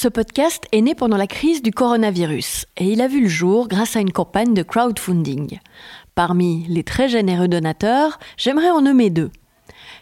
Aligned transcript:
Ce 0.00 0.06
podcast 0.06 0.62
est 0.70 0.80
né 0.80 0.94
pendant 0.94 1.16
la 1.16 1.26
crise 1.26 1.60
du 1.60 1.72
coronavirus 1.72 2.66
et 2.76 2.84
il 2.84 3.00
a 3.00 3.08
vu 3.08 3.22
le 3.22 3.28
jour 3.28 3.66
grâce 3.66 3.96
à 3.96 4.00
une 4.00 4.12
campagne 4.12 4.54
de 4.54 4.62
crowdfunding. 4.62 5.58
Parmi 6.14 6.64
les 6.68 6.84
très 6.84 7.08
généreux 7.08 7.48
donateurs, 7.48 8.20
j'aimerais 8.36 8.70
en 8.70 8.80
nommer 8.80 9.10
deux. 9.10 9.32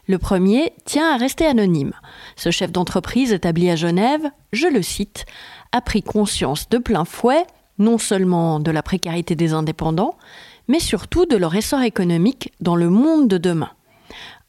Le 0.06 0.18
premier 0.18 0.74
tient 0.84 1.14
à 1.14 1.16
rester 1.16 1.46
anonyme. 1.46 1.94
Ce 2.36 2.50
chef 2.50 2.72
d'entreprise 2.72 3.32
établi 3.32 3.70
à 3.70 3.76
Genève, 3.76 4.30
je 4.52 4.66
le 4.66 4.82
cite, 4.82 5.24
a 5.72 5.80
pris 5.80 6.02
conscience 6.02 6.68
de 6.68 6.76
plein 6.76 7.06
fouet 7.06 7.46
non 7.78 7.96
seulement 7.96 8.60
de 8.60 8.70
la 8.70 8.82
précarité 8.82 9.34
des 9.34 9.54
indépendants, 9.54 10.18
mais 10.68 10.78
surtout 10.78 11.24
de 11.24 11.38
leur 11.38 11.54
essor 11.54 11.80
économique 11.80 12.52
dans 12.60 12.76
le 12.76 12.90
monde 12.90 13.28
de 13.28 13.38
demain. 13.38 13.70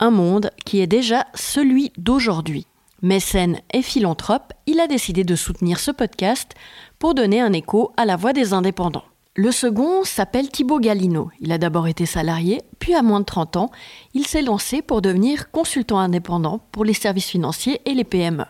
Un 0.01 0.11
monde 0.11 0.51
qui 0.65 0.81
est 0.81 0.87
déjà 0.87 1.25
celui 1.35 1.93
d'aujourd'hui. 1.97 2.67
Mécène 3.03 3.59
et 3.73 3.83
philanthrope, 3.83 4.53
il 4.65 4.79
a 4.79 4.87
décidé 4.87 5.23
de 5.23 5.35
soutenir 5.35 5.79
ce 5.79 5.91
podcast 5.91 6.53
pour 6.97 7.13
donner 7.13 7.39
un 7.39 7.53
écho 7.53 7.91
à 7.95 8.05
la 8.05 8.15
voix 8.15 8.33
des 8.33 8.53
indépendants. 8.53 9.03
Le 9.35 9.51
second 9.51 10.03
s'appelle 10.03 10.49
Thibaut 10.49 10.79
Galino. 10.79 11.29
Il 11.39 11.51
a 11.51 11.59
d'abord 11.59 11.87
été 11.87 12.07
salarié, 12.07 12.63
puis 12.79 12.95
à 12.95 13.03
moins 13.03 13.19
de 13.19 13.25
30 13.25 13.57
ans, 13.57 13.71
il 14.15 14.25
s'est 14.25 14.41
lancé 14.41 14.81
pour 14.81 15.03
devenir 15.03 15.51
consultant 15.51 15.99
indépendant 15.99 16.59
pour 16.71 16.83
les 16.85 16.93
services 16.93 17.29
financiers 17.29 17.81
et 17.85 17.93
les 17.93 18.03
PME. 18.03 18.45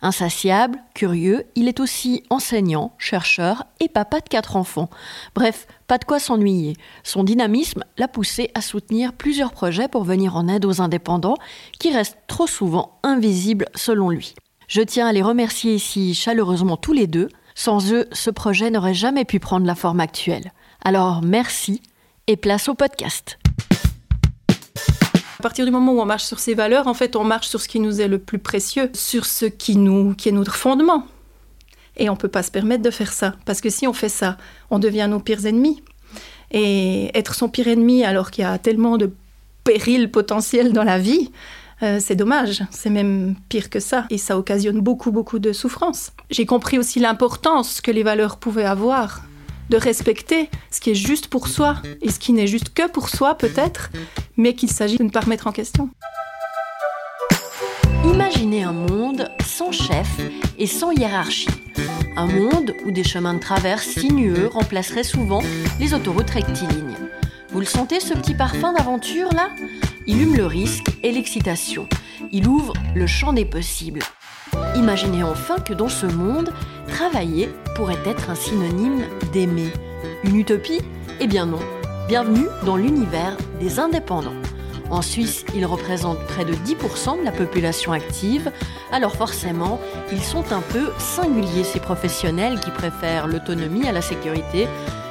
Insatiable, 0.00 0.78
curieux, 0.94 1.44
il 1.56 1.66
est 1.66 1.80
aussi 1.80 2.22
enseignant, 2.30 2.92
chercheur 2.98 3.64
et 3.80 3.88
papa 3.88 4.20
de 4.20 4.28
quatre 4.28 4.54
enfants. 4.54 4.90
Bref, 5.34 5.66
pas 5.88 5.98
de 5.98 6.04
quoi 6.04 6.20
s'ennuyer. 6.20 6.76
Son 7.02 7.24
dynamisme 7.24 7.82
l'a 7.96 8.06
poussé 8.06 8.50
à 8.54 8.60
soutenir 8.60 9.12
plusieurs 9.12 9.50
projets 9.50 9.88
pour 9.88 10.04
venir 10.04 10.36
en 10.36 10.46
aide 10.46 10.64
aux 10.66 10.80
indépendants 10.80 11.36
qui 11.80 11.92
restent 11.92 12.18
trop 12.28 12.46
souvent 12.46 13.00
invisibles 13.02 13.66
selon 13.74 14.10
lui. 14.10 14.34
Je 14.68 14.82
tiens 14.82 15.08
à 15.08 15.12
les 15.12 15.22
remercier 15.22 15.74
ici 15.74 16.14
chaleureusement 16.14 16.76
tous 16.76 16.92
les 16.92 17.08
deux. 17.08 17.28
Sans 17.56 17.92
eux, 17.92 18.06
ce 18.12 18.30
projet 18.30 18.70
n'aurait 18.70 18.94
jamais 18.94 19.24
pu 19.24 19.40
prendre 19.40 19.66
la 19.66 19.74
forme 19.74 19.98
actuelle. 19.98 20.52
Alors 20.84 21.22
merci 21.22 21.82
et 22.28 22.36
place 22.36 22.68
au 22.68 22.74
podcast. 22.74 23.38
À 25.38 25.42
partir 25.42 25.64
du 25.64 25.70
moment 25.70 25.92
où 25.92 26.00
on 26.00 26.04
marche 26.04 26.24
sur 26.24 26.40
ces 26.40 26.54
valeurs, 26.54 26.88
en 26.88 26.94
fait, 26.94 27.14
on 27.14 27.22
marche 27.22 27.46
sur 27.46 27.60
ce 27.60 27.68
qui 27.68 27.78
nous 27.78 28.00
est 28.00 28.08
le 28.08 28.18
plus 28.18 28.40
précieux, 28.40 28.90
sur 28.92 29.24
ce 29.24 29.44
qui, 29.44 29.76
nous, 29.76 30.14
qui 30.14 30.28
est 30.28 30.32
notre 30.32 30.56
fondement. 30.56 31.06
Et 31.96 32.08
on 32.10 32.14
ne 32.14 32.18
peut 32.18 32.28
pas 32.28 32.42
se 32.42 32.50
permettre 32.50 32.82
de 32.82 32.90
faire 32.90 33.12
ça, 33.12 33.36
parce 33.44 33.60
que 33.60 33.70
si 33.70 33.86
on 33.86 33.92
fait 33.92 34.08
ça, 34.08 34.36
on 34.70 34.80
devient 34.80 35.06
nos 35.08 35.20
pires 35.20 35.46
ennemis. 35.46 35.80
Et 36.50 37.16
être 37.16 37.36
son 37.36 37.48
pire 37.48 37.68
ennemi 37.68 38.04
alors 38.04 38.32
qu'il 38.32 38.42
y 38.42 38.46
a 38.46 38.58
tellement 38.58 38.96
de 38.96 39.12
périls 39.62 40.10
potentiels 40.10 40.72
dans 40.72 40.82
la 40.82 40.98
vie, 40.98 41.30
euh, 41.84 41.98
c'est 42.00 42.16
dommage, 42.16 42.64
c'est 42.72 42.90
même 42.90 43.36
pire 43.48 43.70
que 43.70 43.78
ça, 43.78 44.06
et 44.10 44.18
ça 44.18 44.38
occasionne 44.38 44.80
beaucoup, 44.80 45.12
beaucoup 45.12 45.38
de 45.38 45.52
souffrance. 45.52 46.10
J'ai 46.30 46.46
compris 46.46 46.80
aussi 46.80 46.98
l'importance 46.98 47.80
que 47.80 47.92
les 47.92 48.02
valeurs 48.02 48.38
pouvaient 48.38 48.64
avoir 48.64 49.22
de 49.68 49.76
respecter 49.76 50.50
ce 50.70 50.80
qui 50.80 50.90
est 50.90 50.94
juste 50.94 51.28
pour 51.28 51.48
soi 51.48 51.76
et 52.02 52.10
ce 52.10 52.18
qui 52.18 52.32
n'est 52.32 52.46
juste 52.46 52.74
que 52.74 52.88
pour 52.88 53.08
soi 53.08 53.34
peut-être, 53.34 53.90
mais 54.36 54.54
qu'il 54.54 54.70
s'agit 54.70 54.96
de 54.96 55.04
ne 55.04 55.10
pas 55.10 55.20
remettre 55.20 55.46
en 55.46 55.52
question. 55.52 55.90
Imaginez 58.04 58.62
un 58.62 58.72
monde 58.72 59.30
sans 59.44 59.72
chef 59.72 60.08
et 60.58 60.66
sans 60.66 60.92
hiérarchie. 60.92 61.48
Un 62.16 62.26
monde 62.26 62.74
où 62.84 62.90
des 62.90 63.04
chemins 63.04 63.34
de 63.34 63.40
traverse 63.40 63.86
sinueux 63.86 64.48
remplaceraient 64.52 65.04
souvent 65.04 65.42
les 65.78 65.94
autoroutes 65.94 66.30
rectilignes. 66.30 66.96
Vous 67.50 67.60
le 67.60 67.66
sentez 67.66 68.00
ce 68.00 68.14
petit 68.14 68.34
parfum 68.34 68.72
d'aventure 68.72 69.32
là? 69.32 69.50
Il 70.06 70.22
hume 70.22 70.36
le 70.36 70.46
risque 70.46 70.88
et 71.02 71.12
l'excitation. 71.12 71.88
Il 72.32 72.48
ouvre 72.48 72.72
le 72.94 73.06
champ 73.06 73.32
des 73.32 73.44
possibles. 73.44 74.00
Imaginez 74.76 75.22
enfin 75.22 75.56
que 75.58 75.74
dans 75.74 75.88
ce 75.88 76.06
monde, 76.06 76.50
travailler 76.88 77.48
pourrait 77.74 77.98
être 78.06 78.30
un 78.30 78.34
synonyme 78.34 79.02
d'aimer. 79.32 79.72
Une 80.24 80.36
utopie? 80.36 80.80
Eh 81.20 81.26
bien 81.26 81.46
non. 81.46 81.60
Bienvenue 82.08 82.46
dans 82.64 82.76
l'univers 82.76 83.36
des 83.60 83.78
indépendants. 83.78 84.32
En 84.90 85.02
Suisse, 85.02 85.44
ils 85.54 85.66
représentent 85.66 86.24
près 86.28 86.44
de 86.44 86.54
10% 86.54 87.20
de 87.20 87.24
la 87.24 87.32
population 87.32 87.92
active, 87.92 88.50
alors 88.90 89.14
forcément, 89.14 89.78
ils 90.10 90.22
sont 90.22 90.52
un 90.52 90.62
peu 90.62 90.90
singuliers, 90.98 91.64
ces 91.64 91.80
professionnels 91.80 92.58
qui 92.60 92.70
préfèrent 92.70 93.26
l'autonomie 93.26 93.86
à 93.86 93.92
la 93.92 94.00
sécurité, 94.00 94.66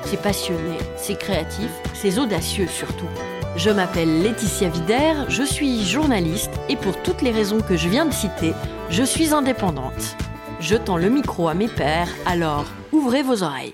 ces 0.05 0.17
passionnés, 0.17 0.79
ces 0.95 1.15
créatifs, 1.15 1.69
ces 1.93 2.17
audacieux 2.17 2.67
surtout. 2.67 3.09
Je 3.57 3.71
m'appelle 3.71 4.21
Laetitia 4.21 4.69
Vider, 4.69 5.13
je 5.29 5.41
suis 5.41 5.83
journaliste 5.83 6.51
et 6.69 6.75
pour 6.75 7.01
toutes 7.01 7.23
les 7.23 7.31
raisons 7.31 7.59
que 7.59 7.75
je 7.75 7.89
viens 7.89 8.05
de 8.05 8.13
citer, 8.13 8.53
je 8.91 9.01
suis 9.01 9.33
indépendante. 9.33 10.15
Je 10.59 10.75
tends 10.75 10.97
le 10.97 11.09
micro 11.09 11.47
à 11.47 11.55
mes 11.55 11.67
pairs, 11.67 12.07
alors 12.27 12.65
ouvrez 12.91 13.23
vos 13.23 13.41
oreilles. 13.41 13.73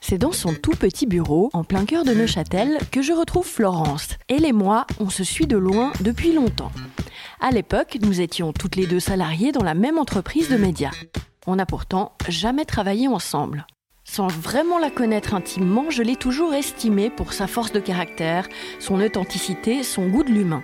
C'est 0.00 0.16
dans 0.16 0.32
son 0.32 0.54
tout 0.54 0.70
petit 0.70 1.04
bureau, 1.04 1.50
en 1.52 1.64
plein 1.64 1.84
cœur 1.84 2.04
de 2.06 2.14
Neuchâtel, 2.14 2.78
que 2.90 3.02
je 3.02 3.12
retrouve 3.12 3.46
Florence. 3.46 4.16
Elle 4.26 4.46
et 4.46 4.52
moi, 4.52 4.86
on 5.00 5.10
se 5.10 5.22
suit 5.22 5.46
de 5.46 5.58
loin 5.58 5.92
depuis 6.00 6.32
longtemps. 6.32 6.72
À 7.40 7.50
l'époque, 7.50 7.98
nous 8.00 8.22
étions 8.22 8.54
toutes 8.54 8.76
les 8.76 8.86
deux 8.86 9.00
salariées 9.00 9.52
dans 9.52 9.64
la 9.64 9.74
même 9.74 9.98
entreprise 9.98 10.48
de 10.48 10.56
médias. 10.56 10.94
On 11.46 11.56
n'a 11.56 11.66
pourtant 11.66 12.12
jamais 12.26 12.64
travaillé 12.64 13.06
ensemble. 13.06 13.66
Sans 14.10 14.28
vraiment 14.28 14.78
la 14.78 14.90
connaître 14.90 15.34
intimement, 15.34 15.90
je 15.90 16.02
l'ai 16.02 16.16
toujours 16.16 16.54
estimée 16.54 17.10
pour 17.10 17.34
sa 17.34 17.46
force 17.46 17.72
de 17.72 17.78
caractère, 17.78 18.48
son 18.80 19.02
authenticité, 19.02 19.82
son 19.82 20.08
goût 20.08 20.24
de 20.24 20.30
l'humain. 20.30 20.62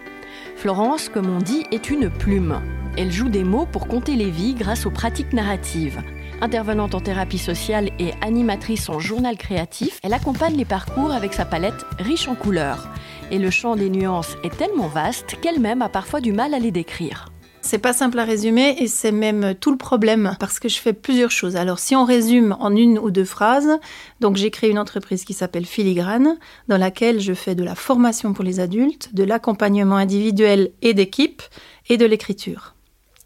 Florence, 0.56 1.10
comme 1.10 1.28
on 1.28 1.40
dit, 1.40 1.64
est 1.70 1.90
une 1.90 2.08
plume. 2.08 2.62
Elle 2.96 3.12
joue 3.12 3.28
des 3.28 3.44
mots 3.44 3.66
pour 3.66 3.86
compter 3.86 4.16
les 4.16 4.30
vies 4.30 4.54
grâce 4.54 4.86
aux 4.86 4.90
pratiques 4.90 5.34
narratives. 5.34 6.02
Intervenante 6.40 6.94
en 6.94 7.00
thérapie 7.00 7.38
sociale 7.38 7.90
et 7.98 8.12
animatrice 8.22 8.88
en 8.88 8.98
journal 8.98 9.36
créatif, 9.36 10.00
elle 10.02 10.14
accompagne 10.14 10.56
les 10.56 10.64
parcours 10.64 11.12
avec 11.12 11.34
sa 11.34 11.44
palette 11.44 11.84
riche 11.98 12.28
en 12.28 12.34
couleurs. 12.34 12.88
Et 13.30 13.38
le 13.38 13.50
champ 13.50 13.76
des 13.76 13.90
nuances 13.90 14.36
est 14.42 14.56
tellement 14.56 14.88
vaste 14.88 15.36
qu'elle-même 15.42 15.82
a 15.82 15.90
parfois 15.90 16.22
du 16.22 16.32
mal 16.32 16.54
à 16.54 16.58
les 16.58 16.72
décrire. 16.72 17.33
C'est 17.64 17.78
pas 17.78 17.94
simple 17.94 18.18
à 18.18 18.24
résumer 18.24 18.76
et 18.78 18.88
c'est 18.88 19.10
même 19.10 19.54
tout 19.58 19.70
le 19.70 19.78
problème 19.78 20.36
parce 20.38 20.60
que 20.60 20.68
je 20.68 20.78
fais 20.78 20.92
plusieurs 20.92 21.30
choses. 21.30 21.56
Alors 21.56 21.78
si 21.78 21.96
on 21.96 22.04
résume 22.04 22.54
en 22.60 22.76
une 22.76 22.98
ou 22.98 23.10
deux 23.10 23.24
phrases, 23.24 23.78
donc 24.20 24.36
j'ai 24.36 24.50
créé 24.50 24.68
une 24.68 24.78
entreprise 24.78 25.24
qui 25.24 25.32
s'appelle 25.32 25.64
Filigrane 25.64 26.36
dans 26.68 26.76
laquelle 26.76 27.20
je 27.20 27.32
fais 27.32 27.54
de 27.54 27.64
la 27.64 27.74
formation 27.74 28.34
pour 28.34 28.44
les 28.44 28.60
adultes, 28.60 29.14
de 29.14 29.24
l'accompagnement 29.24 29.96
individuel 29.96 30.72
et 30.82 30.92
d'équipe 30.92 31.42
et 31.88 31.96
de 31.96 32.04
l'écriture. 32.04 32.74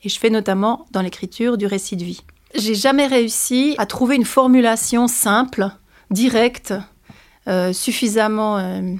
Et 0.04 0.08
je 0.08 0.20
fais 0.20 0.30
notamment 0.30 0.86
dans 0.92 1.02
l'écriture 1.02 1.58
du 1.58 1.66
récit 1.66 1.96
de 1.96 2.04
vie. 2.04 2.22
J'ai 2.54 2.76
jamais 2.76 3.08
réussi 3.08 3.74
à 3.78 3.86
trouver 3.86 4.14
une 4.14 4.24
formulation 4.24 5.08
simple, 5.08 5.68
directe, 6.12 6.74
euh, 7.48 7.72
suffisamment 7.72 8.56
euh, 8.58 8.94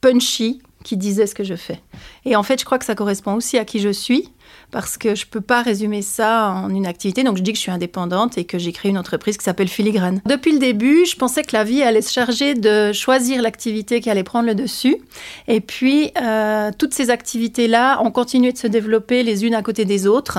punchy 0.00 0.62
qui 0.82 0.96
disait 0.96 1.26
ce 1.26 1.34
que 1.34 1.44
je 1.44 1.56
fais. 1.56 1.82
Et 2.24 2.36
en 2.36 2.42
fait, 2.42 2.58
je 2.58 2.64
crois 2.64 2.78
que 2.78 2.86
ça 2.86 2.94
correspond 2.94 3.34
aussi 3.34 3.58
à 3.58 3.66
qui 3.66 3.80
je 3.80 3.90
suis 3.90 4.30
parce 4.70 4.98
que 4.98 5.14
je 5.14 5.24
ne 5.24 5.30
peux 5.30 5.40
pas 5.40 5.62
résumer 5.62 6.02
ça 6.02 6.50
en 6.50 6.68
une 6.70 6.86
activité. 6.86 7.24
Donc 7.24 7.36
je 7.36 7.42
dis 7.42 7.52
que 7.52 7.56
je 7.56 7.62
suis 7.62 7.70
indépendante 7.70 8.36
et 8.36 8.44
que 8.44 8.58
j'ai 8.58 8.72
créé 8.72 8.90
une 8.90 8.98
entreprise 8.98 9.36
qui 9.36 9.44
s'appelle 9.44 9.68
Filigrane. 9.68 10.20
Depuis 10.26 10.52
le 10.52 10.58
début, 10.58 11.06
je 11.06 11.16
pensais 11.16 11.42
que 11.42 11.54
la 11.56 11.64
vie 11.64 11.82
allait 11.82 12.02
se 12.02 12.12
charger 12.12 12.54
de 12.54 12.92
choisir 12.92 13.40
l'activité 13.40 14.00
qui 14.00 14.10
allait 14.10 14.24
prendre 14.24 14.46
le 14.46 14.54
dessus. 14.54 14.98
Et 15.46 15.60
puis, 15.60 16.12
euh, 16.20 16.70
toutes 16.76 16.92
ces 16.92 17.10
activités-là 17.10 18.02
ont 18.02 18.10
continué 18.10 18.52
de 18.52 18.58
se 18.58 18.66
développer 18.66 19.22
les 19.22 19.44
unes 19.46 19.54
à 19.54 19.62
côté 19.62 19.84
des 19.84 20.06
autres, 20.06 20.38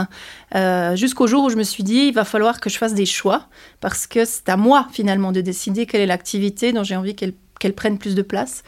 euh, 0.55 0.95
jusqu'au 0.95 1.27
jour 1.27 1.43
où 1.45 1.49
je 1.49 1.55
me 1.55 1.63
suis 1.63 1.83
dit, 1.83 2.07
il 2.07 2.13
va 2.13 2.25
falloir 2.25 2.59
que 2.59 2.69
je 2.69 2.77
fasse 2.77 2.93
des 2.93 3.05
choix, 3.05 3.47
parce 3.81 4.07
que 4.07 4.25
c'est 4.25 4.49
à 4.49 4.57
moi 4.57 4.87
finalement 4.91 5.31
de 5.31 5.41
décider 5.41 5.85
quelle 5.85 6.01
est 6.01 6.05
l'activité 6.05 6.71
dont 6.73 6.83
j'ai 6.83 6.95
envie 6.95 7.15
qu'elle 7.15 7.73
prenne 7.73 7.97
plus 7.97 8.15
de 8.15 8.21
place. 8.21 8.63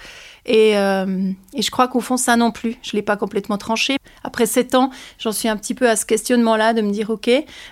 Euh, 0.50 1.32
et, 1.54 1.62
je 1.62 1.72
crois 1.72 1.88
qu'au 1.88 2.00
fond, 2.00 2.18
ça 2.18 2.36
non 2.36 2.52
plus, 2.52 2.78
je 2.82 2.92
ne 2.94 2.98
l'ai 2.98 3.02
pas 3.02 3.18
complètement 3.18 3.58
tranché. 3.58 3.98
Après 4.24 4.46
sept 4.46 4.76
ans, 4.76 4.90
j'en 5.20 5.32
suis 5.32 5.48
un 5.48 5.58
petit 5.58 5.74
peu 5.74 5.90
à 5.90 5.96
ce 5.96 6.06
questionnement-là 6.06 6.74
de 6.74 6.82
me 6.82 6.92
dire, 6.92 7.10
OK, 7.10 7.30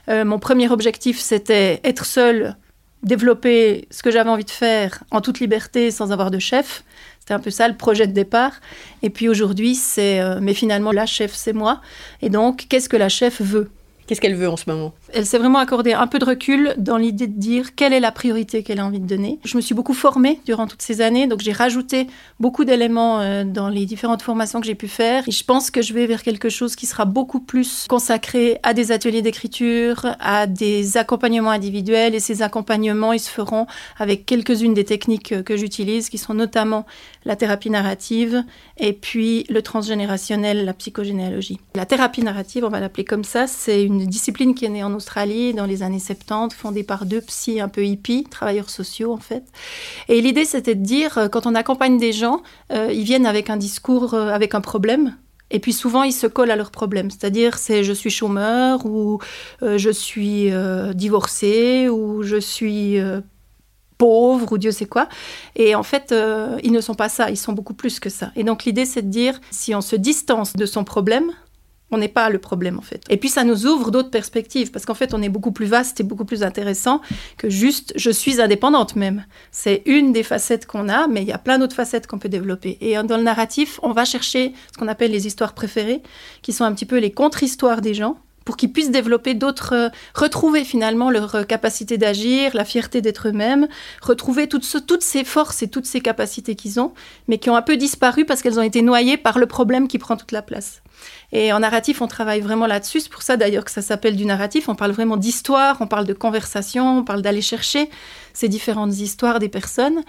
euh, 0.09 0.25
mon 0.25 0.40
premier 0.40 0.69
objectif, 0.69 1.19
c'était 1.19 1.80
être 1.84 2.06
seule, 2.06 2.56
développer 3.04 3.88
ce 3.92 4.04
que 4.04 4.12
j'avais 4.12 4.30
envie 4.30 4.45
de 4.45 4.51
faire 4.51 5.04
en 5.12 5.21
toute 5.21 5.39
liberté, 5.39 5.92
sans 5.92 6.12
avoir 6.12 6.31
de 6.31 6.39
chef. 6.39 6.83
C'était 7.19 7.33
un 7.33 7.39
peu 7.39 7.51
ça 7.51 7.68
le 7.68 7.75
projet 7.75 8.07
de 8.07 8.13
départ. 8.13 8.54
Et 9.01 9.10
puis 9.10 9.30
aujourd'hui, 9.30 9.75
c'est, 9.75 10.19
euh, 10.19 10.39
mais 10.42 10.54
finalement, 10.54 10.92
la 10.92 11.06
chef, 11.06 11.33
c'est 11.33 11.54
moi. 11.54 11.81
Et 12.22 12.30
donc, 12.30 12.65
qu'est-ce 12.69 12.89
que 12.89 12.98
la 12.98 13.10
chef 13.10 13.42
veut? 13.42 13.69
Qu'est-ce 14.07 14.22
qu'elle 14.22 14.36
veut 14.36 14.50
en 14.50 14.57
ce 14.57 14.63
moment? 14.68 14.94
Elle 15.14 15.26
s'est 15.26 15.38
vraiment 15.38 15.60
accordé 15.60 15.94
un 15.94 16.08
peu 16.08 16.20
de 16.20 16.26
recul 16.26 16.74
dans 16.78 16.98
l'idée 16.98 17.28
de 17.28 17.40
dire 17.40 17.76
quelle 17.76 17.94
est 17.94 18.00
la 18.00 18.12
priorité 18.12 18.64
qu'elle 18.64 18.80
a 18.80 18.86
envie 18.86 19.00
de 19.00 19.08
donner. 19.08 19.40
Je 19.44 19.58
me 19.58 19.62
suis 19.62 19.76
beaucoup 19.76 19.94
formée 19.94 20.40
durant 20.46 20.68
toutes 20.68 20.82
ces 20.82 21.02
années, 21.02 21.28
donc 21.28 21.42
j'ai 21.42 21.52
rajouté 21.52 22.08
beaucoup 22.40 22.66
d'éléments 22.66 23.20
euh, 23.20 23.44
dans 23.44 23.70
les 23.70 23.86
différentes 23.86 24.22
formations 24.22 24.60
que 24.60 24.68
j'ai 24.68 24.76
pu 24.76 24.88
faire. 24.88 25.24
Je 25.28 25.44
pense 25.44 25.72
que 25.72 25.82
je 25.82 25.94
vais 25.94 26.06
vers 26.06 26.24
quelque 26.24 26.50
chose 26.50 26.76
qui 26.76 26.86
sera 26.86 27.06
beaucoup 27.06 27.40
plus 27.40 27.88
consacré 27.88 28.60
à 28.64 28.74
des 28.74 28.92
ateliers 28.92 29.22
d'écriture, 29.22 30.16
à 30.20 30.48
des 30.48 30.98
accompagnements 30.98 31.52
individuels. 31.52 32.16
Et 32.16 32.20
ces 32.20 32.42
accompagnements, 32.42 33.14
ils 33.14 33.20
se 33.20 33.30
feront 33.30 33.68
avec 33.98 34.26
quelques-unes 34.26 34.74
des 34.74 34.86
techniques 34.86 35.44
que 35.44 35.58
j'utilise, 35.58 36.10
qui 36.10 36.18
sont 36.18 36.34
notamment 36.34 36.86
la 37.26 37.36
thérapie 37.36 37.70
narrative 37.70 38.44
et 38.78 38.94
puis 38.94 39.46
le 39.50 39.62
transgénérationnel, 39.62 40.66
la 40.66 40.74
psychogénéalogie. 40.74 41.60
La 41.76 41.86
thérapie 41.86 42.24
narrative, 42.24 42.64
on 42.66 42.70
va 42.70 42.80
l'appeler 42.80 43.06
comme 43.06 43.24
ça, 43.24 43.48
c'est 43.48 43.84
une 43.84 44.06
discipline 44.06 44.56
qui 44.56 44.66
est 44.66 44.70
née 44.70 44.84
en 44.84 44.94
Australie 45.00 45.54
dans 45.54 45.66
les 45.66 45.81
années 45.81 46.00
70, 46.00 46.54
fondée 46.54 46.84
par 46.84 47.06
deux 47.06 47.22
psy 47.22 47.62
un 47.62 47.69
peu 47.69 47.86
hippies, 47.86 48.25
travailleurs 48.30 48.69
sociaux 48.69 49.13
en 49.13 49.18
fait. 49.18 49.44
Et 50.10 50.19
l'idée, 50.22 50.44
c'était 50.44 50.75
de 50.75 50.84
dire, 50.84 51.18
euh, 51.18 51.28
quand 51.30 51.46
on 51.46 51.56
accompagne 51.56 51.98
des 51.98 52.12
gens, 52.12 52.44
euh, 52.74 52.92
ils 52.92 53.06
viennent 53.06 53.25
avec 53.25 53.50
un 53.50 53.56
discours, 53.56 54.13
euh, 54.13 54.30
avec 54.30 54.56
un 54.56 54.62
problème. 54.62 55.16
Et 55.51 55.60
puis 55.60 55.72
souvent, 55.72 56.04
ils 56.04 56.12
se 56.12 56.28
collent 56.28 56.51
à 56.51 56.57
leurs 56.57 56.72
problèmes. 56.72 57.10
C'est-à-dire, 57.10 57.57
c'est 57.57 57.86
je 57.86 57.94
suis 57.94 58.10
chômeur, 58.10 58.86
ou 58.86 59.19
je 59.62 59.90
suis 59.90 60.51
divorcé, 60.94 61.90
ou 61.90 62.22
je 62.22 62.38
suis 62.38 63.00
pauvre 63.98 64.51
ou 64.51 64.57
Dieu 64.60 64.72
sait 64.72 64.86
quoi. 64.86 65.10
Et 65.56 65.74
en 65.74 65.81
fait, 65.81 66.13
ils 66.62 66.72
ne 66.72 66.81
sont 66.81 66.94
pas 66.94 67.10
ça, 67.10 67.31
ils 67.31 67.38
sont 67.38 67.54
beaucoup 67.54 67.74
plus 67.74 68.00
que 68.00 68.12
ça. 68.12 68.31
Et 68.36 68.44
donc 68.44 68.66
l'idée, 68.66 68.86
c'est 68.86 69.01
de 69.01 69.10
dire, 69.10 69.42
si 69.50 69.74
on 69.74 69.81
se 69.81 69.96
distance 69.96 70.54
de 70.54 70.68
son 70.68 70.84
problème, 70.84 71.31
on 71.91 71.97
n'est 71.97 72.07
pas 72.07 72.30
le 72.30 72.39
problème 72.39 72.77
en 72.77 72.81
fait. 72.81 73.03
Et 73.09 73.18
puis 73.18 73.30
ça 73.30 73.44
nous 73.44 73.65
ouvre 73.65 73.91
d'autres 73.91 74.09
perspectives 74.09 74.71
parce 74.71 74.86
qu'en 74.86 74.94
fait 74.94 75.13
on 75.13 75.21
est 75.21 75.30
beaucoup 75.30 75.51
plus 75.51 75.65
vaste 75.65 76.00
et 76.00 76.03
beaucoup 76.03 76.25
plus 76.25 76.44
intéressant 76.44 77.01
que 77.38 77.50
juste 77.50 77.94
je 77.95 78.12
suis 78.12 78.41
indépendante 78.41 78.95
même. 78.95 79.25
C'est 79.51 79.83
une 79.86 80.13
des 80.13 80.24
facettes 80.24 80.65
qu'on 80.65 80.89
a, 80.89 81.07
mais 81.07 81.21
il 81.21 81.27
y 81.27 81.33
a 81.33 81.38
plein 81.38 81.59
d'autres 81.59 81.75
facettes 81.75 82.07
qu'on 82.07 82.19
peut 82.19 82.30
développer. 82.30 82.77
Et 82.81 82.95
dans 83.03 83.18
le 83.18 83.24
narratif, 83.24 83.80
on 83.83 83.91
va 83.91 84.06
chercher 84.06 84.53
ce 84.71 84.77
qu'on 84.77 84.88
appelle 84.88 85.12
les 85.12 85.27
histoires 85.27 85.53
préférées, 85.53 86.01
qui 86.41 86.53
sont 86.53 86.63
un 86.63 86.74
petit 86.74 86.86
peu 86.86 86.97
les 86.97 87.12
contre-histoires 87.12 87.81
des 87.81 87.94
gens 87.94 88.18
pour 88.50 88.57
qu'ils 88.57 88.74
puissent 88.74 88.90
développer 88.90 89.36
d'autres, 89.36 89.75
euh, 89.75 89.90
retrouver 90.16 90.63
finalement 90.63 91.12
leur 91.12 91.36
euh, 91.36 91.44
capacité 91.44 92.00
d'agir, 92.00 92.50
la 92.56 92.66
fierté 92.66 93.00
d'être 93.00 93.28
eux-mêmes, 93.28 93.68
retrouver 94.01 94.48
toutes, 94.48 94.88
toutes 94.88 95.04
ces 95.04 95.24
forces 95.24 95.62
et 95.62 95.68
toutes 95.68 95.86
ces 95.86 96.01
capacités 96.01 96.56
qu'ils 96.56 96.80
ont, 96.80 96.92
mais 97.28 97.38
qui 97.38 97.51
ont 97.51 97.56
un 97.56 97.62
peu 97.62 97.78
disparu 97.78 98.25
parce 98.25 98.42
qu'elles 98.42 98.60
ont 98.60 98.63
été 98.63 98.81
noyées 98.81 99.18
par 99.18 99.38
le 99.38 99.46
problème 99.46 99.88
qui 99.88 100.00
prend 100.00 100.18
toute 100.18 100.31
la 100.31 100.42
place. 100.42 100.81
Et 101.31 101.54
en 101.54 101.60
narratif, 101.60 102.01
on 102.01 102.07
travaille 102.07 102.42
vraiment 102.42 102.66
là-dessus. 102.66 103.01
C'est 103.01 103.12
pour 103.12 103.22
ça 103.22 103.38
d'ailleurs 103.38 103.66
que 103.66 103.72
ça 103.72 103.84
s'appelle 103.84 104.16
du 104.16 104.25
narratif. 104.25 104.68
On 104.68 104.74
parle 104.74 104.94
vraiment 104.94 105.16
d'histoire, 105.16 105.78
on 105.80 105.86
parle 105.86 106.06
de 106.06 106.13
conversation, 106.13 106.98
on 106.98 107.04
parle 107.04 107.22
d'aller 107.22 107.44
chercher 107.44 107.88
ces 108.34 108.48
différentes 108.48 108.98
histoires 108.98 109.38
des 109.38 109.50
personnes. 109.50 110.01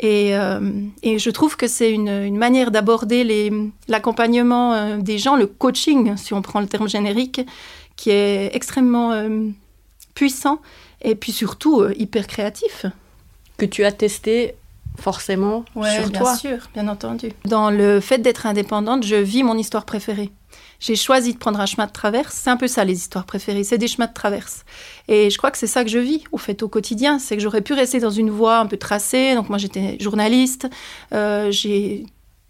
Et, 0.00 0.36
euh, 0.36 0.58
je 1.04 1.30
trouve 1.30 1.56
que 1.56 1.68
c'est 1.68 1.92
une, 1.92 2.36
manière 2.36 2.72
d'aborder 2.72 3.52
l'accompagnement 3.86 4.98
des 4.98 5.18
gens, 5.18 5.36
le 5.36 5.46
coaching, 5.46 6.16
si 6.16 6.34
on 6.34 6.42
prend 6.42 6.58
le 6.58 6.66
terme 6.66 6.88
générique, 6.88 7.40
qui 7.96 8.10
est 8.10 8.54
extrêmement 8.54 9.12
euh, 9.12 9.48
puissant 10.14 10.60
et 11.02 11.14
puis 11.14 11.32
surtout 11.32 11.80
euh, 11.80 11.92
hyper 11.96 12.26
créatif. 12.26 12.86
Que 13.56 13.66
tu 13.66 13.84
as 13.84 13.92
testé 13.92 14.54
forcément 14.98 15.64
sur 15.74 15.82
bien 15.82 16.08
toi. 16.08 16.32
Bien 16.32 16.36
sûr, 16.36 16.70
bien 16.72 16.88
entendu. 16.88 17.30
Dans 17.44 17.70
le 17.70 18.00
fait 18.00 18.18
d'être 18.18 18.46
indépendante, 18.46 19.04
je 19.04 19.16
vis 19.16 19.42
mon 19.42 19.56
histoire 19.56 19.84
préférée. 19.84 20.30
J'ai 20.80 20.96
choisi 20.96 21.32
de 21.32 21.38
prendre 21.38 21.60
un 21.60 21.66
chemin 21.66 21.86
de 21.86 21.92
traverse. 21.92 22.34
C'est 22.34 22.50
un 22.50 22.56
peu 22.56 22.68
ça 22.68 22.84
les 22.84 22.94
histoires 22.94 23.24
préférées, 23.24 23.64
c'est 23.64 23.78
des 23.78 23.88
chemins 23.88 24.06
de 24.06 24.12
traverse. 24.12 24.64
Et 25.08 25.30
je 25.30 25.38
crois 25.38 25.50
que 25.50 25.58
c'est 25.58 25.66
ça 25.66 25.82
que 25.84 25.90
je 25.90 25.98
vis 25.98 26.24
au 26.32 26.38
fait 26.38 26.62
au 26.62 26.68
quotidien. 26.68 27.18
C'est 27.18 27.36
que 27.36 27.42
j'aurais 27.42 27.62
pu 27.62 27.72
rester 27.72 28.00
dans 28.00 28.10
une 28.10 28.30
voie 28.30 28.58
un 28.58 28.66
peu 28.66 28.76
tracée. 28.76 29.34
Donc 29.34 29.48
moi 29.48 29.58
j'étais 29.58 29.96
journaliste, 30.00 30.68
euh, 31.12 31.50
j'ai 31.50 32.06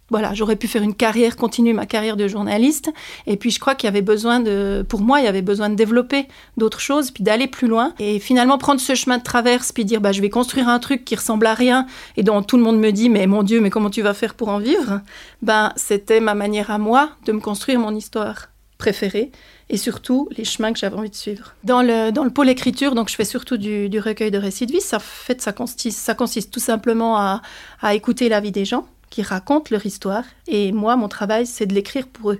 voilà, 0.09 0.33
j'aurais 0.33 0.55
pu 0.55 0.67
faire 0.67 0.83
une 0.83 0.93
carrière, 0.93 1.35
continuer 1.35 1.73
ma 1.73 1.85
carrière 1.85 2.15
de 2.15 2.27
journaliste. 2.27 2.91
Et 3.25 3.37
puis 3.37 3.49
je 3.49 3.59
crois 3.59 3.73
qu'il 3.73 3.87
y 3.87 3.89
avait 3.89 4.03
besoin 4.03 4.39
de, 4.39 4.85
pour 4.87 5.01
moi, 5.01 5.19
il 5.19 5.25
y 5.25 5.27
avait 5.27 5.41
besoin 5.41 5.69
de 5.69 5.75
développer 5.75 6.27
d'autres 6.57 6.79
choses, 6.79 7.09
puis 7.09 7.23
d'aller 7.23 7.47
plus 7.47 7.67
loin. 7.67 7.93
Et 7.99 8.19
finalement 8.19 8.57
prendre 8.57 8.79
ce 8.79 8.93
chemin 8.93 9.17
de 9.17 9.23
traverse, 9.23 9.71
puis 9.71 9.83
dire, 9.83 10.01
bah, 10.01 10.11
je 10.11 10.21
vais 10.21 10.29
construire 10.29 10.69
un 10.69 10.79
truc 10.79 11.05
qui 11.05 11.15
ressemble 11.15 11.47
à 11.47 11.55
rien, 11.55 11.87
et 12.17 12.23
dont 12.23 12.41
tout 12.43 12.57
le 12.57 12.63
monde 12.63 12.79
me 12.79 12.91
dit, 12.91 13.09
mais 13.09 13.25
mon 13.25 13.41
Dieu, 13.41 13.61
mais 13.61 13.69
comment 13.69 13.89
tu 13.89 14.01
vas 14.01 14.13
faire 14.13 14.35
pour 14.35 14.49
en 14.49 14.59
vivre? 14.59 15.01
Ben, 15.41 15.73
c'était 15.75 16.19
ma 16.19 16.35
manière 16.35 16.69
à 16.69 16.77
moi 16.77 17.09
de 17.25 17.31
me 17.31 17.39
construire 17.39 17.79
mon 17.79 17.95
histoire 17.95 18.49
préférée 18.77 19.31
et 19.69 19.77
surtout 19.77 20.27
les 20.37 20.43
chemins 20.43 20.71
que 20.73 20.79
j'avais 20.79 20.95
envie 20.95 21.09
de 21.09 21.15
suivre. 21.15 21.55
Dans 21.63 21.81
le, 21.81 22.11
dans 22.11 22.23
le 22.23 22.29
pôle 22.29 22.49
écriture, 22.49 22.93
donc 22.93 23.09
je 23.09 23.15
fais 23.15 23.25
surtout 23.25 23.57
du, 23.57 23.99
recueil 23.99 24.29
de 24.29 24.37
récits 24.37 24.67
de 24.67 24.71
vie. 24.71 24.81
Ça, 24.81 24.99
fait, 24.99 25.41
ça, 25.41 25.53
consiste, 25.53 25.97
ça 25.97 26.13
consiste 26.13 26.51
tout 26.51 26.59
simplement 26.59 27.17
à, 27.17 27.41
à 27.81 27.95
écouter 27.95 28.29
la 28.29 28.39
vie 28.41 28.51
des 28.51 28.65
gens, 28.65 28.87
qui 29.09 29.21
racontent 29.21 29.67
leur 29.71 29.85
histoire. 29.85 30.23
Et 30.47 30.71
moi, 30.71 30.95
mon 30.95 31.07
travail, 31.07 31.45
c'est 31.45 31.65
de 31.65 31.73
l'écrire 31.73 32.07
pour 32.07 32.31
eux. 32.31 32.39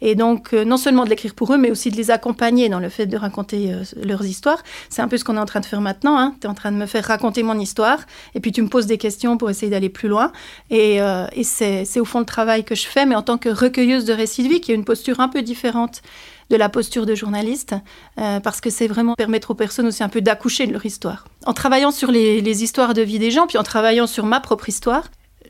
Et 0.00 0.14
donc, 0.14 0.52
euh, 0.52 0.64
non 0.64 0.76
seulement 0.76 1.04
de 1.04 1.10
l'écrire 1.10 1.34
pour 1.34 1.52
eux, 1.54 1.56
mais 1.56 1.70
aussi 1.70 1.90
de 1.90 1.96
les 1.96 2.10
accompagner 2.10 2.68
dans 2.68 2.78
le 2.78 2.90
fait 2.90 3.06
de 3.06 3.16
raconter 3.16 3.72
euh, 3.72 3.84
leurs 4.02 4.24
histoires. 4.24 4.62
C'est 4.90 5.02
un 5.02 5.08
peu 5.08 5.16
ce 5.16 5.24
qu'on 5.24 5.36
est 5.36 5.40
en 5.40 5.46
train 5.46 5.60
de 5.60 5.66
faire 5.66 5.80
maintenant. 5.80 6.18
Hein. 6.18 6.34
Tu 6.40 6.46
es 6.46 6.50
en 6.50 6.54
train 6.54 6.72
de 6.72 6.76
me 6.76 6.86
faire 6.86 7.04
raconter 7.04 7.42
mon 7.42 7.58
histoire, 7.58 8.00
et 8.34 8.40
puis 8.40 8.52
tu 8.52 8.60
me 8.60 8.68
poses 8.68 8.86
des 8.86 8.98
questions 8.98 9.38
pour 9.38 9.48
essayer 9.48 9.70
d'aller 9.70 9.88
plus 9.88 10.08
loin. 10.08 10.30
Et, 10.70 11.00
euh, 11.00 11.26
c'est 11.42 12.00
au 12.00 12.04
fond 12.04 12.18
le 12.18 12.26
travail 12.26 12.64
que 12.64 12.74
je 12.74 12.86
fais, 12.86 13.06
mais 13.06 13.14
en 13.14 13.22
tant 13.22 13.38
que 13.38 13.48
recueilleuse 13.48 14.04
de 14.04 14.12
récits 14.12 14.42
de 14.42 14.48
vie, 14.48 14.60
qui 14.60 14.72
a 14.72 14.74
une 14.74 14.84
posture 14.84 15.20
un 15.20 15.28
peu 15.28 15.40
différente 15.40 16.02
de 16.50 16.56
la 16.56 16.68
posture 16.68 17.06
de 17.06 17.14
journaliste, 17.14 17.74
parce 18.16 18.60
que 18.60 18.68
c'est 18.68 18.86
vraiment 18.86 19.14
permettre 19.14 19.52
aux 19.52 19.54
personnes 19.54 19.86
aussi 19.86 20.02
un 20.02 20.10
peu 20.10 20.20
d'accoucher 20.20 20.66
de 20.66 20.72
leur 20.72 20.84
histoire. 20.84 21.26
En 21.46 21.54
travaillant 21.54 21.90
sur 21.90 22.10
les 22.10 22.62
histoires 22.62 22.92
de 22.92 23.00
vie 23.00 23.18
des 23.18 23.30
gens, 23.30 23.46
puis 23.46 23.56
en 23.56 23.62
travaillant 23.62 24.06
sur 24.06 24.26
ma 24.26 24.40
propre 24.40 24.68
histoire, 24.68 25.04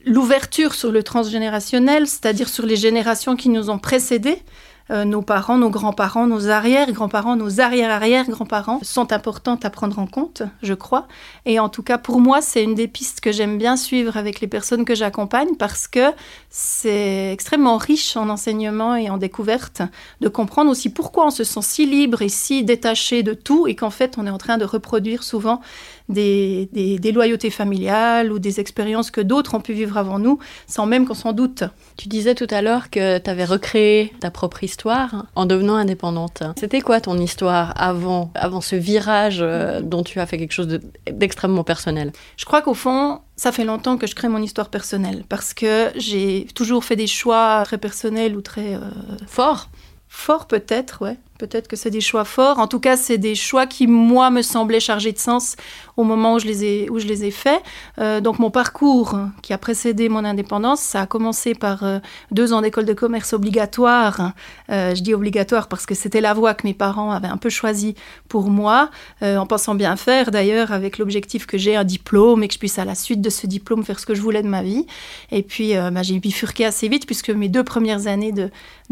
l'ouverture 0.07 0.75
sur 0.75 0.91
le 0.93 1.03
transgénérationnel, 1.03 2.07
c'est-à-dire 2.07 2.49
sur 2.49 2.67
les 2.67 2.77
générations 2.77 3.37
qui 3.37 3.49
nous 3.49 3.71
ont 3.71 3.79
précédés, 3.79 4.43
euh, 4.91 5.07
nos 5.07 5.23
parents, 5.23 5.57
nos 5.57 5.71
grands-parents, 5.71 6.27
nos 6.27 6.51
arrière-grands-parents, 6.51 7.37
nos 7.37 7.59
arrière-arrière-grands-parents 7.59 8.81
sont 8.83 9.13
importantes 9.13 9.65
à 9.65 9.71
prendre 9.71 9.99
en 9.99 10.07
compte, 10.07 10.43
je 10.63 10.75
crois. 10.75 11.09
Et 11.47 11.59
en 11.59 11.71
tout 11.71 11.83
cas, 11.83 11.97
pour 11.97 12.21
moi, 12.21 12.43
c'est 12.43 12.63
une 12.63 12.75
des 12.75 12.87
pistes 12.87 13.23
que 13.23 13.33
j'aime 13.33 13.57
bien 13.57 13.79
suivre 13.79 14.19
avec 14.19 14.43
les 14.43 14.47
personnes 14.47 14.85
que 14.85 14.95
j'accompagne 14.95 15.57
parce 15.59 15.89
que 15.89 16.13
c'est 16.51 17.33
extrêmement 17.33 17.79
riche 17.79 18.15
en 18.19 18.29
enseignement 18.29 18.95
et 18.95 19.09
en 19.09 19.17
découverte 19.17 19.81
de 20.21 20.29
comprendre 20.29 20.71
aussi 20.71 20.91
pourquoi 20.91 21.29
on 21.29 21.31
se 21.31 21.45
sent 21.45 21.63
si 21.63 21.87
libre 21.87 22.21
et 22.21 22.29
si 22.29 22.63
détaché 22.63 23.23
de 23.23 23.33
tout 23.33 23.67
et 23.67 23.77
qu'en 23.77 23.91
fait, 23.91 24.17
on 24.19 24.27
est 24.27 24.31
en 24.31 24.39
train 24.39 24.59
de 24.59 24.67
reproduire 24.67 25.23
souvent 25.23 25.63
des, 26.09 26.69
des, 26.73 27.13
loyautés 27.13 27.51
familiales 27.51 28.31
ou 28.31 28.39
des 28.39 28.61
expériences 28.61 29.11
que 29.11 29.21
d'autres 29.21 29.55
ont 29.55 29.61
pu 29.61 29.73
vivre 29.73 29.97
avant 29.97 30.19
nous 30.19 30.39
sans 30.67 30.87
même 30.87 31.07
qu'on 31.07 31.15
s'en 31.15 31.33
doute. 31.33 31.65
Tu 31.97 32.09
disais 32.09 32.35
tout 32.35 32.47
à 32.51 32.61
l'heure 32.61 32.91
que 32.91 33.19
tu 33.19 33.31
avais 33.31 33.45
recréé 33.45 34.13
ta 34.21 34.31
propre 34.31 34.63
histoire 34.65 35.27
en 35.35 35.47
devenant 35.47 35.77
indépendante. 35.77 36.43
C'était 36.59 36.81
quoi 36.81 37.01
ton 37.01 37.19
histoire 37.19 37.73
avant, 37.77 38.31
avant 38.35 38.61
ce 38.61 38.77
virage 38.77 39.39
euh, 39.41 39.81
dont 39.81 40.03
tu 40.03 40.21
as 40.21 40.27
fait 40.27 40.37
quelque 40.37 40.53
chose 40.53 40.79
d'extrêmement 41.11 41.65
personnel? 41.65 42.13
Je 42.37 42.45
crois 42.45 42.61
qu'au 42.61 42.75
fond, 42.75 43.21
ça 43.37 43.51
fait 43.51 43.65
longtemps 43.65 43.97
que 43.97 44.07
je 44.07 44.15
crée 44.15 44.29
mon 44.29 44.43
histoire 44.43 44.69
personnelle 44.69 45.25
parce 45.29 45.55
que 45.55 45.91
j'ai 45.97 46.47
toujours 46.55 46.85
fait 46.85 46.97
des 46.97 47.07
choix 47.07 47.63
très 47.65 47.79
personnels 47.79 48.37
ou 48.37 48.43
très... 48.43 48.75
Euh, 48.75 48.81
Forts? 49.27 49.69
Forts 50.09 50.47
peut-être, 50.47 51.03
ouais. 51.03 51.17
Peut-être 51.39 51.67
que 51.67 51.75
c'est 51.75 51.91
des 51.91 52.01
choix 52.01 52.25
forts. 52.25 52.61
En 52.61 52.69
tout 52.69 52.79
cas, 52.79 52.97
c'est 52.97 53.19
des 53.19 53.35
choix 53.35 53.67
qui, 53.67 53.89
moi, 53.89 54.31
me 54.31 54.43
semblaient 54.43 54.79
chargés 54.79 55.11
de 55.11 55.19
sens 55.19 55.57
au 55.97 56.05
moment 56.05 56.35
où 56.35 56.39
je 56.39 56.47
les 56.47 56.65
ai, 56.65 56.91
où 56.91 56.99
je 56.99 57.07
les 57.07 57.25
ai 57.25 57.31
faits. 57.31 57.63
Euh, 57.99 58.21
donc, 58.21 58.39
mon 58.39 58.51
parcours 58.51 59.19
qui 59.43 59.53
a 59.53 59.59
précédé 59.59 60.09
mon 60.09 60.25
indépendance, 60.25 60.81
ça 60.81 61.03
a 61.03 61.07
commencé 61.07 61.55
par 61.55 61.85
euh, 61.85 61.99
deux 62.31 62.53
ans 62.53 62.63
d'école 62.63 62.85
de 62.85 62.93
commerce 62.93 63.33
obligatoire. 63.33 64.33
Euh, 64.71 64.95
je 64.95 65.03
dis 65.03 65.15
obligatoire 65.15 65.69
parce 65.69 65.87
que 65.87 65.95
c'était 65.95 66.21
la 66.21 66.35
voie 66.35 66.55
que 66.55 66.67
mes 66.67 66.75
parents 66.75 67.13
avaient 67.13 67.29
un 67.29 67.37
peu 67.37 67.51
choisie 67.51 67.95
pour 68.29 68.51
moi, 68.51 68.91
en 69.23 69.47
pensant 69.47 69.75
bien 69.75 69.97
faire 69.97 70.31
d'ailleurs, 70.31 70.73
avec 70.73 70.99
l'objectif 70.99 71.47
que 71.47 71.59
j'ai 71.59 71.77
un 71.77 71.85
diplôme 71.85 72.43
et 72.43 72.49
que 72.49 72.55
je 72.55 72.59
puisse 72.59 72.79
à 72.79 72.85
la 72.85 72.95
suite 72.95 73.21
de 73.21 73.31
ce 73.31 73.47
diplôme 73.47 73.85
faire 73.85 74.01
ce 74.01 74.07
que 74.07 74.15
je 74.15 74.21
voulais 74.21 74.43
de 74.43 74.49
ma 74.49 74.63
vie. 74.63 74.87
Et 75.31 75.43
puis, 75.43 75.75
bah, 75.75 76.03
j'ai 76.03 76.19
bifurqué 76.19 76.65
assez 76.65 76.89
vite 76.89 77.07
puisque 77.07 77.31
mes 77.31 77.49
deux 77.49 77.65
premières 77.65 78.07
années 78.07 78.33
de, 78.33 78.51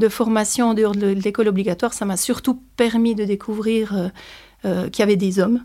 formation 0.08 0.70
en 0.70 0.74
dehors 0.74 0.94
de 0.94 1.08
l'école 1.08 1.48
obligatoire, 1.48 1.92
ça 1.92 2.04
m'a 2.04 2.16
surtout 2.16 2.62
permis 2.76 3.14
de 3.14 3.24
découvrir 3.24 4.10
qu'il 4.62 4.98
y 4.98 5.02
avait 5.02 5.16
des 5.16 5.40
hommes 5.40 5.62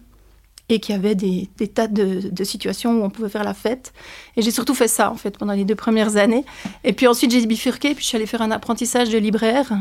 et 0.70 0.80
qu'il 0.80 0.94
y 0.96 0.98
avait 0.98 1.16
des, 1.16 1.48
tas 1.74 1.88
de, 1.88 2.44
situations 2.44 2.92
où 3.00 3.04
on 3.04 3.10
pouvait 3.10 3.30
faire 3.30 3.44
la 3.44 3.54
fête. 3.54 3.94
Et 4.36 4.42
j'ai 4.42 4.52
surtout 4.52 4.76
fait 4.76 4.90
ça, 4.90 5.10
en 5.12 5.16
fait, 5.16 5.38
pendant 5.38 5.54
les 5.54 5.64
deux 5.64 5.76
premières 5.76 6.18
années. 6.18 6.44
Et 6.84 6.92
puis 6.92 7.08
ensuite, 7.08 7.32
j'ai 7.32 7.46
bifurqué, 7.46 7.94
puis 7.94 8.04
je 8.04 8.10
suis 8.10 8.18
allée 8.18 8.26
faire 8.26 8.42
un 8.42 8.52
apprentissage 8.52 9.10
de 9.10 9.18
libraire. 9.18 9.72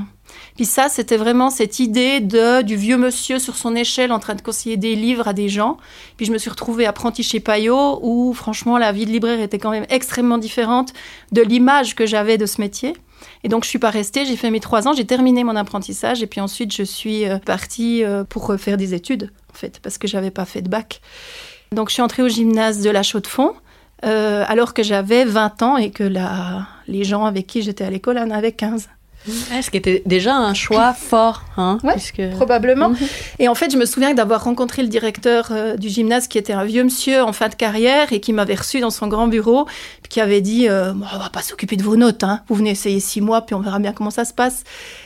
Puis 0.55 0.65
ça, 0.65 0.89
c'était 0.89 1.17
vraiment 1.17 1.51
cette 1.51 1.81
idée 1.81 2.21
de, 2.21 2.63
du 2.63 2.77
vieux 2.77 2.99
monsieur 2.99 3.41
sur 3.41 3.57
son 3.57 3.75
échelle 3.75 4.13
en 4.13 4.21
train 4.21 4.37
de 4.37 4.43
conseiller 4.43 4.77
des 4.77 4.95
livres 4.95 5.27
à 5.27 5.33
des 5.33 5.49
gens. 5.49 5.77
Puis 6.17 6.27
je 6.27 6.33
me 6.33 6.39
suis 6.39 6.51
retrouvée 6.51 6.87
apprentie 6.87 7.25
chez 7.25 7.41
Payot, 7.41 7.99
où 8.03 8.33
franchement, 8.33 8.79
la 8.79 8.93
vie 8.93 9.07
de 9.07 9.11
libraire 9.11 9.41
était 9.41 9.59
quand 9.59 9.71
même 9.71 9.87
extrêmement 9.89 10.39
différente 10.39 10.93
de 11.33 11.43
l'image 11.43 11.97
que 11.97 12.07
j'avais 12.07 12.39
de 12.39 12.47
ce 12.47 12.61
métier. 12.61 12.95
Et 13.45 13.49
donc, 13.49 13.65
je 13.65 13.69
suis 13.69 13.79
pas 13.79 13.91
restée. 13.91 14.25
J'ai 14.25 14.37
fait 14.37 14.51
mes 14.51 14.61
trois 14.61 14.87
ans. 14.87 14.93
J'ai 14.93 15.05
terminé 15.05 15.45
mon 15.45 15.57
apprentissage. 15.57 16.23
Et 16.23 16.27
puis 16.27 16.41
ensuite, 16.41 16.75
je 16.75 16.83
suis 16.83 17.27
euh, 17.27 17.39
partie 17.39 18.05
euh, 18.05 18.25
pour 18.25 18.55
faire 18.59 18.77
des 18.77 18.95
études, 18.95 19.31
parce 19.83 19.99
que 19.99 20.09
j'avais 20.09 20.31
pas 20.31 20.45
fait 20.45 20.63
de 20.63 20.69
bac. 20.69 21.01
Donc, 21.73 21.89
je 21.89 21.95
suis 21.95 22.03
entrée 22.03 22.23
au 22.23 22.29
gymnase 22.29 22.83
de 22.83 22.91
la 22.91 23.03
Chaux-de-Fonds. 23.03 23.55
Euh, 24.05 24.45
alors 24.47 24.75
que 24.75 24.83
j'avais 24.83 25.25
20 25.25 25.63
ans 25.63 25.77
et 25.79 25.91
que 25.91 26.05
les 26.87 27.05
gens 27.05 27.25
avec 27.25 27.47
qui 27.47 27.63
j'étais 27.63 27.85
à 27.85 27.91
l'école 27.91 28.19
en 28.19 28.31
avaient 28.31 28.53
15. 28.53 28.89
Ce 29.63 29.71
qui 29.71 29.77
était 29.77 30.03
déjà 30.07 30.35
un 30.35 30.55
choix 30.55 30.93
fort, 30.93 31.45
hein, 31.57 31.79
probablement. 32.37 32.91
Mhm. 32.91 32.97
Et 33.39 33.49
en 33.49 33.55
fait, 33.55 33.71
je 33.71 33.77
me 33.77 33.85
souviens 33.85 34.15
d'avoir 34.15 34.45
rencontré 34.45 34.83
le 34.83 34.89
directeur 34.89 35.49
euh, 35.51 35.77
du 35.77 35.89
gymnase, 35.89 36.29
qui 36.29 36.39
était 36.39 36.53
un 36.53 36.65
vieux 36.65 36.85
monsieur 36.85 37.23
en 37.23 37.33
fin 37.33 37.49
de 37.49 37.55
carrière 37.55 38.13
et 38.13 38.21
qui 38.21 38.33
m'avait 38.33 38.55
reçu 38.55 38.81
dans 38.81 38.91
son 38.91 39.09
grand 39.09 39.29
bureau, 39.29 39.67
qui 40.09 40.21
avait 40.21 40.41
dit 40.41 40.69
euh, 40.69 40.93
"On 40.93 41.19
va 41.19 41.31
pas 41.31 41.43
s'occuper 41.43 41.77
de 41.77 41.83
vos 41.83 41.97
notes, 41.97 42.25
hein. 42.25 42.43
vous 42.49 42.55
venez 42.55 42.71
essayer 42.71 43.01
six 43.01 43.21
mois, 43.21 43.43
puis 43.43 43.55
on 43.55 43.61
verra 43.61 43.79
bien 43.79 43.93
comment 43.93 44.11
ça 44.11 44.25
se 44.25 44.35
passe." 44.35 44.65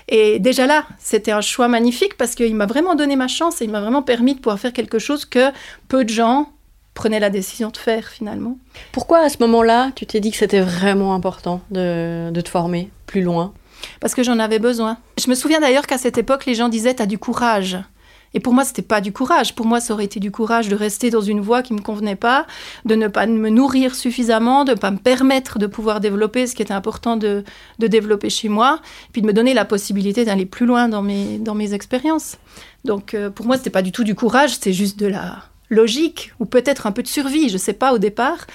Et 0.09 0.39
déjà 0.39 0.67
là, 0.67 0.85
c'était 0.99 1.33
un 1.33 1.41
choix 1.41 1.69
magnifique 1.69 2.17
parce 2.17 2.35
qu'il 2.35 2.55
m'a 2.55 2.67
vraiment 2.67 2.95
donné 2.95 3.17
ma 3.17 3.29
chance 3.29 3.61
et 3.63 3.65
il 3.65 3.71
m'a 3.71 3.81
vraiment 3.81 4.03
permis 4.03 4.35
de 4.35 4.41
pouvoir 4.41 4.59
faire 4.59 4.73
quelque 4.73 4.99
chose 4.99 5.25
que 5.25 5.51
peu 5.89 6.05
de 6.05 6.11
gens 6.11 6.49
prenaient 6.95 7.21
la 7.21 7.31
décision 7.31 7.71
de 7.71 7.77
faire 7.77 8.09
finalement. 8.09 8.59
Pourquoi 8.93 9.21
à 9.21 9.29
ce 9.29 9.37
moment-là, 9.41 9.91
tu 9.95 10.07
t'es 10.07 10.21
dit 10.21 10.31
que 10.31 10.37
c'était 10.37 10.61
vraiment 10.61 11.15
important 11.15 11.61
de, 11.71 12.31
de 12.31 12.41
te 12.41 12.49
former 12.49 12.91
plus 13.07 13.23
loin? 13.23 13.53
Parce 14.01 14.15
que 14.15 14.23
j'en 14.23 14.39
avais 14.39 14.59
besoin. 14.59 14.99
Je 15.19 15.29
me 15.31 15.35
souviens 15.35 15.61
d'ailleurs 15.61 15.87
qu'à 15.87 15.99
cette 15.99 16.19
époque, 16.19 16.47
les 16.47 16.55
gens 16.55 16.69
disaient 16.69 16.95
T'as 16.95 17.07
du 17.07 17.19
courage. 17.19 17.79
Et 18.33 18.41
pour 18.41 18.53
moi, 18.53 18.65
c'était 18.65 18.83
pas 18.83 19.01
du 19.01 19.13
courage. 19.13 19.55
Pour 19.55 19.67
moi, 19.67 19.81
ça 19.81 19.93
aurait 19.93 20.05
été 20.05 20.21
du 20.21 20.31
courage 20.31 20.69
de 20.69 20.77
rester 20.77 21.11
dans 21.11 21.21
une 21.21 21.41
voie 21.41 21.63
qui 21.63 21.73
me 21.73 21.81
convenait 21.81 22.17
pas, 22.17 22.47
de 22.85 22.95
ne 22.95 23.09
pas 23.09 23.27
me 23.27 23.49
nourrir 23.49 23.95
suffisamment, 23.95 24.65
de 24.65 24.73
ne 24.73 24.77
pas 24.77 24.91
me 24.91 24.99
permettre 24.99 25.59
de 25.59 25.67
pouvoir 25.67 26.01
développer 26.01 26.47
ce 26.47 26.55
qui 26.55 26.63
était 26.63 26.75
important 26.75 27.17
de, 27.17 27.43
développer 27.79 28.31
chez 28.31 28.49
moi, 28.49 28.81
puis 29.13 29.23
de 29.23 29.27
me 29.27 29.33
donner 29.33 29.55
la 29.55 29.65
possibilité 29.65 30.25
d'aller 30.25 30.47
plus 30.47 30.67
loin 30.67 30.89
dans 30.89 31.03
mes, 31.03 31.39
dans 31.39 31.55
mes 31.55 31.75
expériences. 31.75 32.37
Donc, 32.85 33.15
euh, 33.15 33.31
pour 33.31 33.47
moi, 33.47 33.57
c'était 33.57 33.71
pas 33.71 33.83
du 33.83 33.93
tout 33.93 34.05
du 34.05 34.15
courage, 34.15 34.55
c'était 34.55 34.73
juste 34.73 34.99
de 34.99 35.07
la 35.07 35.43
logique, 35.71 36.33
ou 36.41 36.45
peut-être 36.45 36.87
un 36.87 36.93
peu 36.93 37.03
de 37.03 37.09
survie, 37.09 37.49
je 37.49 37.57
sais 37.57 37.73
pas 37.73 37.95
au 37.95 37.99
départ. 37.99 38.47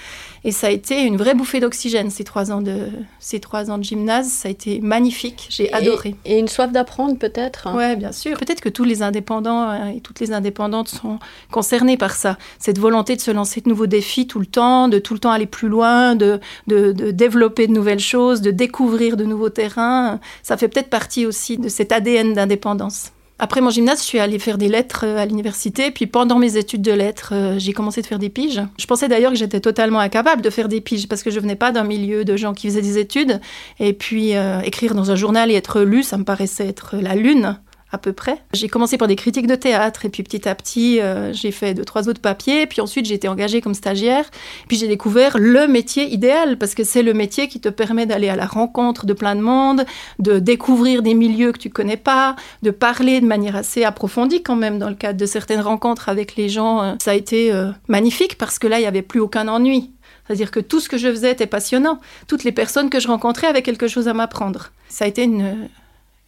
Et 0.44 0.52
ça 0.52 0.68
a 0.68 0.70
été 0.70 1.02
une 1.02 1.16
vraie 1.16 1.34
bouffée 1.34 1.58
d'oxygène, 1.58 2.08
ces 2.08 2.22
trois 2.22 2.52
ans 2.52 2.60
de, 2.60 2.88
ces 3.18 3.40
trois 3.40 3.68
ans 3.68 3.78
de 3.78 3.82
gymnase. 3.82 4.28
Ça 4.28 4.46
a 4.46 4.52
été 4.52 4.80
magnifique, 4.80 5.48
j'ai 5.50 5.72
adoré. 5.72 6.14
Et 6.24 6.38
une 6.38 6.46
soif 6.46 6.70
d'apprendre 6.70 7.18
peut-être 7.18 7.68
Oui, 7.74 7.96
bien 7.96 8.12
sûr. 8.12 8.38
Peut-être 8.38 8.60
que 8.60 8.68
tous 8.68 8.84
les 8.84 9.02
indépendants 9.02 9.68
euh, 9.70 9.88
et 9.96 10.00
toutes 10.00 10.20
les 10.20 10.32
indépendantes 10.32 10.88
sont 10.88 11.18
concernés 11.50 11.96
par 11.96 12.12
ça. 12.12 12.38
Cette 12.60 12.78
volonté 12.78 13.16
de 13.16 13.20
se 13.20 13.32
lancer 13.32 13.60
de 13.60 13.68
nouveaux 13.68 13.88
défis 13.88 14.28
tout 14.28 14.38
le 14.38 14.46
temps, 14.46 14.86
de 14.86 15.00
tout 15.00 15.14
le 15.14 15.20
temps 15.20 15.32
aller 15.32 15.46
plus 15.46 15.68
loin, 15.68 16.14
de, 16.14 16.38
de, 16.68 16.92
de 16.92 17.10
développer 17.10 17.66
de 17.66 17.72
nouvelles 17.72 17.98
choses, 17.98 18.40
de 18.40 18.52
découvrir 18.52 19.16
de 19.16 19.24
nouveaux 19.24 19.50
terrains. 19.50 20.20
Ça 20.44 20.56
fait 20.56 20.68
peut-être 20.68 20.90
partie 20.90 21.26
aussi 21.26 21.58
de 21.58 21.68
cet 21.68 21.90
ADN 21.90 22.34
d'indépendance. 22.34 23.10
Après 23.38 23.60
mon 23.60 23.68
gymnase, 23.68 24.00
je 24.00 24.06
suis 24.06 24.18
allée 24.18 24.38
faire 24.38 24.56
des 24.56 24.68
lettres 24.68 25.04
euh, 25.04 25.18
à 25.18 25.26
l'université. 25.26 25.90
Puis 25.90 26.06
pendant 26.06 26.38
mes 26.38 26.56
études 26.56 26.80
de 26.80 26.92
lettres, 26.92 27.34
euh, 27.34 27.58
j'ai 27.58 27.74
commencé 27.74 28.00
de 28.00 28.06
faire 28.06 28.18
des 28.18 28.30
piges. 28.30 28.62
Je 28.78 28.86
pensais 28.86 29.08
d'ailleurs 29.08 29.32
que 29.32 29.38
j'étais 29.38 29.60
totalement 29.60 30.00
incapable 30.00 30.40
de 30.40 30.48
faire 30.48 30.68
des 30.68 30.80
piges 30.80 31.06
parce 31.06 31.22
que 31.22 31.30
je 31.30 31.38
venais 31.38 31.56
pas 31.56 31.70
d'un 31.70 31.84
milieu 31.84 32.24
de 32.24 32.36
gens 32.36 32.54
qui 32.54 32.68
faisaient 32.68 32.80
des 32.80 32.96
études. 32.96 33.40
Et 33.78 33.92
puis 33.92 34.34
euh, 34.36 34.60
écrire 34.62 34.94
dans 34.94 35.10
un 35.10 35.16
journal 35.16 35.50
et 35.50 35.54
être 35.54 35.82
lu, 35.82 36.02
ça 36.02 36.16
me 36.16 36.24
paraissait 36.24 36.66
être 36.66 36.96
la 36.96 37.14
lune 37.14 37.58
à 37.96 37.98
peu 37.98 38.12
près. 38.12 38.38
J'ai 38.52 38.68
commencé 38.68 38.98
par 38.98 39.08
des 39.08 39.16
critiques 39.16 39.46
de 39.46 39.54
théâtre 39.54 40.04
et 40.04 40.10
puis 40.10 40.22
petit 40.22 40.46
à 40.48 40.54
petit, 40.54 41.00
euh, 41.00 41.32
j'ai 41.32 41.50
fait 41.50 41.74
deux, 41.74 41.84
trois 41.84 42.08
autres 42.08 42.20
papiers. 42.20 42.66
Puis 42.66 42.80
ensuite, 42.80 43.06
j'ai 43.06 43.14
été 43.14 43.26
engagée 43.26 43.60
comme 43.60 43.74
stagiaire. 43.74 44.30
Puis 44.68 44.76
j'ai 44.76 44.86
découvert 44.86 45.36
le 45.38 45.66
métier 45.66 46.12
idéal 46.12 46.58
parce 46.58 46.74
que 46.74 46.84
c'est 46.84 47.02
le 47.02 47.14
métier 47.14 47.48
qui 47.48 47.58
te 47.58 47.70
permet 47.70 48.06
d'aller 48.06 48.28
à 48.28 48.36
la 48.36 48.46
rencontre 48.46 49.06
de 49.06 49.14
plein 49.14 49.34
de 49.34 49.40
monde, 49.40 49.84
de 50.18 50.38
découvrir 50.38 51.02
des 51.02 51.14
milieux 51.14 51.52
que 51.52 51.58
tu 51.58 51.70
connais 51.70 51.96
pas, 51.96 52.36
de 52.62 52.70
parler 52.70 53.20
de 53.20 53.26
manière 53.26 53.56
assez 53.56 53.82
approfondie 53.82 54.42
quand 54.42 54.56
même 54.56 54.78
dans 54.78 54.90
le 54.90 54.94
cadre 54.94 55.18
de 55.18 55.26
certaines 55.26 55.60
rencontres 55.60 56.08
avec 56.10 56.36
les 56.36 56.48
gens. 56.48 56.82
Euh, 56.82 56.94
ça 57.02 57.12
a 57.12 57.14
été 57.14 57.52
euh, 57.52 57.70
magnifique 57.88 58.36
parce 58.36 58.58
que 58.58 58.66
là, 58.66 58.78
il 58.78 58.82
n'y 58.82 58.86
avait 58.86 59.02
plus 59.02 59.20
aucun 59.20 59.48
ennui. 59.48 59.90
C'est-à-dire 60.26 60.50
que 60.50 60.60
tout 60.60 60.80
ce 60.80 60.88
que 60.88 60.98
je 60.98 61.08
faisais 61.08 61.32
était 61.32 61.46
passionnant. 61.46 61.98
Toutes 62.26 62.44
les 62.44 62.52
personnes 62.52 62.90
que 62.90 63.00
je 63.00 63.08
rencontrais 63.08 63.46
avaient 63.46 63.62
quelque 63.62 63.88
chose 63.88 64.08
à 64.08 64.12
m'apprendre. 64.12 64.72
Ça 64.88 65.04
a 65.04 65.08
été 65.08 65.22
une, 65.22 65.68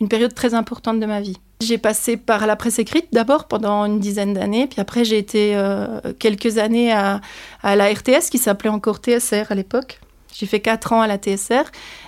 une 0.01 0.09
période 0.09 0.35
très 0.35 0.55
importante 0.55 1.01
de 1.01 1.07
ma 1.07 1.21
vie. 1.21 1.37
J'ai 1.61 1.79
passé 1.79 2.17
par 2.17 2.47
la 2.47 2.55
presse 2.55 2.79
écrite 2.79 3.09
d'abord 3.13 3.49
pendant 3.49 3.85
une 3.85 3.99
dizaine 3.99 4.33
d'années, 4.33 4.69
puis 4.69 4.81
après 4.81 5.05
j'ai 5.05 5.19
été 5.19 5.57
euh, 5.57 6.01
quelques 6.19 6.59
années 6.59 6.93
à, 6.93 7.21
la 7.65 7.93
RTS 7.93 8.31
qui 8.31 8.39
s'appelait 8.39 8.71
encore 8.71 8.99
TSR 9.01 9.51
à 9.51 9.55
l'époque. 9.55 10.01
J'ai 10.33 10.47
fait 10.47 10.61
quatre 10.61 10.93
ans 10.93 11.01
à 11.01 11.09
la 11.09 11.17
TSR 11.19 11.65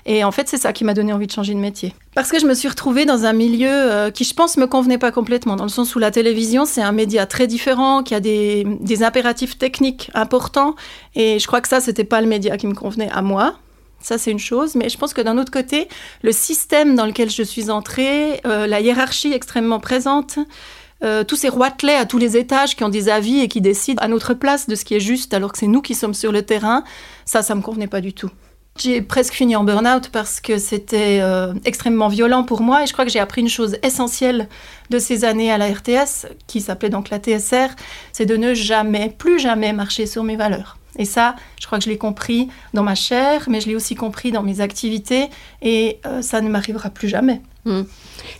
et 0.06 0.22
en 0.22 0.30
fait 0.30 0.46
c'est 0.46 0.56
ça 0.56 0.72
qui 0.72 0.84
m'a 0.84 0.94
donné 0.94 1.12
envie 1.12 1.26
de 1.26 1.32
changer 1.32 1.52
de 1.52 1.58
métier. 1.58 1.92
Parce 2.14 2.30
que 2.30 2.38
je 2.38 2.46
me 2.46 2.54
suis 2.54 2.68
retrouvée 2.68 3.06
dans 3.06 3.24
un 3.24 3.32
milieu 3.32 3.68
euh, 3.68 4.10
qui 4.12 4.22
je 4.22 4.34
pense 4.34 4.56
me 4.56 4.68
convenait 4.68 4.98
pas 4.98 5.10
complètement, 5.10 5.56
dans 5.56 5.64
le 5.64 5.70
sens 5.70 5.96
où 5.96 5.98
la 5.98 6.12
télévision 6.12 6.64
c'est 6.64 6.82
un 6.82 6.92
média 6.92 7.26
très 7.26 7.48
différent, 7.48 8.04
qui 8.04 8.14
a 8.14 8.20
des, 8.20 8.64
des 8.80 9.02
impératifs 9.02 9.58
techniques 9.58 10.12
importants 10.14 10.76
et 11.16 11.40
je 11.40 11.46
crois 11.48 11.60
que 11.60 11.66
ça 11.66 11.80
c'était 11.80 12.04
pas 12.04 12.20
le 12.20 12.28
média 12.28 12.56
qui 12.56 12.68
me 12.68 12.74
convenait 12.74 13.10
à 13.10 13.20
moi. 13.20 13.56
Ça, 14.00 14.18
c'est 14.18 14.30
une 14.30 14.38
chose. 14.38 14.74
Mais 14.74 14.88
je 14.88 14.98
pense 14.98 15.14
que 15.14 15.20
d'un 15.20 15.38
autre 15.38 15.52
côté, 15.52 15.88
le 16.22 16.32
système 16.32 16.94
dans 16.94 17.06
lequel 17.06 17.30
je 17.30 17.42
suis 17.42 17.70
entrée, 17.70 18.40
euh, 18.46 18.66
la 18.66 18.80
hiérarchie 18.80 19.32
extrêmement 19.32 19.80
présente, 19.80 20.38
euh, 21.02 21.24
tous 21.24 21.36
ces 21.36 21.48
roitelets 21.48 21.94
à 21.94 22.04
tous 22.04 22.18
les 22.18 22.36
étages 22.36 22.76
qui 22.76 22.84
ont 22.84 22.90
des 22.90 23.08
avis 23.08 23.40
et 23.40 23.48
qui 23.48 23.60
décident 23.60 24.02
à 24.02 24.08
notre 24.08 24.34
place 24.34 24.66
de 24.66 24.74
ce 24.74 24.84
qui 24.84 24.94
est 24.94 25.00
juste 25.00 25.32
alors 25.32 25.52
que 25.52 25.58
c'est 25.58 25.66
nous 25.66 25.80
qui 25.80 25.94
sommes 25.94 26.14
sur 26.14 26.30
le 26.30 26.42
terrain, 26.42 26.84
ça, 27.24 27.42
ça 27.42 27.54
me 27.54 27.62
convenait 27.62 27.86
pas 27.86 28.02
du 28.02 28.12
tout. 28.12 28.30
J'ai 28.78 29.02
presque 29.02 29.34
fini 29.34 29.56
en 29.56 29.64
burn-out 29.64 30.10
parce 30.10 30.40
que 30.40 30.58
c'était 30.58 31.18
euh, 31.20 31.52
extrêmement 31.64 32.08
violent 32.08 32.44
pour 32.44 32.62
moi 32.62 32.82
et 32.82 32.86
je 32.86 32.92
crois 32.92 33.04
que 33.04 33.10
j'ai 33.10 33.18
appris 33.18 33.40
une 33.40 33.48
chose 33.48 33.76
essentielle 33.82 34.48
de 34.90 34.98
ces 34.98 35.24
années 35.24 35.50
à 35.50 35.58
la 35.58 35.66
RTS, 35.68 36.26
qui 36.46 36.60
s'appelait 36.60 36.88
donc 36.88 37.10
la 37.10 37.18
TSR, 37.18 37.68
c'est 38.12 38.26
de 38.26 38.36
ne 38.36 38.54
jamais, 38.54 39.14
plus 39.16 39.38
jamais 39.38 39.72
marcher 39.72 40.06
sur 40.06 40.22
mes 40.22 40.36
valeurs. 40.36 40.79
Et 40.98 41.04
ça, 41.04 41.36
je 41.60 41.66
crois 41.66 41.78
que 41.78 41.84
je 41.84 41.90
l'ai 41.90 41.98
compris 41.98 42.48
dans 42.74 42.82
ma 42.82 42.94
chair, 42.94 43.44
mais 43.48 43.60
je 43.60 43.68
l'ai 43.68 43.76
aussi 43.76 43.94
compris 43.94 44.32
dans 44.32 44.42
mes 44.42 44.60
activités, 44.60 45.28
et 45.62 45.98
euh, 46.06 46.22
ça 46.22 46.40
ne 46.40 46.48
m'arrivera 46.48 46.90
plus 46.90 47.08
jamais. 47.08 47.40
Hmm. 47.64 47.82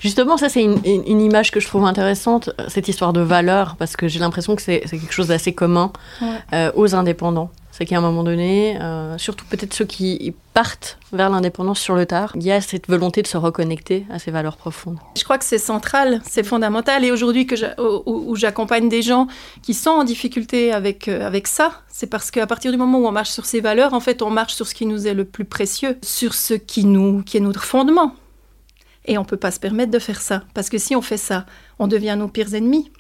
Justement, 0.01 0.37
ça 0.39 0.49
c'est 0.49 0.63
une, 0.63 1.21
image 1.21 1.51
que 1.51 1.61
je 1.61 1.67
trouve 1.67 1.85
intéressante, 1.85 2.51
euh, 2.59 2.65
cette 2.69 2.89
histoire 2.89 3.13
de 3.13 3.21
valeur, 3.21 3.77
parce 3.77 3.97
que 3.97 4.09
j'ai 4.09 4.19
l'impression 4.19 4.57
que 4.57 4.63
c'est 4.63 4.81
quelque 4.81 5.13
chose 5.13 5.29
d'assez 5.29 5.53
commun 5.53 5.93
euh, 6.53 6.73
aux 6.75 6.95
indépendants 6.95 7.51
c'est 7.73 7.87
qu'à 7.87 7.99
un 7.99 8.01
moment 8.01 8.25
donné, 8.25 8.81
euh, 8.81 9.17
surtout 9.17 9.45
peut-être 9.47 9.73
ceux 9.73 9.85
qui 9.85 10.35
partent 10.55 10.99
vers 11.13 11.31
l'indépendance 11.31 11.81
sur 11.81 11.95
le 11.95 12.05
tard, 12.05 12.33
il 12.35 12.43
y 12.43 12.53
a 12.53 12.61
cette 12.61 12.89
volonté 12.89 13.23
de 13.23 13.27
se 13.27 13.37
reconnecter 13.37 14.07
à 14.11 14.19
ces 14.19 14.31
valeurs 14.31 14.57
profondes. 14.57 14.99
Je 15.17 15.25
crois 15.25 15.39
que 15.39 15.45
c'est 15.45 15.59
central, 15.59 16.21
c'est 16.29 16.43
fondamental. 16.43 17.05
Et 17.05 17.13
aujourd'hui, 17.13 17.47
où, 17.79 18.35
j'accompagne 18.37 18.89
des 18.89 19.03
gens 19.03 19.29
qui 19.63 19.75
sont 19.75 19.91
en 19.91 20.05
difficulté 20.05 20.73
avec, 20.73 21.09
euh, 21.09 21.27
avec 21.27 21.47
ça, 21.47 21.83
c'est 21.89 22.09
parce 22.09 22.31
qu'à 22.31 22.47
partir 22.47 22.73
du 22.73 22.79
moment 22.79 22.99
où 22.99 23.07
on 23.07 23.13
marche 23.13 23.31
sur 23.31 23.47
ces 23.47 23.61
valeurs, 23.61 23.95
en 23.95 24.01
fait, 24.01 24.23
on 24.23 24.31
marche 24.31 24.55
sur 24.55 24.67
ce 24.67 24.75
qui 24.75 24.87
nous 24.87 25.07
est 25.07 25.15
le 25.15 25.25
plus 25.25 25.45
précieux, 25.45 25.99
sur 26.03 26.35
ce 26.35 26.55
qui, 26.55 26.85
nous, 26.85 27.23
qui 27.23 27.37
est 27.37 27.41
notre 27.41 27.63
fondement. 27.63 28.15
Et 29.07 29.17
on 29.17 29.23
ne 29.23 29.27
peut 29.27 29.37
pas 29.37 29.51
se 29.51 29.61
permettre 29.61 29.91
de 29.91 29.99
faire 29.99 30.21
ça. 30.21 30.43
Parce 30.55 30.69
que 30.69 30.79
si 30.79 30.95
on 30.97 31.03
fait 31.03 31.17
ça, 31.17 31.47
on 31.79 31.87
devient 31.87 32.17
nos 32.19 32.29
pires 32.29 32.55
ennemis. 32.55 32.91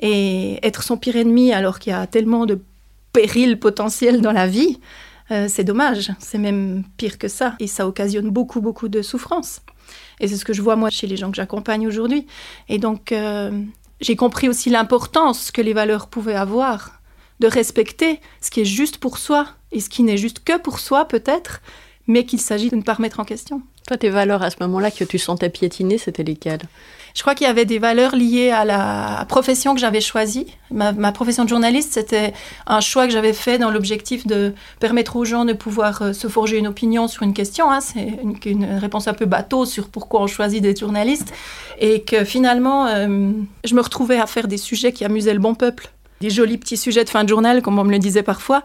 Et 0.00 0.58
être 0.66 0.82
son 0.82 0.96
pire 0.96 1.16
ennemi 1.16 1.52
alors 1.52 1.78
qu'il 1.78 1.92
y 1.92 1.94
a 1.94 2.06
tellement 2.06 2.46
de 2.46 2.58
péril 3.12 3.58
potentiel 3.58 4.20
dans 4.20 4.32
la 4.32 4.46
vie, 4.46 4.78
euh, 5.30 5.46
c'est 5.48 5.64
dommage. 5.64 6.12
C'est 6.18 6.38
même 6.38 6.84
pire 6.96 7.18
que 7.18 7.28
ça. 7.28 7.54
Et 7.60 7.66
ça 7.66 7.86
occasionne 7.86 8.30
beaucoup, 8.30 8.60
beaucoup 8.60 8.88
de 8.88 9.02
souffrance. 9.02 9.60
Et 10.20 10.28
c'est 10.28 10.36
ce 10.36 10.44
que 10.44 10.52
je 10.52 10.62
vois 10.62 10.76
moi 10.76 10.90
chez 10.90 11.06
les 11.06 11.16
gens 11.16 11.30
que 11.30 11.36
j'accompagne 11.36 11.86
aujourd'hui. 11.86 12.26
Et 12.68 12.78
donc, 12.78 13.12
euh, 13.12 13.50
j'ai 14.00 14.16
compris 14.16 14.48
aussi 14.48 14.70
l'importance 14.70 15.50
que 15.50 15.62
les 15.62 15.72
valeurs 15.72 16.08
pouvaient 16.08 16.34
avoir, 16.34 17.00
de 17.40 17.46
respecter 17.46 18.20
ce 18.40 18.50
qui 18.50 18.60
est 18.60 18.66
juste 18.66 18.98
pour 18.98 19.18
soi 19.18 19.46
et 19.72 19.80
ce 19.80 19.88
qui 19.88 20.02
n'est 20.02 20.18
juste 20.18 20.44
que 20.44 20.58
pour 20.58 20.78
soi 20.78 21.06
peut-être, 21.06 21.62
mais 22.06 22.24
qu'il 22.24 22.40
s'agit 22.40 22.68
de 22.68 22.76
ne 22.76 22.82
pas 22.82 22.94
remettre 22.94 23.20
en 23.20 23.24
question. 23.24 23.62
Toi, 23.86 23.96
tes 23.96 24.10
valeurs 24.10 24.42
à 24.42 24.50
ce 24.50 24.56
moment-là 24.60 24.90
que 24.90 25.04
tu 25.04 25.18
sentais 25.18 25.48
piétiner, 25.48 25.96
c'était 25.96 26.22
lesquelles? 26.22 26.62
Je 27.14 27.22
crois 27.22 27.34
qu'il 27.34 27.46
y 27.46 27.50
avait 27.50 27.64
des 27.64 27.78
valeurs 27.78 28.14
liées 28.14 28.50
à 28.50 28.64
la 28.64 29.24
profession 29.28 29.74
que 29.74 29.80
j'avais 29.80 30.00
choisie. 30.00 30.46
Ma, 30.70 31.12
profession 31.12 31.44
de 31.44 31.48
journaliste, 31.48 31.92
c'était 31.94 32.32
un 32.66 32.80
choix 32.80 33.06
que 33.06 33.12
j'avais 33.12 33.32
fait 33.32 33.58
dans 33.58 33.70
l'objectif 33.70 34.26
de 34.26 34.52
permettre 34.78 35.16
aux 35.16 35.24
gens 35.24 35.44
de 35.44 35.52
pouvoir 35.52 36.02
euh, 36.02 36.12
se 36.12 36.28
forger 36.28 36.58
une 36.58 36.68
opinion 36.68 37.08
sur 37.08 37.24
une 37.24 37.34
question. 37.34 37.70
Hein. 37.70 37.80
C'est 37.80 38.18
une, 38.44 38.64
réponse 38.64 39.08
un 39.08 39.14
peu 39.14 39.26
bateau 39.26 39.64
sur 39.64 39.88
pourquoi 39.88 40.22
on 40.22 40.26
choisit 40.26 40.62
d'être 40.62 40.80
journaliste. 40.80 41.32
Et 41.78 42.02
que 42.02 42.24
finalement, 42.24 42.86
euh, 42.86 43.30
je 43.64 43.74
me 43.74 43.80
retrouvais 43.80 44.18
à 44.18 44.26
faire 44.26 44.46
des 44.46 44.58
sujets 44.58 44.92
qui 44.92 45.04
amusaient 45.04 45.34
le 45.34 45.40
bon 45.40 45.54
peuple. 45.54 45.90
Des 46.20 46.30
jolis 46.30 46.58
petits 46.58 46.76
sujets 46.76 47.04
de 47.04 47.10
fin 47.10 47.24
de 47.24 47.28
journal, 47.28 47.62
comme 47.62 47.78
on 47.78 47.84
me 47.84 47.90
le 47.90 47.98
disait 47.98 48.22
parfois. 48.22 48.62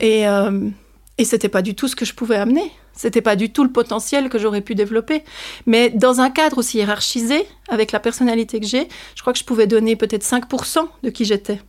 Et, 0.00 0.28
euh, 0.28 0.68
et 1.16 1.24
c'était 1.24 1.48
pas 1.48 1.62
du 1.62 1.74
tout 1.74 1.88
ce 1.88 1.96
que 1.96 2.04
je 2.04 2.14
pouvais 2.14 2.36
amener. 2.36 2.72
C'était 2.98 3.22
pas 3.22 3.36
du 3.36 3.52
tout 3.52 3.62
le 3.62 3.70
potentiel 3.70 4.28
que 4.28 4.40
j'aurais 4.40 4.60
pu 4.60 4.74
développer. 4.74 5.22
Mais 5.66 5.88
dans 5.88 6.20
un 6.20 6.30
cadre 6.30 6.58
aussi 6.58 6.78
hiérarchisé, 6.78 7.46
avec 7.68 7.92
la 7.92 8.00
personnalité 8.00 8.58
que 8.58 8.66
j'ai, 8.66 8.88
je 9.14 9.20
crois 9.20 9.32
que 9.32 9.38
je 9.38 9.44
pouvais 9.44 9.68
donner 9.68 9.94
peut-être 9.94 10.24
5% 10.24 10.80
de 11.04 11.10
qui 11.10 11.24
j'étais. 11.24 11.60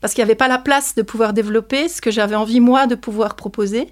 Parce 0.00 0.14
qu'il 0.14 0.22
n'y 0.22 0.28
avait 0.30 0.36
pas 0.36 0.46
la 0.46 0.58
place 0.58 0.94
de 0.94 1.02
pouvoir 1.02 1.32
développer 1.32 1.88
ce 1.88 2.00
que 2.00 2.12
j'avais 2.12 2.36
envie, 2.36 2.60
moi, 2.60 2.86
de 2.86 2.94
pouvoir 2.94 3.34
proposer. 3.34 3.88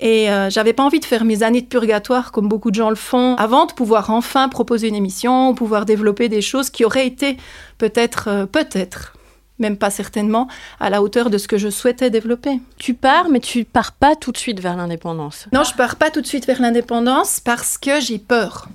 Et 0.00 0.30
euh, 0.30 0.48
j'avais 0.48 0.72
pas 0.72 0.82
envie 0.82 0.98
de 0.98 1.04
faire 1.04 1.26
mes 1.26 1.42
années 1.42 1.60
de 1.60 1.66
purgatoire 1.66 2.32
comme 2.32 2.48
beaucoup 2.48 2.70
de 2.70 2.76
gens 2.76 2.88
le 2.88 2.96
font 2.96 3.36
avant 3.36 3.66
de 3.66 3.72
pouvoir 3.72 4.08
enfin 4.08 4.48
proposer 4.48 4.88
une 4.88 4.94
émission, 4.94 5.54
pouvoir 5.54 5.84
développer 5.84 6.30
des 6.30 6.40
choses 6.40 6.70
qui 6.70 6.86
auraient 6.86 7.06
été 7.06 7.36
peut-être, 7.76 8.28
euh, 8.28 8.46
peut-être, 8.46 9.12
même 9.60 9.76
pas 9.76 9.90
certainement, 9.90 10.48
à 10.80 10.90
la 10.90 11.02
hauteur 11.02 11.30
de 11.30 11.38
ce 11.38 11.46
que 11.46 11.58
je 11.58 11.68
souhaitais 11.68 12.10
développer. 12.10 12.60
Tu 12.78 12.94
pars, 12.94 13.28
mais 13.28 13.40
tu 13.40 13.64
pars 13.64 13.92
pas 13.92 14.16
tout 14.16 14.32
de 14.32 14.38
suite 14.38 14.60
vers 14.60 14.76
l'indépendance. 14.76 15.46
Non, 15.52 15.62
je 15.64 15.74
pars 15.74 15.96
pas 15.96 16.10
tout 16.10 16.20
de 16.20 16.26
suite 16.26 16.46
vers 16.46 16.60
l'indépendance 16.60 17.40
parce 17.40 17.78
que 17.78 18.00
j'ai 18.00 18.18
peur. 18.18 18.68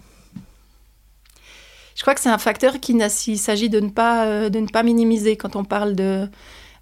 Je 1.95 2.01
crois 2.01 2.13
que 2.13 2.21
c'est 2.21 2.29
un 2.29 2.37
facteur 2.37 2.79
qu'il 2.79 3.01
s'agit 3.09 3.69
de, 3.69 3.79
ne 3.79 3.89
pas, 3.89 4.49
de 4.49 4.59
ne 4.59 4.67
pas 4.67 4.83
minimiser 4.83 5.37
quand 5.37 5.55
on 5.55 5.63
parle 5.63 5.95
de, 5.95 6.27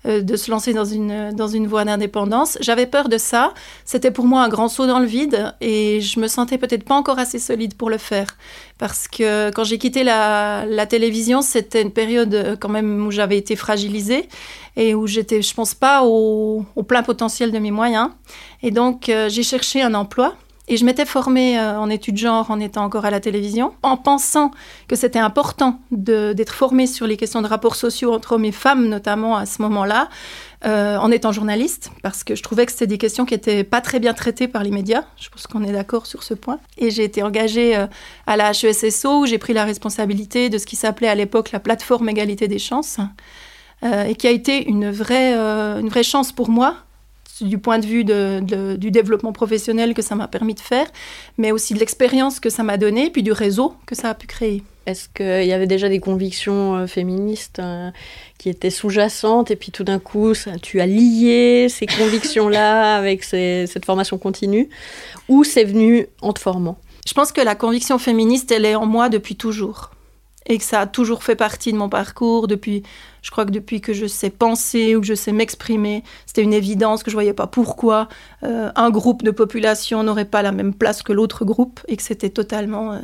euh, 0.05 0.21
de 0.21 0.35
se 0.35 0.51
lancer 0.51 0.73
dans 0.73 0.85
une, 0.85 1.31
dans 1.31 1.47
une 1.47 1.67
voie 1.67 1.85
d'indépendance. 1.85 2.57
J'avais 2.61 2.85
peur 2.85 3.09
de 3.09 3.17
ça. 3.17 3.53
C'était 3.85 4.11
pour 4.11 4.25
moi 4.25 4.43
un 4.43 4.49
grand 4.49 4.67
saut 4.67 4.85
dans 4.85 4.99
le 4.99 5.05
vide 5.05 5.53
et 5.61 6.01
je 6.01 6.19
me 6.19 6.27
sentais 6.27 6.57
peut-être 6.57 6.83
pas 6.83 6.95
encore 6.95 7.19
assez 7.19 7.39
solide 7.39 7.75
pour 7.75 7.89
le 7.89 7.97
faire. 7.97 8.35
Parce 8.77 9.07
que 9.07 9.49
quand 9.51 9.63
j'ai 9.63 9.77
quitté 9.77 10.03
la, 10.03 10.65
la 10.67 10.85
télévision, 10.85 11.41
c'était 11.41 11.81
une 11.81 11.91
période 11.91 12.33
euh, 12.33 12.55
quand 12.59 12.69
même 12.69 13.05
où 13.07 13.11
j'avais 13.11 13.37
été 13.37 13.55
fragilisée 13.55 14.27
et 14.75 14.93
où 14.95 15.07
j'étais, 15.07 15.41
je 15.41 15.53
pense 15.53 15.73
pas 15.73 16.03
au, 16.03 16.65
au, 16.75 16.83
plein 16.83 17.03
potentiel 17.03 17.51
de 17.51 17.59
mes 17.59 17.71
moyens. 17.71 18.09
Et 18.61 18.71
donc, 18.71 19.09
euh, 19.09 19.29
j'ai 19.29 19.43
cherché 19.43 19.81
un 19.81 19.93
emploi 19.93 20.35
et 20.69 20.77
je 20.77 20.85
m'étais 20.85 21.05
formée 21.05 21.59
euh, 21.59 21.77
en 21.77 21.89
études 21.89 22.17
genre 22.17 22.49
en 22.49 22.59
étant 22.59 22.85
encore 22.85 23.03
à 23.03 23.11
la 23.11 23.19
télévision, 23.19 23.73
en 23.83 23.97
pensant 23.97 24.51
que 24.87 24.95
c'était 24.95 25.19
important 25.19 25.81
d'être 25.91 26.53
formée 26.53 26.87
sur 26.87 27.05
les 27.05 27.17
questions 27.17 27.41
de 27.41 27.47
rapports 27.47 27.75
sociaux 27.75 28.13
entre 28.13 28.33
hommes 28.33 28.45
et 28.45 28.53
femmes, 28.53 28.87
notamment 28.87 29.35
à 29.35 29.45
ce 29.45 29.61
moment-là, 29.61 30.07
euh, 30.65 30.95
en 30.97 31.11
étant 31.11 31.33
journaliste, 31.33 31.91
parce 32.01 32.23
que 32.23 32.35
je 32.35 32.43
trouvais 32.43 32.65
que 32.65 32.71
c'était 32.71 32.87
des 32.87 32.97
questions 32.97 33.25
qui 33.25 33.33
n'étaient 33.33 33.65
pas 33.65 33.81
très 33.81 33.99
bien 33.99 34.13
traitées 34.13 34.47
par 34.47 34.63
les 34.63 34.71
médias. 34.71 35.03
Je 35.19 35.27
pense 35.29 35.47
qu'on 35.47 35.63
est 35.63 35.73
d'accord 35.73 36.05
sur 36.05 36.23
ce 36.23 36.33
point. 36.33 36.59
Et 36.77 36.91
j'ai 36.91 37.03
été 37.03 37.23
engagée 37.23 37.75
euh, 37.75 37.87
à 38.25 38.37
la 38.37 38.51
HESSO, 38.51 39.23
où 39.23 39.25
j'ai 39.25 39.39
pris 39.39 39.51
la 39.51 39.65
responsabilité 39.65 40.49
de 40.49 40.57
ce 40.57 40.65
qui 40.65 40.77
s'appelait 40.77 41.09
à 41.09 41.15
l'époque 41.15 41.51
la 41.51 41.59
plateforme 41.59 42.07
égalité 42.07 42.47
des 42.47 42.59
chances, 42.59 42.99
et 44.07 44.15
qui 44.15 44.27
a 44.27 44.31
été 44.31 44.65
une 44.69 44.89
vraie, 44.89 45.33
une 45.33 45.89
vraie 45.89 46.03
chance 46.03 46.31
pour 46.31 46.49
moi 46.49 46.77
du 47.41 47.57
point 47.57 47.79
de 47.79 47.85
vue 47.85 48.03
du 48.03 48.91
développement 48.91 49.33
professionnel 49.33 49.93
que 49.93 50.01
ça 50.01 50.15
m'a 50.15 50.27
permis 50.27 50.53
de 50.53 50.59
faire, 50.59 50.87
mais 51.37 51.51
aussi 51.51 51.73
de 51.73 51.79
l'expérience 51.79 52.39
que 52.39 52.49
ça 52.49 52.63
m'a 52.63 52.77
donné, 52.77 53.09
puis 53.09 53.23
du 53.23 53.31
réseau 53.31 53.73
que 53.85 53.95
ça 53.95 54.09
a 54.09 54.13
pu 54.13 54.27
créer. 54.27 54.63
Est-ce 54.85 55.07
qu'il 55.07 55.47
y 55.47 55.53
avait 55.53 55.67
déjà 55.67 55.87
des 55.87 55.99
convictions 55.99 56.75
euh, 56.75 56.87
féministes 56.87 57.59
euh, 57.59 57.89
qui 58.37 58.49
étaient 58.49 58.69
sous-jacentes 58.69 59.49
et 59.49 59.55
puis 59.55 59.71
tout 59.71 59.85
d'un 59.85 59.99
coup, 59.99 60.33
tu 60.61 60.81
as 60.81 60.85
lié 60.85 61.67
ces 61.69 61.85
convictions-là 61.97 62.97
avec 62.97 63.23
cette 63.23 63.85
formation 63.85 64.17
continue 64.17 64.69
ou 65.29 65.45
c'est 65.45 65.63
venu 65.63 66.07
en 66.21 66.33
te 66.33 66.39
formant? 66.39 66.77
Je 67.07 67.13
pense 67.13 67.31
que 67.31 67.41
la 67.41 67.55
conviction 67.55 67.97
féministe, 67.97 68.51
elle 68.51 68.65
est 68.65 68.75
en 68.75 68.85
moi 68.85 69.07
depuis 69.07 69.35
toujours 69.35 69.91
et 70.47 70.57
que 70.57 70.63
ça 70.63 70.81
a 70.81 70.87
toujours 70.87 71.23
fait 71.23 71.35
partie 71.35 71.71
de 71.71 71.77
mon 71.77 71.89
parcours 71.89 72.47
depuis 72.47 72.83
je 73.21 73.31
crois 73.31 73.45
que 73.45 73.51
depuis 73.51 73.79
que 73.81 73.93
je 73.93 74.05
sais 74.05 74.29
penser 74.29 74.95
ou 74.95 75.01
que 75.01 75.07
je 75.07 75.13
sais 75.13 75.31
m'exprimer 75.31 76.03
c'était 76.25 76.43
une 76.43 76.53
évidence 76.53 77.03
que 77.03 77.11
je 77.11 77.15
voyais 77.15 77.33
pas 77.33 77.47
pourquoi 77.47 78.09
euh, 78.43 78.71
un 78.75 78.89
groupe 78.89 79.23
de 79.23 79.31
population 79.31 80.03
n'aurait 80.03 80.25
pas 80.25 80.41
la 80.41 80.51
même 80.51 80.73
place 80.73 81.03
que 81.03 81.13
l'autre 81.13 81.45
groupe 81.45 81.79
et 81.87 81.97
que 81.97 82.03
c'était 82.03 82.29
totalement 82.29 82.93
euh, 82.93 82.99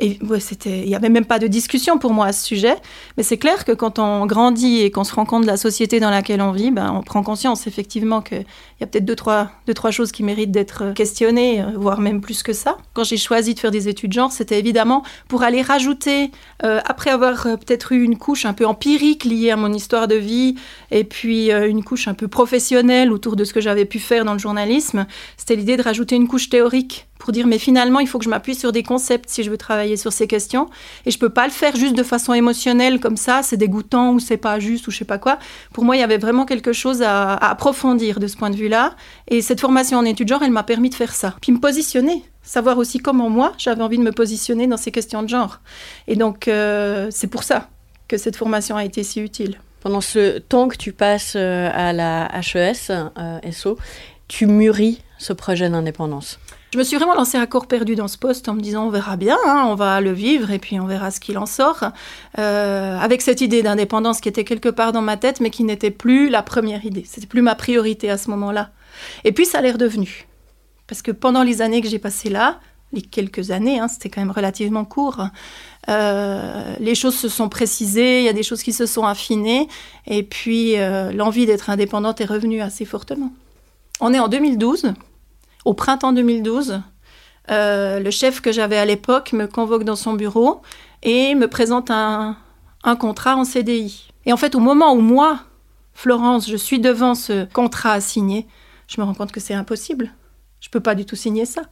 et 0.00 0.18
il 0.20 0.86
n'y 0.86 0.94
avait 0.94 1.08
même 1.08 1.24
pas 1.24 1.38
de 1.38 1.46
discussion 1.46 1.98
pour 1.98 2.12
moi 2.12 2.26
à 2.26 2.32
ce 2.32 2.44
sujet. 2.44 2.74
Mais 3.16 3.22
c'est 3.22 3.36
clair 3.36 3.64
que 3.64 3.72
quand 3.72 3.98
on 3.98 4.26
grandit 4.26 4.80
et 4.80 4.90
qu'on 4.90 5.04
se 5.04 5.14
rend 5.14 5.26
compte 5.26 5.42
de 5.42 5.46
la 5.46 5.56
société 5.56 6.00
dans 6.00 6.10
laquelle 6.10 6.40
on 6.40 6.52
vit, 6.52 6.70
ben, 6.70 6.92
on 6.92 7.02
prend 7.02 7.22
conscience 7.22 7.66
effectivement 7.66 8.22
qu'il 8.22 8.44
y 8.80 8.84
a 8.84 8.86
peut-être 8.86 9.04
deux 9.04 9.14
trois, 9.14 9.50
deux, 9.66 9.74
trois 9.74 9.90
choses 9.90 10.10
qui 10.10 10.22
méritent 10.22 10.50
d'être 10.50 10.92
questionnées, 10.94 11.60
euh, 11.60 11.72
voire 11.76 12.00
même 12.00 12.20
plus 12.20 12.42
que 12.42 12.52
ça. 12.52 12.78
Quand 12.94 13.04
j'ai 13.04 13.18
choisi 13.18 13.54
de 13.54 13.60
faire 13.60 13.70
des 13.70 13.88
études 13.88 14.12
genre, 14.12 14.32
c'était 14.32 14.58
évidemment 14.58 15.02
pour 15.28 15.42
aller 15.42 15.62
rajouter, 15.62 16.30
euh, 16.64 16.80
après 16.84 17.10
avoir 17.10 17.46
euh, 17.46 17.56
peut-être 17.56 17.92
eu 17.92 18.02
une 18.02 18.16
couche 18.16 18.46
un 18.46 18.54
peu 18.54 18.66
empirique 18.66 19.24
liée 19.24 19.50
à 19.50 19.56
mon 19.56 19.72
histoire 19.72 20.08
de 20.08 20.14
vie, 20.14 20.54
et 20.90 21.04
puis 21.04 21.50
une 21.50 21.84
couche 21.84 22.08
un 22.08 22.14
peu 22.14 22.28
professionnelle 22.28 23.12
autour 23.12 23.36
de 23.36 23.44
ce 23.44 23.52
que 23.52 23.60
j'avais 23.60 23.84
pu 23.84 23.98
faire 23.98 24.24
dans 24.24 24.32
le 24.32 24.38
journalisme, 24.38 25.06
c'était 25.36 25.56
l'idée 25.56 25.76
de 25.76 25.82
rajouter 25.82 26.16
une 26.16 26.28
couche 26.28 26.48
théorique 26.48 27.09
pour 27.20 27.32
dire 27.32 27.46
mais 27.46 27.58
finalement 27.58 28.00
il 28.00 28.08
faut 28.08 28.18
que 28.18 28.24
je 28.24 28.30
m'appuie 28.30 28.56
sur 28.56 28.72
des 28.72 28.82
concepts 28.82 29.28
si 29.28 29.44
je 29.44 29.50
veux 29.50 29.58
travailler 29.58 29.96
sur 29.96 30.12
ces 30.12 30.26
questions. 30.26 30.68
Et 31.06 31.12
je 31.12 31.18
peux 31.18 31.28
pas 31.28 31.44
le 31.44 31.52
faire 31.52 31.76
juste 31.76 31.94
de 31.94 32.02
façon 32.02 32.34
émotionnelle 32.34 32.98
comme 32.98 33.16
ça 33.16 33.42
c'est 33.44 33.56
dégoûtant 33.56 34.14
ou 34.14 34.18
c'est 34.18 34.38
pas 34.38 34.58
juste 34.58 34.88
ou 34.88 34.90
je 34.90 34.98
sais 34.98 35.04
pas 35.04 35.18
quoi. 35.18 35.38
Pour 35.72 35.84
moi 35.84 35.96
il 35.96 36.00
y 36.00 36.02
avait 36.02 36.18
vraiment 36.18 36.46
quelque 36.46 36.72
chose 36.72 37.02
à, 37.02 37.34
approfondir 37.34 38.18
de 38.18 38.26
ce 38.26 38.36
point 38.36 38.50
de 38.50 38.56
vue 38.56 38.68
là 38.68 38.96
et 39.28 39.42
cette 39.42 39.60
formation 39.60 39.98
en 39.98 40.04
études 40.04 40.28
genre 40.28 40.42
elle 40.42 40.50
m'a 40.50 40.64
permis 40.64 40.90
de 40.90 40.94
faire 40.96 41.14
ça. 41.14 41.36
Puis 41.40 41.52
me 41.52 41.60
positionner 41.60 42.24
savoir 42.42 42.78
aussi 42.78 42.98
comment 42.98 43.28
moi 43.28 43.52
j'avais 43.58 43.82
envie 43.82 43.98
de 43.98 44.02
me 44.02 44.12
positionner 44.12 44.66
dans 44.66 44.78
ces 44.78 44.90
questions 44.90 45.22
de 45.22 45.28
genre. 45.28 45.60
Et 46.08 46.16
donc 46.16 46.48
euh, 46.48 47.08
c'est 47.10 47.28
pour 47.28 47.44
ça 47.44 47.68
que 48.08 48.16
cette 48.16 48.36
formation 48.36 48.76
a 48.76 48.84
été 48.84 49.04
si 49.04 49.20
utile. 49.20 49.60
Pendant 49.80 50.00
ce 50.00 50.38
temps 50.38 50.68
que 50.68 50.76
tu 50.76 50.92
passes 50.92 51.34
euh, 51.36 51.70
à 51.72 51.92
la 51.92 52.28
HES 52.34 52.90
euh, 52.90 53.38
SO 53.52 53.78
tu 54.30 54.46
mûris 54.46 55.02
ce 55.18 55.32
projet 55.32 55.68
d'indépendance 55.68 56.38
je 56.72 56.78
me 56.78 56.84
suis 56.84 56.96
vraiment 56.96 57.14
lancée 57.14 57.36
à 57.36 57.46
corps 57.46 57.66
perdu 57.66 57.96
dans 57.96 58.06
ce 58.06 58.16
poste 58.16 58.48
en 58.48 58.54
me 58.54 58.60
disant 58.60 58.86
on 58.86 58.90
verra 58.90 59.16
bien, 59.16 59.36
hein, 59.46 59.64
on 59.66 59.74
va 59.74 60.00
le 60.00 60.12
vivre 60.12 60.52
et 60.52 60.60
puis 60.60 60.78
on 60.78 60.86
verra 60.86 61.10
ce 61.10 61.18
qu'il 61.18 61.36
en 61.36 61.46
sort. 61.46 61.84
Euh, 62.38 62.96
avec 62.98 63.22
cette 63.22 63.40
idée 63.40 63.62
d'indépendance 63.62 64.20
qui 64.20 64.28
était 64.28 64.44
quelque 64.44 64.68
part 64.68 64.92
dans 64.92 65.02
ma 65.02 65.16
tête 65.16 65.40
mais 65.40 65.50
qui 65.50 65.64
n'était 65.64 65.90
plus 65.90 66.28
la 66.28 66.42
première 66.42 66.84
idée. 66.84 67.04
C'était 67.06 67.26
plus 67.26 67.42
ma 67.42 67.56
priorité 67.56 68.08
à 68.08 68.16
ce 68.16 68.30
moment-là. 68.30 68.70
Et 69.24 69.32
puis 69.32 69.46
ça 69.46 69.60
l'est 69.60 69.72
redevenu. 69.72 70.28
Parce 70.86 71.02
que 71.02 71.10
pendant 71.10 71.42
les 71.42 71.60
années 71.60 71.80
que 71.80 71.88
j'ai 71.88 71.98
passées 71.98 72.30
là, 72.30 72.60
les 72.92 73.02
quelques 73.02 73.50
années, 73.50 73.80
hein, 73.80 73.88
c'était 73.88 74.08
quand 74.08 74.20
même 74.20 74.32
relativement 74.32 74.84
court, 74.84 75.24
euh, 75.88 76.74
les 76.78 76.94
choses 76.94 77.16
se 77.16 77.28
sont 77.28 77.48
précisées, 77.48 78.20
il 78.20 78.24
y 78.24 78.28
a 78.28 78.32
des 78.32 78.42
choses 78.42 78.62
qui 78.62 78.72
se 78.72 78.86
sont 78.86 79.04
affinées 79.04 79.66
et 80.06 80.22
puis 80.22 80.78
euh, 80.78 81.10
l'envie 81.12 81.46
d'être 81.46 81.68
indépendante 81.68 82.20
est 82.20 82.26
revenue 82.26 82.60
assez 82.60 82.84
fortement. 82.84 83.32
On 84.00 84.14
est 84.14 84.20
en 84.20 84.28
2012 84.28 84.94
au 85.64 85.74
printemps 85.74 86.12
2012, 86.12 86.82
euh, 87.50 88.00
le 88.00 88.10
chef 88.10 88.40
que 88.40 88.52
j'avais 88.52 88.76
à 88.76 88.84
l'époque 88.84 89.32
me 89.32 89.46
convoque 89.46 89.84
dans 89.84 89.96
son 89.96 90.14
bureau 90.14 90.62
et 91.02 91.34
me 91.34 91.48
présente 91.48 91.90
un, 91.90 92.36
contrat 92.98 93.36
en 93.36 93.44
CDI. 93.44 94.08
Et 94.26 94.32
en 94.32 94.36
fait, 94.36 94.54
au 94.54 94.60
moment 94.60 94.92
où 94.92 95.00
moi, 95.00 95.40
Florence, 95.94 96.48
je 96.48 96.56
suis 96.56 96.78
devant 96.78 97.14
ce 97.14 97.46
contrat 97.52 97.92
à 97.92 98.00
signer, 98.00 98.46
je 98.86 99.00
me 99.00 99.06
rends 99.06 99.14
compte 99.14 99.32
que 99.32 99.40
c'est 99.40 99.54
impossible. 99.54 100.10
Je 100.60 100.68
ne 100.68 100.72
peux 100.72 100.80
pas 100.80 100.94
du 100.94 101.04
tout 101.04 101.16
signer 101.16 101.46
ça. 101.46 101.62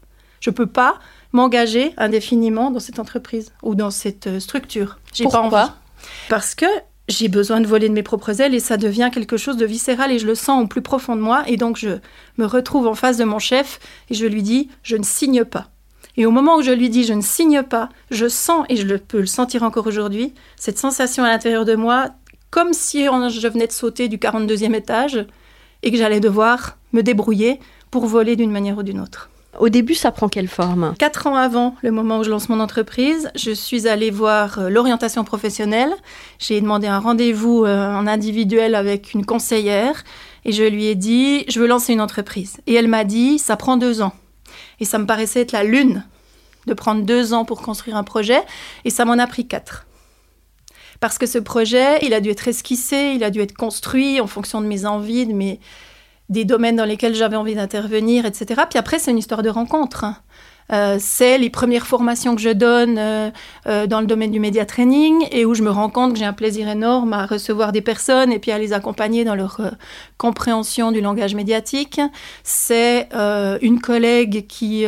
Je 0.40 0.50
ne 0.50 0.54
peux 0.54 0.66
pas 0.66 0.98
m'engager 1.32 1.92
indéfiniment 1.96 2.70
dans 2.70 2.80
cette 2.80 2.98
entreprise 2.98 3.52
ou 3.62 3.74
dans 3.74 3.90
cette 3.90 4.28
euh, 4.28 4.40
structure. 4.40 4.98
J'ai 5.12 5.24
pas 5.24 5.40
envie. 5.40 5.70
Parce 6.28 6.54
que 6.54 6.66
j'ai 7.08 7.28
besoin 7.28 7.60
de 7.60 7.66
voler 7.66 7.88
de 7.88 7.94
mes 7.94 8.02
propres 8.02 8.40
ailes 8.40 8.54
et 8.54 8.60
ça 8.60 8.76
devient 8.76 9.10
quelque 9.12 9.36
chose 9.36 9.56
de 9.56 9.64
viscéral 9.64 10.12
et 10.12 10.18
je 10.18 10.26
le 10.26 10.34
sens 10.34 10.62
au 10.62 10.66
plus 10.66 10.82
profond 10.82 11.16
de 11.16 11.20
moi. 11.20 11.42
Et 11.46 11.56
donc 11.56 11.76
je 11.76 11.98
me 12.36 12.44
retrouve 12.44 12.86
en 12.86 12.94
face 12.94 13.16
de 13.16 13.24
mon 13.24 13.38
chef 13.38 13.80
et 14.10 14.14
je 14.14 14.26
lui 14.26 14.42
dis 14.42 14.68
je 14.82 14.96
ne 14.96 15.04
signe 15.04 15.44
pas. 15.44 15.68
Et 16.16 16.26
au 16.26 16.30
moment 16.30 16.56
où 16.56 16.62
je 16.62 16.72
lui 16.72 16.90
dis 16.90 17.04
je 17.04 17.14
ne 17.14 17.22
signe 17.22 17.62
pas, 17.62 17.88
je 18.10 18.28
sens, 18.28 18.66
et 18.68 18.76
je 18.76 18.86
le 18.86 18.98
peux 18.98 19.20
le 19.20 19.26
sentir 19.26 19.62
encore 19.62 19.86
aujourd'hui, 19.86 20.34
cette 20.56 20.78
sensation 20.78 21.24
à 21.24 21.28
l'intérieur 21.28 21.64
de 21.64 21.76
moi, 21.76 22.10
comme 22.50 22.72
si 22.72 23.04
je 23.04 23.48
venais 23.48 23.66
de 23.66 23.72
sauter 23.72 24.08
du 24.08 24.18
42e 24.18 24.74
étage 24.74 25.26
et 25.82 25.90
que 25.90 25.96
j'allais 25.96 26.20
devoir 26.20 26.76
me 26.92 27.02
débrouiller 27.02 27.60
pour 27.90 28.06
voler 28.06 28.36
d'une 28.36 28.50
manière 28.50 28.78
ou 28.78 28.82
d'une 28.82 29.00
autre. 29.00 29.30
Au 29.58 29.68
début, 29.68 29.94
ça 29.94 30.12
prend 30.12 30.28
quelle 30.28 30.48
forme? 30.48 30.94
Quatre 30.98 31.26
ans 31.26 31.34
avant 31.34 31.74
le 31.82 31.90
moment 31.90 32.18
où 32.18 32.24
je 32.24 32.30
lance 32.30 32.48
mon 32.48 32.60
entreprise, 32.60 33.30
je 33.34 33.50
suis 33.50 33.88
allée 33.88 34.10
voir 34.10 34.58
euh, 34.58 34.68
l'orientation 34.68 35.24
professionnelle. 35.24 35.92
J'ai 36.38 36.60
demandé 36.60 36.86
un 36.86 37.00
rendez-vous 37.00 37.64
euh, 37.64 37.92
en 37.92 38.06
individuel 38.06 38.76
avec 38.76 39.14
une 39.14 39.26
conseillère 39.26 40.04
et 40.44 40.52
je 40.52 40.62
lui 40.62 40.86
ai 40.86 40.94
dit, 40.94 41.44
je 41.48 41.58
veux 41.58 41.66
lancer 41.66 41.92
une 41.92 42.00
entreprise. 42.00 42.58
Et 42.68 42.74
elle 42.74 42.86
m'a 42.86 43.02
dit, 43.02 43.40
ça 43.40 43.56
prend 43.56 43.76
deux 43.76 44.00
ans. 44.00 44.12
Et 44.78 44.84
ça 44.84 44.98
me 44.98 45.06
paraissait 45.06 45.40
être 45.40 45.52
la 45.52 45.64
lune 45.64 46.04
de 46.66 46.74
prendre 46.74 47.02
deux 47.02 47.34
ans 47.34 47.44
pour 47.44 47.60
construire 47.60 47.96
un 47.96 48.04
projet 48.04 48.40
et 48.84 48.90
ça 48.90 49.04
m'en 49.04 49.18
a 49.18 49.26
pris 49.26 49.48
quatre. 49.48 49.86
Parce 51.00 51.18
que 51.18 51.26
ce 51.26 51.38
projet, 51.38 51.98
il 52.02 52.14
a 52.14 52.20
dû 52.20 52.30
être 52.30 52.46
esquissé, 52.46 53.12
il 53.16 53.24
a 53.24 53.30
dû 53.30 53.40
être 53.40 53.56
construit 53.56 54.20
en 54.20 54.26
fonction 54.26 54.60
de 54.60 54.66
mes 54.66 54.84
envies, 54.84 55.26
de 55.26 55.32
mes, 55.32 55.60
des 56.28 56.44
domaines 56.44 56.76
dans 56.76 56.84
lesquels 56.84 57.14
j'avais 57.14 57.36
envie 57.36 57.54
d'intervenir, 57.54 58.26
etc. 58.26 58.62
Puis 58.68 58.78
après, 58.78 58.98
c'est 58.98 59.10
une 59.10 59.18
histoire 59.18 59.42
de 59.42 59.48
rencontre. 59.48 60.04
Euh, 60.70 60.98
c'est 61.00 61.38
les 61.38 61.48
premières 61.48 61.86
formations 61.86 62.34
que 62.34 62.42
je 62.42 62.50
donne 62.50 62.98
euh, 62.98 63.30
euh, 63.66 63.86
dans 63.86 64.00
le 64.00 64.06
domaine 64.06 64.30
du 64.30 64.40
média 64.40 64.66
training 64.66 65.26
et 65.32 65.46
où 65.46 65.54
je 65.54 65.62
me 65.62 65.70
rends 65.70 65.88
compte 65.88 66.12
que 66.12 66.18
j'ai 66.18 66.26
un 66.26 66.34
plaisir 66.34 66.68
énorme 66.68 67.14
à 67.14 67.24
recevoir 67.24 67.72
des 67.72 67.80
personnes 67.80 68.32
et 68.32 68.38
puis 68.38 68.50
à 68.50 68.58
les 68.58 68.72
accompagner 68.72 69.24
dans 69.24 69.34
leur 69.34 69.60
compréhension 70.18 70.92
du 70.92 71.00
langage 71.00 71.34
médiatique. 71.34 72.00
C'est 72.42 73.08
une 73.62 73.80
collègue 73.80 74.46
qui 74.46 74.84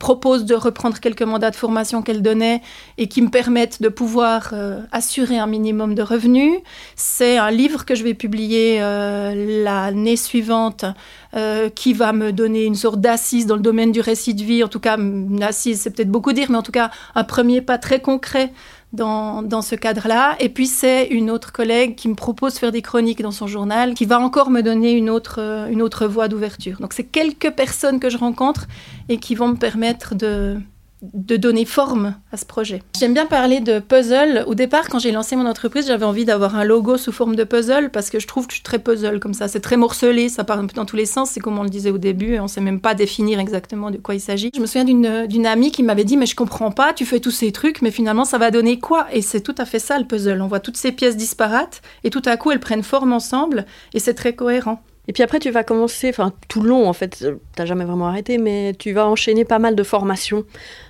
propose 0.00 0.44
de 0.44 0.54
reprendre 0.54 0.98
quelques 1.00 1.22
mandats 1.22 1.50
de 1.50 1.56
formation 1.56 2.02
qu'elle 2.02 2.22
donnait 2.22 2.62
et 2.98 3.08
qui 3.08 3.22
me 3.22 3.28
permettent 3.28 3.82
de 3.82 3.88
pouvoir 3.88 4.54
assurer 4.90 5.38
un 5.38 5.46
minimum 5.46 5.94
de 5.94 6.02
revenus. 6.02 6.58
C'est 6.96 7.38
un 7.38 7.50
livre 7.50 7.84
que 7.84 7.94
je 7.94 8.04
vais 8.04 8.14
publier 8.14 8.78
l'année 8.80 10.16
suivante 10.16 10.84
euh, 11.34 11.68
qui 11.70 11.94
va 11.94 12.12
me 12.12 12.30
donner 12.30 12.64
une 12.64 12.74
sorte 12.74 13.00
d'assise 13.00 13.46
dans 13.46 13.56
le 13.56 13.62
domaine 13.62 13.90
du 13.90 14.00
récit 14.00 14.34
de 14.34 14.42
vie. 14.42 14.62
En 14.62 14.68
tout 14.68 14.80
cas, 14.80 14.98
une 14.98 15.42
assise, 15.42 15.80
c'est 15.80 15.90
peut-être 15.90 16.10
beaucoup 16.10 16.32
dire, 16.32 16.50
mais 16.50 16.58
en 16.58 16.62
tout 16.62 16.72
cas, 16.72 16.90
un 17.14 17.24
premier 17.24 17.62
pas 17.62 17.78
très 17.78 18.00
concret 18.00 18.52
dans, 18.92 19.42
dans, 19.42 19.62
ce 19.62 19.74
cadre-là. 19.74 20.36
Et 20.40 20.48
puis 20.48 20.66
c'est 20.66 21.06
une 21.06 21.30
autre 21.30 21.52
collègue 21.52 21.94
qui 21.94 22.08
me 22.08 22.14
propose 22.14 22.54
de 22.54 22.58
faire 22.58 22.72
des 22.72 22.82
chroniques 22.82 23.22
dans 23.22 23.30
son 23.30 23.46
journal, 23.46 23.94
qui 23.94 24.04
va 24.04 24.20
encore 24.20 24.50
me 24.50 24.60
donner 24.60 24.92
une 24.92 25.08
autre, 25.08 25.36
euh, 25.38 25.68
une 25.68 25.80
autre 25.80 26.06
voie 26.06 26.28
d'ouverture. 26.28 26.78
Donc 26.80 26.92
c'est 26.92 27.04
quelques 27.04 27.50
personnes 27.50 27.98
que 27.98 28.10
je 28.10 28.18
rencontre 28.18 28.66
et 29.08 29.16
qui 29.16 29.34
vont 29.34 29.48
me 29.48 29.56
permettre 29.56 30.14
de, 30.14 30.58
de 31.02 31.36
donner 31.36 31.64
forme 31.64 32.14
à 32.30 32.36
ce 32.36 32.46
projet. 32.46 32.82
J'aime 32.98 33.14
bien 33.14 33.26
parler 33.26 33.60
de 33.60 33.80
puzzle. 33.80 34.44
Au 34.46 34.54
départ, 34.54 34.88
quand 34.88 34.98
j'ai 34.98 35.10
lancé 35.10 35.36
mon 35.36 35.46
entreprise, 35.46 35.88
j'avais 35.88 36.04
envie 36.04 36.24
d'avoir 36.24 36.56
un 36.56 36.64
logo 36.64 36.96
sous 36.96 37.12
forme 37.12 37.34
de 37.34 37.44
puzzle 37.44 37.90
parce 37.90 38.08
que 38.08 38.20
je 38.20 38.26
trouve 38.26 38.46
que 38.46 38.52
je 38.52 38.56
suis 38.56 38.62
très 38.62 38.78
puzzle 38.78 39.18
comme 39.18 39.34
ça. 39.34 39.48
C'est 39.48 39.60
très 39.60 39.76
morcelé, 39.76 40.28
ça 40.28 40.44
part 40.44 40.58
un 40.58 40.66
peu 40.66 40.74
dans 40.74 40.84
tous 40.84 40.96
les 40.96 41.06
sens. 41.06 41.30
C'est 41.30 41.40
comme 41.40 41.58
on 41.58 41.64
le 41.64 41.70
disait 41.70 41.90
au 41.90 41.98
début, 41.98 42.38
on 42.38 42.44
ne 42.44 42.48
sait 42.48 42.60
même 42.60 42.80
pas 42.80 42.94
définir 42.94 43.40
exactement 43.40 43.90
de 43.90 43.98
quoi 43.98 44.14
il 44.14 44.20
s'agit. 44.20 44.50
Je 44.54 44.60
me 44.60 44.66
souviens 44.66 44.84
d'une 44.84 45.46
amie 45.46 45.72
qui 45.72 45.82
m'avait 45.82 46.04
dit 46.04 46.16
Mais 46.16 46.26
je 46.26 46.36
comprends 46.36 46.70
pas, 46.70 46.92
tu 46.92 47.04
fais 47.04 47.20
tous 47.20 47.30
ces 47.30 47.52
trucs, 47.52 47.82
mais 47.82 47.90
finalement, 47.90 48.24
ça 48.24 48.38
va 48.38 48.50
donner 48.50 48.78
quoi? 48.78 49.06
Et 49.12 49.22
c'est 49.22 49.40
tout 49.40 49.54
à 49.58 49.64
fait 49.64 49.78
ça 49.80 49.98
le 49.98 50.04
puzzle. 50.04 50.40
On 50.40 50.46
voit 50.46 50.60
toutes 50.60 50.76
ces 50.76 50.92
pièces 50.92 51.16
disparates 51.16 51.82
et 52.04 52.10
tout 52.10 52.22
à 52.24 52.36
coup, 52.36 52.50
elles 52.50 52.60
prennent 52.60 52.82
forme 52.82 53.12
ensemble 53.12 53.66
et 53.94 53.98
c'est 53.98 54.14
très 54.14 54.34
cohérent. 54.34 54.82
Et 55.08 55.12
puis 55.12 55.22
après, 55.24 55.40
tu 55.40 55.50
vas 55.50 55.64
commencer, 55.64 56.10
enfin 56.10 56.32
tout 56.48 56.60
le 56.62 56.68
long 56.68 56.88
en 56.88 56.92
fait, 56.92 57.26
t'as 57.56 57.66
jamais 57.66 57.84
vraiment 57.84 58.06
arrêté, 58.06 58.38
mais 58.38 58.72
tu 58.78 58.92
vas 58.92 59.06
enchaîner 59.06 59.44
pas 59.44 59.58
mal 59.58 59.74
de 59.74 59.82
formations 59.82 60.44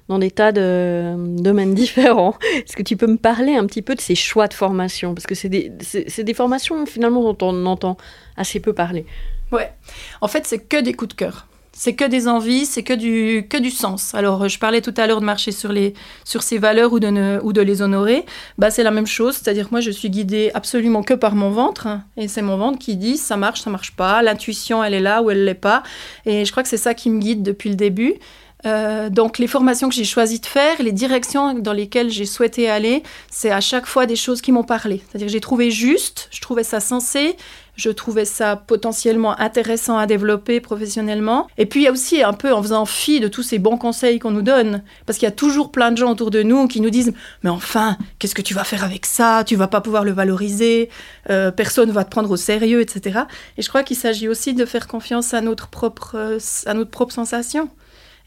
dans 0.08 0.18
des 0.18 0.30
tas 0.30 0.52
de 0.52 1.14
domaines 1.16 1.74
différents. 1.74 2.36
Est-ce 2.54 2.76
que 2.76 2.82
tu 2.82 2.96
peux 2.96 3.06
me 3.06 3.16
parler 3.16 3.54
un 3.54 3.66
petit 3.66 3.82
peu 3.82 3.94
de 3.94 4.00
ces 4.00 4.14
choix 4.14 4.48
de 4.48 4.54
formation? 4.54 5.14
Parce 5.14 5.26
que 5.26 5.34
c'est 5.34 5.48
des, 5.48 5.70
des, 5.70 6.34
formations 6.34 6.84
finalement 6.84 7.32
dont 7.32 7.48
on 7.48 7.64
entend 7.64 7.96
assez 8.36 8.60
peu 8.60 8.74
parler. 8.74 9.06
Ouais, 9.50 9.72
en 10.20 10.28
fait, 10.28 10.46
c'est 10.46 10.58
que 10.58 10.80
des 10.80 10.92
coups 10.92 11.10
de 11.10 11.14
cœur. 11.14 11.46
C'est 11.74 11.94
que 11.94 12.04
des 12.04 12.28
envies, 12.28 12.66
c'est 12.66 12.82
que 12.82 12.92
du, 12.92 13.46
que 13.48 13.56
du 13.56 13.70
sens. 13.70 14.14
Alors, 14.14 14.48
je 14.48 14.58
parlais 14.58 14.82
tout 14.82 14.92
à 14.96 15.06
l'heure 15.06 15.20
de 15.20 15.24
marcher 15.24 15.52
sur, 15.52 15.72
les, 15.72 15.94
sur 16.24 16.42
ces 16.42 16.58
valeurs 16.58 16.92
ou 16.92 17.00
de, 17.00 17.40
ou 17.42 17.52
de 17.52 17.60
les 17.62 17.80
honorer. 17.80 18.26
Bah, 18.58 18.70
c'est 18.70 18.82
la 18.82 18.90
même 18.90 19.06
chose, 19.06 19.36
c'est-à-dire 19.36 19.66
que 19.66 19.70
moi, 19.70 19.80
je 19.80 19.90
suis 19.90 20.10
guidée 20.10 20.50
absolument 20.54 21.02
que 21.02 21.14
par 21.14 21.34
mon 21.34 21.50
ventre. 21.50 21.88
et 22.16 22.28
c'est 22.28 22.42
mon 22.42 22.56
ventre 22.56 22.78
qui 22.78 22.96
dit 22.96 23.16
ça 23.16 23.36
marche, 23.36 23.62
ça 23.62 23.70
marche 23.70 23.92
pas. 23.92 24.22
L'intuition, 24.22 24.84
elle 24.84 24.94
est 24.94 25.00
là 25.00 25.22
ou 25.22 25.30
elle 25.30 25.44
l'est 25.44 25.54
pas. 25.54 25.82
Et 26.26 26.44
je 26.44 26.50
crois 26.50 26.62
que 26.62 26.68
c'est 26.68 26.76
ça 26.76 26.94
qui 26.94 27.08
me 27.10 27.18
guide 27.18 27.42
depuis 27.42 27.70
le 27.70 27.76
début. 27.76 28.16
Euh, 28.64 29.10
donc 29.10 29.38
les 29.38 29.46
formations 29.46 29.88
que 29.88 29.94
j'ai 29.94 30.04
choisi 30.04 30.38
de 30.38 30.46
faire, 30.46 30.80
les 30.80 30.92
directions 30.92 31.54
dans 31.54 31.72
lesquelles 31.72 32.10
j'ai 32.10 32.26
souhaité 32.26 32.70
aller, 32.70 33.02
c'est 33.30 33.50
à 33.50 33.60
chaque 33.60 33.86
fois 33.86 34.06
des 34.06 34.16
choses 34.16 34.40
qui 34.40 34.52
m'ont 34.52 34.62
parlé. 34.62 35.02
C'est-à-dire 35.08 35.26
que 35.26 35.32
j'ai 35.32 35.40
trouvé 35.40 35.70
juste, 35.70 36.28
je 36.30 36.40
trouvais 36.40 36.62
ça 36.62 36.78
sensé, 36.78 37.36
je 37.76 37.90
trouvais 37.90 38.24
ça 38.24 38.56
potentiellement 38.56 39.38
intéressant 39.40 39.96
à 39.96 40.06
développer 40.06 40.60
professionnellement. 40.60 41.48
Et 41.58 41.66
puis 41.66 41.80
il 41.80 41.84
y 41.84 41.88
a 41.88 41.92
aussi 41.92 42.22
un 42.22 42.32
peu 42.32 42.52
en 42.52 42.62
faisant 42.62 42.84
fi 42.84 43.20
de 43.20 43.28
tous 43.28 43.42
ces 43.42 43.58
bons 43.58 43.78
conseils 43.78 44.18
qu'on 44.18 44.30
nous 44.30 44.42
donne, 44.42 44.82
parce 45.06 45.18
qu'il 45.18 45.26
y 45.26 45.32
a 45.32 45.34
toujours 45.34 45.72
plein 45.72 45.90
de 45.90 45.96
gens 45.96 46.10
autour 46.10 46.30
de 46.30 46.42
nous 46.42 46.68
qui 46.68 46.80
nous 46.80 46.90
disent 46.90 47.12
mais 47.42 47.50
enfin 47.50 47.96
qu'est-ce 48.18 48.34
que 48.34 48.42
tu 48.42 48.54
vas 48.54 48.64
faire 48.64 48.84
avec 48.84 49.06
ça? 49.06 49.44
Tu 49.44 49.56
vas 49.56 49.68
pas 49.68 49.80
pouvoir 49.80 50.04
le 50.04 50.12
valoriser, 50.12 50.90
euh, 51.30 51.50
personne 51.50 51.90
va 51.90 52.04
te 52.04 52.10
prendre 52.10 52.30
au 52.30 52.36
sérieux, 52.36 52.80
etc. 52.80 53.20
Et 53.56 53.62
je 53.62 53.68
crois 53.68 53.82
qu'il 53.82 53.96
s'agit 53.96 54.28
aussi 54.28 54.54
de 54.54 54.64
faire 54.64 54.86
confiance 54.86 55.34
à 55.34 55.40
notre 55.40 55.68
propre 55.68 56.12
euh, 56.14 56.38
à 56.66 56.74
notre 56.74 56.90
propre 56.90 57.12
sensation 57.12 57.70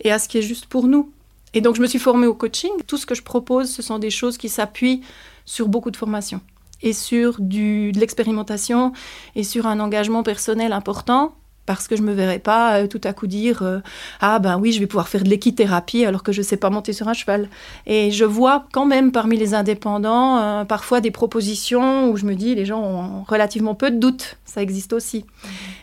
et 0.03 0.11
à 0.11 0.19
ce 0.19 0.27
qui 0.27 0.37
est 0.39 0.41
juste 0.41 0.65
pour 0.65 0.87
nous. 0.87 1.11
Et 1.53 1.61
donc 1.61 1.75
je 1.75 1.81
me 1.81 1.87
suis 1.87 1.99
formée 1.99 2.27
au 2.27 2.33
coaching. 2.33 2.71
Tout 2.87 2.97
ce 2.97 3.05
que 3.05 3.15
je 3.15 3.23
propose, 3.23 3.71
ce 3.71 3.81
sont 3.81 3.99
des 3.99 4.09
choses 4.09 4.37
qui 4.37 4.49
s'appuient 4.49 5.01
sur 5.45 5.67
beaucoup 5.67 5.91
de 5.91 5.97
formations 5.97 6.41
et 6.85 6.93
sur 6.93 7.41
du, 7.41 7.91
de 7.91 7.99
l'expérimentation 7.99 8.93
et 9.35 9.43
sur 9.43 9.67
un 9.67 9.81
engagement 9.81 10.23
personnel 10.23 10.71
important 10.71 11.33
parce 11.65 11.87
que 11.87 11.95
je 11.95 12.01
me 12.01 12.13
verrais 12.13 12.39
pas 12.39 12.77
euh, 12.77 12.87
tout 12.87 13.01
à 13.03 13.13
coup 13.13 13.27
dire 13.27 13.63
euh, 13.63 13.79
ah 14.21 14.39
ben 14.39 14.59
oui 14.59 14.71
je 14.71 14.79
vais 14.79 14.85
pouvoir 14.85 15.07
faire 15.07 15.23
de 15.23 15.29
l'équithérapie 15.29 16.05
alors 16.05 16.21
que 16.21 16.31
je 16.31 16.41
sais 16.41 16.57
pas 16.57 16.69
monter 16.69 16.93
sur 16.93 17.07
un 17.07 17.13
cheval. 17.13 17.49
Et 17.87 18.11
je 18.11 18.23
vois 18.23 18.65
quand 18.71 18.85
même 18.85 19.11
parmi 19.11 19.37
les 19.37 19.53
indépendants 19.53 20.37
euh, 20.37 20.63
parfois 20.63 21.01
des 21.01 21.11
propositions 21.11 22.09
où 22.09 22.17
je 22.17 22.25
me 22.25 22.35
dis 22.35 22.55
les 22.55 22.65
gens 22.65 22.81
ont 22.81 23.23
relativement 23.23 23.75
peu 23.75 23.91
de 23.91 23.97
doutes. 23.97 24.37
Ça 24.45 24.61
existe 24.61 24.93
aussi. 24.93 25.25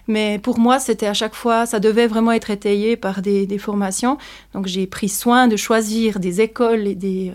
Mais 0.06 0.38
pour 0.38 0.58
moi 0.58 0.78
c'était 0.78 1.08
à 1.08 1.14
chaque 1.14 1.34
fois 1.34 1.66
ça 1.66 1.80
devait 1.80 2.06
vraiment 2.06 2.32
être 2.32 2.50
étayé 2.50 2.96
par 2.96 3.22
des, 3.22 3.46
des 3.46 3.58
formations. 3.58 4.18
Donc 4.54 4.66
j'ai 4.66 4.86
pris 4.86 5.08
soin 5.08 5.48
de 5.48 5.56
choisir 5.56 6.20
des 6.20 6.40
écoles 6.40 6.86
et 6.86 6.94
des 6.94 7.32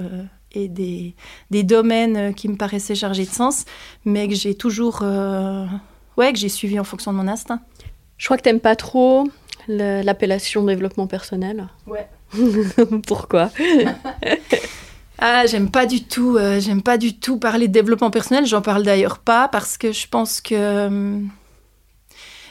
et 0.54 0.68
des, 0.68 1.16
des, 1.52 1.64
domaines 1.64 2.34
qui 2.34 2.48
me 2.48 2.56
paraissaient 2.56 2.96
chargés 2.96 3.26
de 3.26 3.32
sens, 3.32 3.66
mais 4.06 4.28
que 4.28 4.36
j'ai 4.36 4.56
toujours, 4.56 5.00
euh, 5.04 5.66
ouais, 6.18 6.34
que 6.34 6.40
j'ai 6.40 6.50
suivi 6.50 6.80
en 6.80 6.84
fonction 6.84 7.12
de 7.12 7.18
mon 7.18 7.28
instinct. 7.28 7.62
Je 8.18 8.26
crois 8.26 8.38
que 8.38 8.44
t'aimes 8.44 8.60
pas 8.60 8.76
trop 8.76 9.28
l'appellation 9.68 10.64
développement 10.64 11.08
personnel. 11.08 11.68
Ouais. 11.86 12.08
Pourquoi? 13.08 13.52
Ah, 15.20 15.48
j'aime 15.48 15.72
pas 15.72 15.88
du 15.88 16.04
tout, 16.04 16.38
euh, 16.38 16.60
j'aime 16.60 16.84
pas 16.84 16.98
du 16.98 17.18
tout 17.18 17.40
parler 17.40 17.68
de 17.68 17.74
développement 17.74 18.12
personnel. 18.12 18.46
J'en 18.46 18.62
parle 18.62 18.84
d'ailleurs 18.84 19.18
pas 19.18 19.48
parce 19.48 19.78
que 19.78 19.92
je 19.92 20.08
pense 20.08 20.42
que 20.42 20.54
euh, 20.54 21.20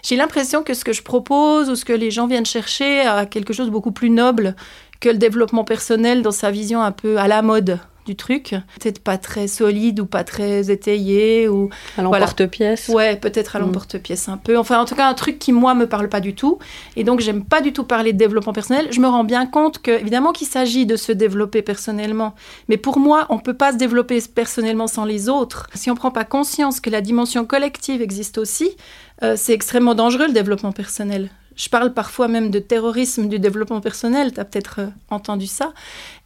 j'ai 0.02 0.16
l'impression 0.16 0.64
que 0.64 0.74
ce 0.74 0.84
que 0.84 0.92
je 0.92 1.02
propose 1.02 1.70
ou 1.70 1.76
ce 1.76 1.84
que 1.84 1.92
les 1.92 2.10
gens 2.10 2.26
viennent 2.26 2.46
chercher 2.46 3.02
a 3.02 3.24
quelque 3.24 3.52
chose 3.52 3.66
de 3.66 3.70
beaucoup 3.70 3.92
plus 3.92 4.10
noble 4.10 4.56
que 5.00 5.08
le 5.08 5.18
développement 5.18 5.64
personnel 5.64 6.22
dans 6.22 6.30
sa 6.30 6.50
vision 6.50 6.82
un 6.82 6.92
peu 6.92 7.18
à 7.18 7.28
la 7.28 7.42
mode 7.42 7.78
du 8.06 8.16
truc, 8.16 8.54
peut-être 8.80 9.00
pas 9.00 9.18
très 9.18 9.48
solide 9.48 10.00
ou 10.00 10.06
pas 10.06 10.24
très 10.24 10.70
étayé 10.70 11.48
ou 11.48 11.68
à 11.98 12.02
l'emporte-pièce. 12.02 12.88
Ouais, 12.88 13.16
peut-être 13.16 13.56
à 13.56 13.58
mm. 13.58 13.62
l'emporte-pièce 13.62 14.28
un 14.28 14.36
peu. 14.36 14.56
Enfin, 14.56 14.80
en 14.80 14.84
tout 14.84 14.94
cas, 14.94 15.08
un 15.08 15.14
truc 15.14 15.38
qui 15.38 15.52
moi 15.52 15.74
me 15.74 15.86
parle 15.86 16.08
pas 16.08 16.20
du 16.20 16.34
tout. 16.34 16.58
Et 16.94 17.04
donc, 17.04 17.20
j'aime 17.20 17.44
pas 17.44 17.60
du 17.60 17.72
tout 17.72 17.84
parler 17.84 18.12
de 18.12 18.18
développement 18.18 18.52
personnel. 18.52 18.88
Je 18.92 19.00
me 19.00 19.08
rends 19.08 19.24
bien 19.24 19.46
compte 19.46 19.82
que, 19.82 19.90
évidemment, 19.90 20.32
qu'il 20.32 20.46
s'agit 20.46 20.86
de 20.86 20.96
se 20.96 21.12
développer 21.12 21.62
personnellement. 21.62 22.34
Mais 22.68 22.76
pour 22.76 22.98
moi, 22.98 23.26
on 23.28 23.38
peut 23.38 23.54
pas 23.54 23.72
se 23.72 23.76
développer 23.76 24.22
personnellement 24.32 24.86
sans 24.86 25.04
les 25.04 25.28
autres. 25.28 25.68
Si 25.74 25.90
on 25.90 25.94
prend 25.94 26.12
pas 26.12 26.24
conscience 26.24 26.80
que 26.80 26.90
la 26.90 27.00
dimension 27.00 27.44
collective 27.44 28.00
existe 28.00 28.38
aussi, 28.38 28.76
euh, 29.22 29.34
c'est 29.36 29.52
extrêmement 29.52 29.94
dangereux 29.94 30.28
le 30.28 30.32
développement 30.32 30.72
personnel. 30.72 31.30
Je 31.56 31.70
parle 31.70 31.94
parfois 31.94 32.28
même 32.28 32.50
de 32.50 32.58
terrorisme 32.58 33.28
du 33.28 33.38
développement 33.38 33.80
personnel, 33.80 34.32
tu 34.32 34.40
as 34.40 34.44
peut-être 34.44 34.80
euh, 34.80 34.86
entendu 35.10 35.46
ça. 35.46 35.72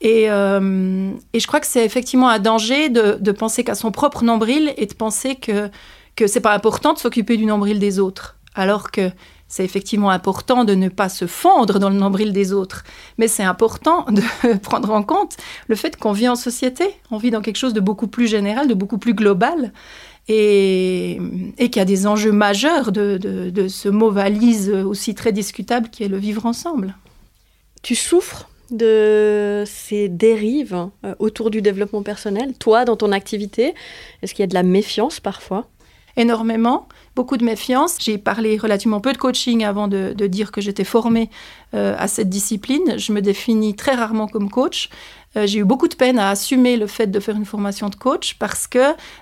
Euh, 0.04 1.12
et, 1.32 1.40
je 1.40 1.46
crois 1.46 1.60
que 1.60 1.66
c'est 1.66 1.84
effectivement 1.84 2.28
un 2.28 2.40
danger 2.40 2.88
de, 2.88 3.32
penser 3.32 3.62
qu'à 3.62 3.76
son 3.76 3.92
propre 3.92 4.24
nombril 4.24 4.74
et 4.76 4.86
de 4.86 4.94
penser 4.94 5.36
que, 5.36 5.70
que 6.16 6.26
c'est 6.26 6.40
pas 6.40 6.52
important 6.52 6.92
de 6.92 6.98
s'occuper 6.98 7.36
du 7.36 7.46
nombril 7.46 7.78
des 7.78 8.00
autres. 8.00 8.36
Alors 8.56 8.90
que 8.90 9.10
c'est 9.50 9.64
effectivement 9.64 10.10
important 10.10 10.64
de 10.64 10.74
ne 10.74 10.88
pas 10.88 11.08
se 11.08 11.26
fondre 11.26 11.78
dans 11.78 11.90
le 11.90 11.96
nombril 11.96 12.32
des 12.32 12.52
autres, 12.52 12.84
mais 13.18 13.28
c'est 13.28 13.42
important 13.42 14.06
de 14.08 14.22
prendre 14.62 14.90
en 14.90 15.02
compte 15.02 15.36
le 15.68 15.74
fait 15.74 15.96
qu'on 15.96 16.12
vit 16.12 16.28
en 16.28 16.36
société, 16.36 16.94
on 17.10 17.18
vit 17.18 17.30
dans 17.30 17.40
quelque 17.40 17.56
chose 17.56 17.74
de 17.74 17.80
beaucoup 17.80 18.06
plus 18.06 18.28
général, 18.28 18.68
de 18.68 18.74
beaucoup 18.74 18.98
plus 18.98 19.12
global, 19.12 19.72
et, 20.32 21.20
et 21.58 21.70
qu'il 21.70 21.80
y 21.80 21.82
a 21.82 21.84
des 21.84 22.06
enjeux 22.06 22.30
majeurs 22.30 22.92
de, 22.92 23.18
de, 23.18 23.68
ce 23.68 23.88
mot 23.88 24.12
valise 24.12 24.70
aussi 24.70 25.16
très 25.16 25.32
discutable 25.32 25.90
qui 25.90 26.04
est 26.04 26.08
le 26.08 26.18
vivre 26.18 26.46
ensemble. 26.46 26.94
Tu 27.82 27.96
souffres 27.96 28.48
de 28.70 29.64
ces 29.66 30.08
dérives 30.08 30.88
euh, 31.04 31.16
autour 31.18 31.50
du 31.50 31.62
développement 31.62 32.04
personnel, 32.04 32.54
toi, 32.60 32.84
dans 32.84 32.94
ton 32.94 33.10
activité? 33.10 33.74
Est-ce 34.22 34.32
qu'il 34.32 34.44
y 34.44 34.44
a 34.44 34.46
de 34.46 34.54
la 34.54 34.62
méfiance 34.62 35.18
parfois? 35.18 35.66
Énormément, 36.16 36.86
beaucoup 37.16 37.36
de 37.36 37.44
méfiance. 37.44 37.96
J'ai 37.98 38.16
parlé 38.16 38.56
relativement 38.56 39.00
peu 39.00 39.12
de 39.12 39.18
coaching 39.18 39.64
avant 39.64 39.88
de, 39.88 40.12
dire 40.26 40.52
que 40.52 40.60
j'étais 40.60 40.84
formée 40.84 41.28
euh, 41.74 41.96
à 41.98 42.06
cette 42.06 42.28
discipline. 42.28 42.98
Je 42.98 43.12
me 43.12 43.20
définis 43.20 43.74
très 43.74 43.94
rarement 43.94 44.28
comme 44.28 44.48
coach. 44.48 44.90
Euh, 45.36 45.46
j'ai 45.46 45.60
eu 45.60 45.64
beaucoup 45.64 45.86
de 45.86 45.94
peine 45.94 46.18
à 46.18 46.30
assumer 46.30 46.76
le 46.76 46.88
fait 46.88 47.06
de 47.06 47.20
faire 47.20 47.36
une 47.36 47.44
formation 47.44 47.88
de 47.88 47.94
coach 47.94 48.34
parce 48.34 48.66
que 48.66 48.78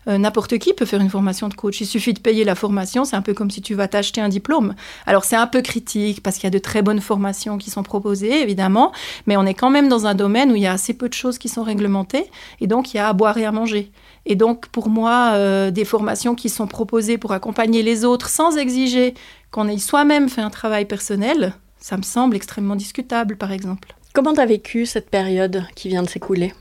euh, 0.08 0.16
n'importe 0.16 0.56
qui 0.56 0.72
peut 0.72 0.86
faire 0.86 1.02
une 1.02 1.10
formation 1.10 1.48
de 1.48 1.54
coach. 1.54 1.82
Il 1.82 1.86
suffit 1.86 2.14
de 2.14 2.18
payer 2.18 2.44
la 2.44 2.54
formation, 2.54 3.04
c'est 3.04 3.16
un 3.16 3.20
peu 3.20 3.34
comme 3.34 3.50
si 3.50 3.60
tu 3.60 3.74
vas 3.74 3.88
t'acheter 3.88 4.22
un 4.22 4.30
diplôme. 4.30 4.74
Alors 5.04 5.24
c'est 5.24 5.36
un 5.36 5.46
peu 5.46 5.60
critique 5.60 6.22
parce 6.22 6.36
qu'il 6.36 6.44
y 6.44 6.46
a 6.46 6.50
de 6.50 6.58
très 6.58 6.80
bonnes 6.80 7.02
formations 7.02 7.58
qui 7.58 7.70
sont 7.70 7.82
proposées, 7.82 8.40
évidemment, 8.40 8.92
mais 9.26 9.36
on 9.36 9.44
est 9.44 9.52
quand 9.52 9.68
même 9.68 9.90
dans 9.90 10.06
un 10.06 10.14
domaine 10.14 10.50
où 10.50 10.56
il 10.56 10.62
y 10.62 10.66
a 10.66 10.72
assez 10.72 10.94
peu 10.94 11.10
de 11.10 11.14
choses 11.14 11.36
qui 11.36 11.50
sont 11.50 11.62
réglementées 11.62 12.30
et 12.62 12.66
donc 12.66 12.94
il 12.94 12.96
y 12.96 13.00
a 13.00 13.08
à 13.08 13.12
boire 13.12 13.36
et 13.36 13.44
à 13.44 13.52
manger. 13.52 13.92
Et 14.24 14.34
donc 14.34 14.68
pour 14.68 14.88
moi, 14.88 15.32
euh, 15.34 15.70
des 15.70 15.84
formations 15.84 16.34
qui 16.34 16.48
sont 16.48 16.66
proposées 16.66 17.18
pour 17.18 17.32
accompagner 17.32 17.82
les 17.82 18.06
autres 18.06 18.30
sans 18.30 18.56
exiger 18.56 19.12
qu'on 19.50 19.68
ait 19.68 19.76
soi-même 19.76 20.30
fait 20.30 20.40
un 20.40 20.50
travail 20.50 20.86
personnel, 20.86 21.54
ça 21.78 21.98
me 21.98 22.02
semble 22.02 22.34
extrêmement 22.34 22.76
discutable, 22.76 23.36
par 23.36 23.52
exemple. 23.52 23.97
Comment 24.18 24.34
tu 24.34 24.40
as 24.40 24.46
vécu 24.46 24.84
cette 24.84 25.10
période 25.10 25.62
qui 25.76 25.88
vient 25.88 26.02
de 26.02 26.08
s'écouler? 26.08 26.52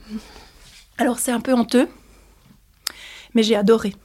Alors 0.96 1.18
c'est 1.18 1.32
un 1.32 1.40
peu 1.40 1.52
honteux, 1.52 1.88
mais 3.34 3.42
j'ai 3.42 3.56
adoré. 3.56 3.96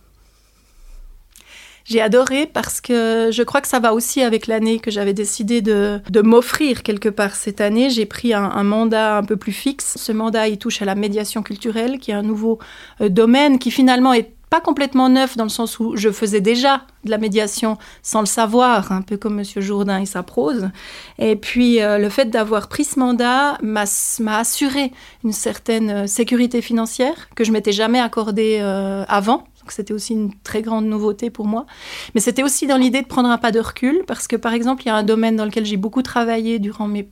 J'ai 1.86 2.02
adoré 2.02 2.48
parce 2.48 2.82
que 2.82 3.30
je 3.32 3.44
crois 3.44 3.62
que 3.62 3.68
ça 3.68 3.80
va 3.80 3.94
aussi 3.94 4.24
avec 4.24 4.48
l'année 4.48 4.80
que 4.80 4.90
j'avais 4.90 5.14
décidé 5.14 5.62
de, 5.62 6.02
m'offrir 6.24 6.82
quelque 6.82 7.10
part 7.10 7.36
cette 7.36 7.62
année. 7.62 7.92
J'ai 7.92 8.08
pris 8.08 8.34
un, 8.34 8.64
mandat 8.64 9.18
un 9.18 9.24
peu 9.24 9.38
plus 9.38 9.52
fixe. 9.52 9.98
Ce 10.00 10.12
mandat, 10.12 10.48
il 10.48 10.58
touche 10.58 10.82
à 10.82 10.86
la 10.86 10.96
médiation 10.96 11.44
culturelle, 11.44 12.00
qui 12.00 12.10
est 12.10 12.16
un 12.16 12.24
nouveau 12.24 12.58
euh, 13.02 13.10
domaine 13.10 13.60
qui 13.60 13.70
finalement 13.70 14.14
est 14.14 14.33
pas 14.54 14.62
complètement 14.62 15.10
neuf 15.10 15.36
dans 15.36 15.46
le 15.46 15.50
sens 15.50 15.80
où 15.80 15.96
je 15.96 16.12
faisais 16.12 16.40
déjà 16.40 16.84
de 17.06 17.10
la 17.10 17.18
médiation 17.18 17.80
sans 18.04 18.20
le 18.20 18.28
savoir, 18.28 18.92
un 18.92 19.02
peu 19.02 19.18
comme 19.18 19.34
Monsieur 19.34 19.62
Jourdain 19.62 20.00
et 20.00 20.06
sa 20.06 20.22
prose. 20.22 20.70
Et 21.18 21.36
puis 21.36 21.82
euh, 21.82 21.98
le 21.98 22.08
fait 22.08 22.26
d'avoir 22.26 22.68
pris 22.68 22.84
ce 22.84 23.00
mandat 23.00 23.58
m'a 23.64 23.86
assuré 24.38 24.92
une 25.24 25.32
certaine 25.32 25.90
euh, 25.90 26.06
sécurité 26.06 26.62
financière 26.62 27.30
que 27.36 27.44
je 27.44 27.52
m'étais 27.52 27.72
jamais 27.72 28.00
accordée 28.00 28.60
euh, 28.62 29.06
avant. 29.08 29.38
Donc 29.62 29.72
c'était 29.72 29.92
aussi 29.92 30.14
une 30.14 30.32
très 30.44 30.62
grande 30.62 30.86
nouveauté 30.86 31.32
pour 31.32 31.48
moi. 31.48 31.66
Mais 32.14 32.22
c'était 32.22 32.44
aussi 32.44 32.68
dans 32.68 32.78
l'idée 32.78 33.02
de 33.02 33.08
prendre 33.08 33.30
un 33.30 33.40
pas 33.40 33.52
de 33.52 33.60
recul 33.60 34.04
parce 34.06 34.28
que 34.28 34.36
par 34.36 34.54
exemple 34.54 34.84
il 34.84 34.90
y 34.90 34.92
a 34.92 34.96
un 34.96 35.02
domaine 35.02 35.36
dans 35.36 35.46
lequel 35.46 35.66
j'ai 35.66 35.78
beaucoup 35.78 36.04
travaillé 36.04 36.60
durant 36.60 36.88
mes 36.88 37.10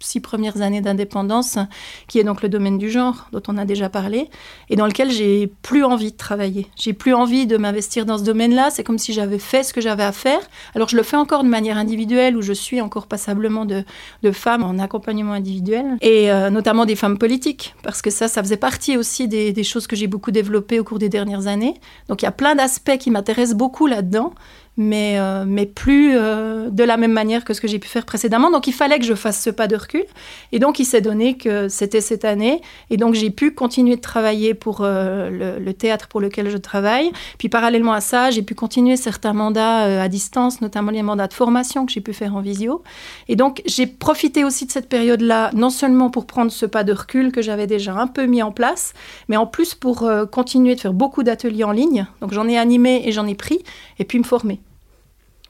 six 0.00 0.20
premières 0.20 0.62
années 0.62 0.80
d'indépendance, 0.80 1.58
qui 2.06 2.18
est 2.18 2.24
donc 2.24 2.42
le 2.42 2.48
domaine 2.48 2.78
du 2.78 2.90
genre, 2.90 3.28
dont 3.32 3.42
on 3.48 3.56
a 3.56 3.64
déjà 3.64 3.88
parlé, 3.88 4.28
et 4.70 4.76
dans 4.76 4.86
lequel 4.86 5.10
j'ai 5.10 5.46
plus 5.62 5.84
envie 5.84 6.12
de 6.12 6.16
travailler. 6.16 6.68
J'ai 6.76 6.92
plus 6.92 7.14
envie 7.14 7.46
de 7.46 7.56
m'investir 7.56 8.06
dans 8.06 8.18
ce 8.18 8.24
domaine-là. 8.24 8.70
C'est 8.70 8.84
comme 8.84 8.98
si 8.98 9.12
j'avais 9.12 9.38
fait 9.38 9.62
ce 9.62 9.72
que 9.72 9.80
j'avais 9.80 10.04
à 10.04 10.12
faire. 10.12 10.40
Alors 10.74 10.88
je 10.88 10.96
le 10.96 11.02
fais 11.02 11.16
encore 11.16 11.42
de 11.42 11.48
manière 11.48 11.76
individuelle, 11.76 12.36
où 12.36 12.42
je 12.42 12.52
suis 12.52 12.80
encore 12.80 13.06
passablement 13.06 13.64
de, 13.64 13.84
femmes 14.32 14.62
en 14.62 14.78
accompagnement 14.78 15.32
individuel, 15.32 15.96
et 16.00 16.30
euh, 16.30 16.50
notamment 16.50 16.84
des 16.84 16.96
femmes 16.96 17.16
politiques, 17.16 17.74
parce 17.82 18.02
que 18.02 18.10
ça, 18.10 18.28
ça 18.28 18.42
faisait 18.42 18.58
partie 18.58 18.96
aussi 18.98 19.26
des, 19.26 19.52
des 19.52 19.64
choses 19.64 19.86
que 19.86 19.96
j'ai 19.96 20.06
beaucoup 20.06 20.30
développées 20.30 20.78
au 20.78 20.84
cours 20.84 20.98
des 20.98 21.08
dernières 21.08 21.46
années. 21.46 21.74
Donc 22.08 22.22
il 22.22 22.26
y 22.26 22.28
a 22.28 22.32
plein 22.32 22.54
d'aspects 22.54 22.98
qui 22.98 23.10
m'intéressent 23.10 23.56
beaucoup 23.56 23.86
là-dedans 23.86 24.34
mais, 24.78 25.18
euh, 25.18 25.44
mais 25.46 25.66
plus 25.66 26.12
euh, 26.14 26.70
de 26.70 26.84
la 26.84 26.96
même 26.96 27.12
manière 27.12 27.44
que 27.44 27.52
ce 27.52 27.60
que 27.60 27.66
j'ai 27.66 27.80
pu 27.80 27.88
faire 27.88 28.06
précédemment. 28.06 28.50
Donc 28.50 28.68
il 28.68 28.72
fallait 28.72 28.98
que 28.98 29.04
je 29.04 29.14
fasse 29.14 29.42
ce 29.42 29.50
pas 29.50 29.66
de 29.66 29.76
recul. 29.76 30.04
Et 30.52 30.60
donc 30.60 30.78
il 30.78 30.84
s'est 30.84 31.00
donné 31.00 31.36
que 31.36 31.68
c'était 31.68 32.00
cette 32.00 32.24
année. 32.24 32.62
Et 32.88 32.96
donc 32.96 33.14
j'ai 33.14 33.30
pu 33.30 33.52
continuer 33.52 33.96
de 33.96 34.00
travailler 34.00 34.54
pour 34.54 34.78
euh, 34.80 35.58
le, 35.58 35.74
théâtre 35.74 36.06
pour 36.06 36.20
lequel 36.20 36.48
je 36.48 36.56
travaille. 36.56 37.10
Puis 37.38 37.48
parallèlement 37.48 37.92
à 37.92 38.00
ça, 38.00 38.30
j'ai 38.30 38.42
pu 38.42 38.54
continuer 38.54 38.96
certains 38.96 39.32
mandats 39.32 40.02
à 40.02 40.08
distance, 40.08 40.60
notamment 40.60 40.92
les 40.92 41.02
mandats 41.02 41.26
de 41.26 41.34
formation 41.34 41.84
que 41.84 41.92
j'ai 41.92 42.00
pu 42.00 42.12
faire 42.12 42.36
en 42.36 42.40
visio. 42.40 42.82
Et 43.26 43.34
donc 43.34 43.62
j'ai 43.66 43.86
profité 43.86 44.44
aussi 44.44 44.64
de 44.64 44.70
cette 44.70 44.88
période-là, 44.88 45.50
non 45.54 45.70
seulement 45.70 46.08
pour 46.08 46.26
prendre 46.26 46.52
ce 46.52 46.66
pas 46.66 46.84
de 46.84 46.92
recul 46.92 47.32
que 47.32 47.42
j'avais 47.42 47.66
déjà 47.66 47.94
un 47.94 48.06
peu 48.06 48.26
mis 48.26 48.42
en 48.42 48.52
place, 48.52 48.94
mais 49.28 49.36
en 49.36 49.46
plus 49.46 49.74
pour 49.74 50.08
continuer 50.30 50.76
de 50.76 50.80
faire 50.80 50.94
beaucoup 50.94 51.24
d'ateliers 51.24 51.64
en 51.64 51.72
ligne. 51.72 52.06
Donc 52.20 52.32
j'en 52.32 52.46
ai 52.48 52.56
animé 52.56 53.02
et 53.04 53.12
j'en 53.12 53.26
ai 53.26 53.34
pris, 53.34 53.58
et 53.98 54.04
puis 54.04 54.18
me 54.18 54.24
former 54.24 54.60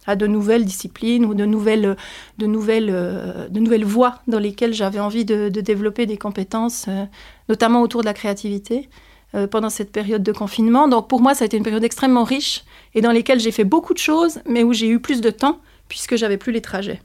à 0.09 0.17
de 0.17 0.27
nouvelles 0.27 0.65
disciplines 0.65 1.27
ou 1.27 1.35
de 1.35 1.45
nouvelles, 1.45 1.95
de 2.39 2.47
nouvelles, 2.47 2.89
euh, 2.91 3.47
de 3.49 3.61
nouvelles 3.61 3.85
voies 3.85 4.15
dans 4.27 4.39
lesquelles 4.39 4.73
j'avais 4.73 5.01
envie 5.01 5.27
de, 5.27 5.49
développer 5.51 6.07
des 6.07 6.17
compétences, 6.17 6.87
euh, 6.89 7.05
notamment 7.51 7.83
autour 7.83 8.01
de 8.01 8.07
la 8.07 8.15
créativité 8.15 8.89
euh, 9.35 9.47
pendant 9.47 9.69
cette 9.69 9.93
période 9.93 10.23
de 10.23 10.33
confinement. 10.33 10.89
Donc 10.89 11.09
pour 11.09 11.21
moi, 11.21 11.35
ça 11.35 11.45
a 11.45 11.47
été 11.47 11.59
une 11.59 11.63
période 11.63 11.85
extrêmement 11.85 12.25
riche 12.25 12.65
et 12.95 13.03
dans 13.03 13.13
lesquelles 13.13 13.39
j'ai 13.39 13.53
fait 13.53 13.65
beaucoup 13.65 13.93
de 13.93 13.99
choses, 13.99 14.41
mais 14.47 14.63
où 14.65 14.73
j'ai 14.73 14.89
eu 14.89 14.99
plus 14.99 15.21
de 15.21 15.31
temps 15.31 15.59
puisque 15.89 16.17
j'avais 16.17 16.39
plus 16.39 16.53
les 16.53 16.63
trajets. 16.63 17.03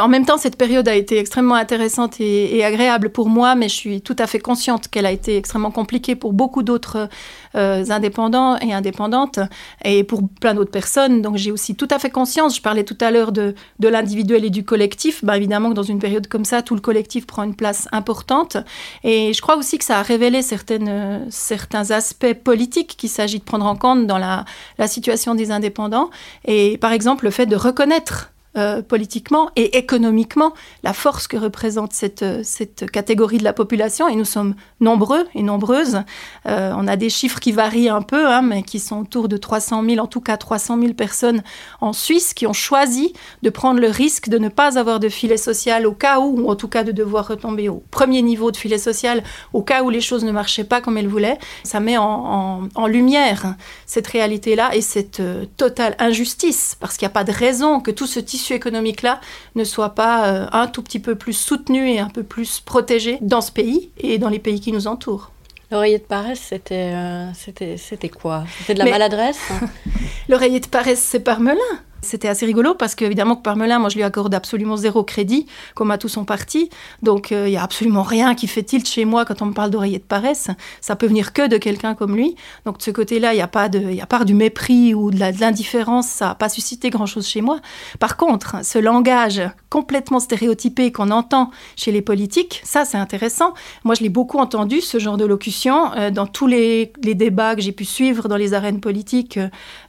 En 0.00 0.08
même 0.08 0.24
temps, 0.24 0.38
cette 0.38 0.56
période 0.56 0.88
a 0.88 0.94
été 0.94 1.18
extrêmement 1.18 1.54
intéressante 1.54 2.18
et, 2.18 2.64
agréable 2.64 3.10
pour 3.10 3.28
moi, 3.28 3.54
mais 3.54 3.68
je 3.68 3.74
suis 3.74 4.00
tout 4.00 4.16
à 4.18 4.26
fait 4.26 4.38
consciente 4.38 4.88
qu'elle 4.88 5.04
a 5.04 5.12
été 5.12 5.36
extrêmement 5.36 5.70
compliquée 5.70 6.16
pour 6.16 6.32
beaucoup 6.32 6.62
d'autres 6.62 7.10
euh, 7.56 7.84
indépendants 7.90 8.56
et 8.60 8.72
indépendantes 8.72 9.38
et 9.84 10.02
pour 10.02 10.22
plein 10.40 10.54
d'autres 10.54 10.70
personnes. 10.70 11.20
Donc 11.20 11.36
j'ai 11.36 11.52
aussi 11.52 11.74
tout 11.74 11.88
à 11.90 11.98
fait 11.98 12.08
conscience, 12.08 12.56
je 12.56 12.62
parlais 12.62 12.84
tout 12.84 12.96
à 13.02 13.10
l'heure 13.10 13.32
de, 13.32 13.54
de 13.80 13.88
l'individuel 13.88 14.46
et 14.46 14.50
du 14.50 14.64
collectif, 14.64 15.22
bah, 15.22 15.36
évidemment 15.36 15.68
que 15.68 15.74
dans 15.74 15.82
une 15.82 15.98
période 15.98 16.26
comme 16.26 16.46
ça, 16.46 16.62
tout 16.62 16.74
le 16.74 16.80
collectif 16.80 17.26
prend 17.26 17.42
une 17.42 17.54
place 17.54 17.86
importante. 17.92 18.56
Et 19.04 19.34
je 19.34 19.42
crois 19.42 19.58
aussi 19.58 19.76
que 19.76 19.84
ça 19.84 19.98
a 19.98 20.02
révélé 20.02 20.40
certaines, 20.40 21.26
certains 21.28 21.90
aspects 21.90 22.32
politiques 22.32 22.96
qu'il 22.96 23.10
s'agit 23.10 23.40
de 23.40 23.44
prendre 23.44 23.66
en 23.66 23.76
compte 23.76 24.06
dans 24.06 24.18
la, 24.18 24.46
la 24.78 24.88
situation 24.88 25.34
des 25.34 25.50
indépendants. 25.50 26.08
Et 26.46 26.78
par 26.78 26.92
exemple, 26.92 27.26
le 27.26 27.30
fait 27.30 27.46
de 27.46 27.56
reconnaître 27.56 28.31
euh, 28.58 28.82
politiquement 28.82 29.48
et 29.56 29.78
économiquement 29.78 30.52
la 30.82 30.92
force 30.92 31.26
que 31.26 31.38
représente 31.38 31.94
cette, 31.94 32.20
euh, 32.20 32.42
cette 32.44 32.90
catégorie 32.90 33.38
de 33.38 33.44
la 33.44 33.54
population. 33.54 34.08
Et 34.08 34.14
nous 34.14 34.26
sommes 34.26 34.56
nombreux 34.78 35.26
et 35.34 35.42
nombreuses. 35.42 36.02
Euh, 36.44 36.70
on 36.76 36.86
a 36.86 36.96
des 36.96 37.08
chiffres 37.08 37.40
qui 37.40 37.52
varient 37.52 37.88
un 37.88 38.02
peu, 38.02 38.26
hein, 38.28 38.42
mais 38.42 38.62
qui 38.62 38.78
sont 38.78 39.00
autour 39.00 39.28
de 39.28 39.38
300 39.38 39.82
000, 39.82 40.04
en 40.04 40.06
tout 40.06 40.20
cas 40.20 40.36
300 40.36 40.78
000 40.78 40.92
personnes 40.92 41.42
en 41.80 41.94
Suisse 41.94 42.34
qui 42.34 42.46
ont 42.46 42.52
choisi 42.52 43.14
de 43.42 43.48
prendre 43.48 43.80
le 43.80 43.88
risque 43.88 44.28
de 44.28 44.36
ne 44.36 44.50
pas 44.50 44.78
avoir 44.78 45.00
de 45.00 45.08
filet 45.08 45.38
social 45.38 45.86
au 45.86 45.92
cas 45.92 46.20
où, 46.20 46.42
ou 46.42 46.50
en 46.50 46.54
tout 46.54 46.68
cas 46.68 46.84
de 46.84 46.92
devoir 46.92 47.28
retomber 47.28 47.70
au 47.70 47.82
premier 47.90 48.20
niveau 48.20 48.50
de 48.50 48.58
filet 48.58 48.76
social 48.76 49.22
au 49.54 49.62
cas 49.62 49.82
où 49.82 49.88
les 49.88 50.02
choses 50.02 50.24
ne 50.24 50.32
marchaient 50.32 50.64
pas 50.64 50.82
comme 50.82 50.98
elles 50.98 51.08
voulaient. 51.08 51.38
Ça 51.64 51.80
met 51.80 51.96
en, 51.96 52.68
en, 52.74 52.86
lumière 52.86 53.54
cette 53.86 54.08
réalité-là 54.08 54.74
et 54.74 54.82
cette 54.82 55.22
totale 55.56 55.96
injustice, 55.98 56.76
parce 56.78 56.98
qu'il 56.98 57.06
n'y 57.06 57.12
a 57.12 57.14
pas 57.14 57.24
de 57.24 57.32
raison 57.32 57.80
que 57.80 57.90
tout 57.90 58.06
ce 58.06 58.20
tissu 58.20 58.41
économique-là 58.50 59.20
ne 59.54 59.64
soit 59.64 59.90
pas 59.90 60.26
euh, 60.26 60.46
un 60.52 60.66
tout 60.66 60.82
petit 60.82 60.98
peu 60.98 61.14
plus 61.14 61.32
soutenu 61.32 61.88
et 61.88 62.00
un 62.00 62.08
peu 62.08 62.22
plus 62.22 62.60
protégé 62.60 63.18
dans 63.20 63.40
ce 63.40 63.52
pays 63.52 63.90
et 63.98 64.18
dans 64.18 64.28
les 64.28 64.38
pays 64.38 64.60
qui 64.60 64.72
nous 64.72 64.86
entourent. 64.86 65.30
L'oreiller 65.70 65.98
de 65.98 66.04
paresse, 66.04 66.40
c'était 66.40 66.92
euh, 66.94 67.32
c'était 67.34 68.08
quoi? 68.08 68.44
C'était 68.58 68.74
de 68.74 68.78
la 68.80 68.90
maladresse 68.90 69.40
L'oreiller 70.28 70.60
de 70.60 70.66
paresse, 70.66 71.00
c'est 71.00 71.20
Parmelin. 71.20 71.60
C'était 72.02 72.28
assez 72.28 72.46
rigolo 72.46 72.74
parce 72.74 72.94
qu'évidemment 72.94 73.36
que 73.36 73.42
Parmelin, 73.42 73.78
moi 73.78 73.88
je 73.88 73.96
lui 73.96 74.02
accorde 74.02 74.34
absolument 74.34 74.76
zéro 74.76 75.04
crédit, 75.04 75.46
comme 75.74 75.90
à 75.90 75.98
tout 75.98 76.08
son 76.08 76.24
parti. 76.24 76.68
Donc 77.02 77.30
il 77.30 77.44
n'y 77.44 77.56
a 77.56 77.62
absolument 77.62 78.02
rien 78.02 78.34
qui 78.34 78.46
fait 78.46 78.62
tilt 78.62 78.88
chez 78.88 79.04
moi 79.04 79.24
quand 79.24 79.40
on 79.42 79.46
me 79.46 79.52
parle 79.52 79.70
d'oreiller 79.70 79.98
de 79.98 80.04
paresse. 80.04 80.48
Ça 80.80 80.96
peut 80.96 81.06
venir 81.06 81.32
que 81.32 81.48
de 81.48 81.56
quelqu'un 81.56 81.94
comme 81.94 82.16
lui. 82.16 82.34
Donc 82.66 82.78
de 82.78 82.82
ce 82.82 82.90
côté-là, 82.90 83.32
il 83.32 83.36
n'y 83.36 83.42
a, 83.42 83.48
pas 83.48 83.68
de, 83.68 83.78
y 83.78 84.00
a 84.00 84.24
du 84.24 84.34
mépris 84.34 84.94
ou 84.94 85.10
de 85.10 85.18
l'indifférence, 85.18 86.06
ça 86.06 86.26
n'a 86.28 86.34
pas 86.34 86.48
suscité 86.48 86.90
grand-chose 86.90 87.26
chez 87.26 87.40
moi. 87.40 87.60
Par 87.98 88.16
contre, 88.16 88.64
ce 88.64 88.78
langage 88.78 89.42
complètement 89.70 90.20
stéréotypé 90.20 90.92
qu'on 90.92 91.10
entend 91.10 91.50
chez 91.76 91.92
les 91.92 92.02
politiques, 92.02 92.60
ça 92.64 92.84
c'est 92.84 92.98
intéressant. 92.98 93.54
Moi 93.84 93.94
je 93.94 94.02
l'ai 94.02 94.08
beaucoup 94.08 94.38
entendu, 94.38 94.80
ce 94.80 94.98
genre 94.98 95.16
de 95.16 95.24
locution, 95.24 95.92
euh, 95.94 96.10
dans 96.10 96.26
tous 96.26 96.46
les, 96.46 96.92
débats 97.02 97.54
que 97.54 97.60
j'ai 97.60 97.72
pu 97.72 97.84
suivre 97.84 98.28
dans 98.28 98.36
les 98.36 98.54
arènes 98.54 98.80
politiques 98.80 99.38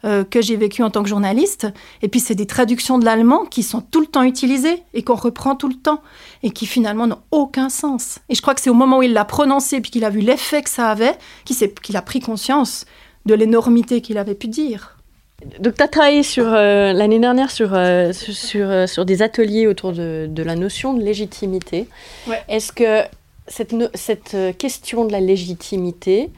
euh, 0.06 0.24
que 0.24 0.42
j'ai 0.42 0.56
vécues 0.56 0.84
en 0.84 0.90
tant 0.90 1.04
que 1.04 1.10
journaliste. 1.10 1.68
Et 2.04 2.10
puis 2.10 2.20
c'est 2.20 2.36
des 2.36 2.46
traductions 2.46 3.00
de 3.00 3.06
l'allemand 3.06 3.46
qui 3.46 3.64
sont 3.64 3.82
tout 3.82 4.02
le 4.02 4.08
temps 4.08 4.24
utilisées 4.24 4.84
et 4.94 5.04
qu'on 5.04 5.16
reprend 5.16 5.56
tout 5.56 5.70
le 5.70 5.76
temps 5.76 6.02
et 6.44 6.52
qui 6.52 6.66
finalement 6.66 7.08
n'ont 7.08 7.22
aucun 7.32 7.70
sens. 7.70 8.20
Et 8.30 8.36
je 8.36 8.42
crois 8.42 8.54
que 8.54 8.62
c'est 8.62 8.70
au 8.70 8.76
moment 8.76 9.00
où 9.00 9.04
il 9.04 9.14
l'a 9.14 9.26
prononcé 9.26 9.80
puis 9.80 9.90
qu'il 9.90 10.04
a 10.04 10.10
vu 10.10 10.20
l'effet 10.20 10.62
que 10.62 10.70
ça 10.70 10.92
avait 10.92 11.16
qu'il 11.46 11.98
a 11.98 12.02
pris 12.02 12.20
conscience 12.20 12.86
de 13.26 13.34
l'énormité 13.34 14.02
qu'il 14.02 14.18
avait 14.18 14.36
pu 14.36 14.50
dire. 14.50 14.98
Donc, 15.60 15.76
tu 15.76 15.84
as 15.84 15.88
travaillé 15.88 16.24
sur, 16.24 16.46
euh, 16.46 16.94
l'année 16.94 17.20
dernière 17.20 17.52
sur, 17.52 17.74
euh, 17.74 18.14
sur, 18.14 18.70
euh, 18.70 18.88
sur, 18.88 19.06
des 19.06 19.22
ateliers 19.22 19.68
autour 19.68 19.92
de, 19.92 20.28
de, 20.30 20.44
la 20.44 20.56
notion 20.56 20.94
de 20.94 21.04
légitimité. 21.04 21.88
Est-ce 22.48 22.72
que 22.72 23.02
cette, 23.48 23.76
cette 23.96 24.58
question 24.58 25.06
de 25.06 25.12
la 25.12 25.20
légitimité, 25.20 26.30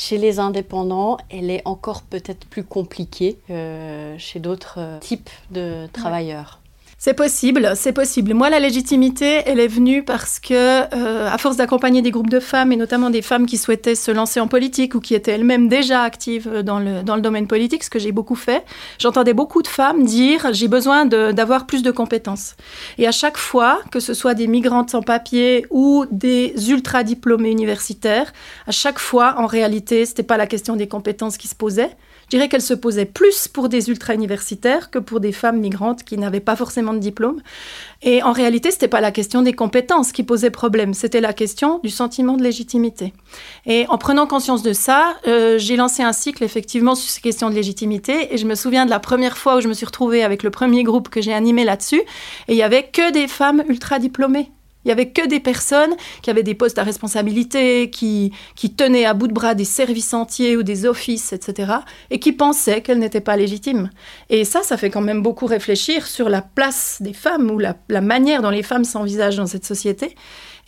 chez 0.00 0.16
les 0.16 0.38
indépendants, 0.38 1.18
elle 1.28 1.50
est 1.50 1.60
encore 1.66 2.00
peut-être 2.00 2.46
plus 2.46 2.64
compliquée 2.64 3.38
que 3.46 4.14
chez 4.16 4.40
d'autres 4.40 4.76
euh, 4.78 4.98
types 4.98 5.28
de 5.50 5.88
travailleurs. 5.92 6.59
C'est 7.02 7.14
possible, 7.14 7.72
c'est 7.76 7.94
possible. 7.94 8.34
Moi, 8.34 8.50
la 8.50 8.60
légitimité, 8.60 9.40
elle 9.46 9.58
est 9.58 9.68
venue 9.68 10.02
parce 10.02 10.38
que, 10.38 10.52
euh, 10.52 11.30
à 11.32 11.38
force 11.38 11.56
d'accompagner 11.56 12.02
des 12.02 12.10
groupes 12.10 12.28
de 12.28 12.40
femmes, 12.40 12.72
et 12.72 12.76
notamment 12.76 13.08
des 13.08 13.22
femmes 13.22 13.46
qui 13.46 13.56
souhaitaient 13.56 13.94
se 13.94 14.10
lancer 14.10 14.38
en 14.38 14.48
politique 14.48 14.94
ou 14.94 15.00
qui 15.00 15.14
étaient 15.14 15.30
elles-mêmes 15.30 15.66
déjà 15.66 16.02
actives 16.02 16.60
dans 16.62 16.78
le, 16.78 17.02
dans 17.02 17.16
le 17.16 17.22
domaine 17.22 17.46
politique, 17.46 17.84
ce 17.84 17.88
que 17.88 17.98
j'ai 17.98 18.12
beaucoup 18.12 18.34
fait, 18.34 18.66
j'entendais 18.98 19.32
beaucoup 19.32 19.62
de 19.62 19.66
femmes 19.66 20.04
dire 20.04 20.52
j'ai 20.52 20.68
besoin 20.68 21.06
d'avoir 21.06 21.64
plus 21.64 21.82
de 21.82 21.90
compétences. 21.90 22.54
Et 22.98 23.06
à 23.06 23.12
chaque 23.12 23.38
fois, 23.38 23.80
que 23.90 23.98
ce 23.98 24.12
soit 24.12 24.34
des 24.34 24.46
migrantes 24.46 24.90
sans 24.90 25.00
papier 25.00 25.64
ou 25.70 26.04
des 26.10 26.52
ultra 26.68 27.02
diplômés 27.02 27.50
universitaires, 27.50 28.30
à 28.66 28.72
chaque 28.72 28.98
fois, 28.98 29.36
en 29.38 29.46
réalité, 29.46 30.04
c'était 30.04 30.22
pas 30.22 30.36
la 30.36 30.46
question 30.46 30.76
des 30.76 30.86
compétences 30.86 31.38
qui 31.38 31.48
se 31.48 31.54
posait, 31.54 31.96
je 32.30 32.36
dirais 32.36 32.48
qu'elle 32.48 32.62
se 32.62 32.74
posait 32.74 33.06
plus 33.06 33.48
pour 33.48 33.68
des 33.68 33.88
ultra-universitaires 33.90 34.92
que 34.92 35.00
pour 35.00 35.18
des 35.18 35.32
femmes 35.32 35.58
migrantes 35.58 36.04
qui 36.04 36.16
n'avaient 36.16 36.38
pas 36.38 36.54
forcément 36.54 36.92
de 36.92 37.00
diplôme. 37.00 37.42
Et 38.02 38.22
en 38.22 38.30
réalité, 38.30 38.70
ce 38.70 38.76
n'était 38.76 38.86
pas 38.86 39.00
la 39.00 39.10
question 39.10 39.42
des 39.42 39.52
compétences 39.52 40.12
qui 40.12 40.22
posait 40.22 40.50
problème, 40.50 40.94
c'était 40.94 41.20
la 41.20 41.32
question 41.32 41.80
du 41.82 41.90
sentiment 41.90 42.36
de 42.36 42.44
légitimité. 42.44 43.12
Et 43.66 43.84
en 43.88 43.98
prenant 43.98 44.28
conscience 44.28 44.62
de 44.62 44.72
ça, 44.72 45.16
euh, 45.26 45.58
j'ai 45.58 45.74
lancé 45.74 46.04
un 46.04 46.12
cycle 46.12 46.44
effectivement 46.44 46.94
sur 46.94 47.10
ces 47.10 47.20
questions 47.20 47.50
de 47.50 47.56
légitimité. 47.56 48.32
Et 48.32 48.38
je 48.38 48.46
me 48.46 48.54
souviens 48.54 48.84
de 48.84 48.90
la 48.90 49.00
première 49.00 49.36
fois 49.36 49.56
où 49.56 49.60
je 49.60 49.66
me 49.66 49.74
suis 49.74 49.86
retrouvée 49.86 50.22
avec 50.22 50.44
le 50.44 50.50
premier 50.50 50.84
groupe 50.84 51.08
que 51.08 51.20
j'ai 51.20 51.32
animé 51.32 51.64
là-dessus. 51.64 52.00
Et 52.46 52.52
il 52.52 52.56
y 52.56 52.62
avait 52.62 52.84
que 52.84 53.10
des 53.10 53.26
femmes 53.26 53.64
ultra 53.68 53.98
diplômées. 53.98 54.52
Il 54.84 54.88
n'y 54.88 54.92
avait 54.92 55.10
que 55.10 55.26
des 55.26 55.40
personnes 55.40 55.94
qui 56.22 56.30
avaient 56.30 56.42
des 56.42 56.54
postes 56.54 56.78
à 56.78 56.82
responsabilité, 56.82 57.90
qui, 57.90 58.32
qui 58.56 58.74
tenaient 58.74 59.04
à 59.04 59.12
bout 59.12 59.28
de 59.28 59.32
bras 59.32 59.54
des 59.54 59.64
services 59.64 60.14
entiers 60.14 60.56
ou 60.56 60.62
des 60.62 60.86
offices, 60.86 61.32
etc., 61.32 61.72
et 62.10 62.18
qui 62.18 62.32
pensaient 62.32 62.80
qu'elles 62.80 62.98
n'étaient 62.98 63.20
pas 63.20 63.36
légitimes. 63.36 63.90
Et 64.30 64.44
ça, 64.44 64.62
ça 64.62 64.76
fait 64.76 64.90
quand 64.90 65.02
même 65.02 65.22
beaucoup 65.22 65.46
réfléchir 65.46 66.06
sur 66.06 66.28
la 66.28 66.40
place 66.40 66.98
des 67.00 67.12
femmes 67.12 67.50
ou 67.50 67.58
la, 67.58 67.76
la 67.88 68.00
manière 68.00 68.40
dont 68.40 68.50
les 68.50 68.62
femmes 68.62 68.84
s'envisagent 68.84 69.36
dans 69.36 69.46
cette 69.46 69.66
société. 69.66 70.14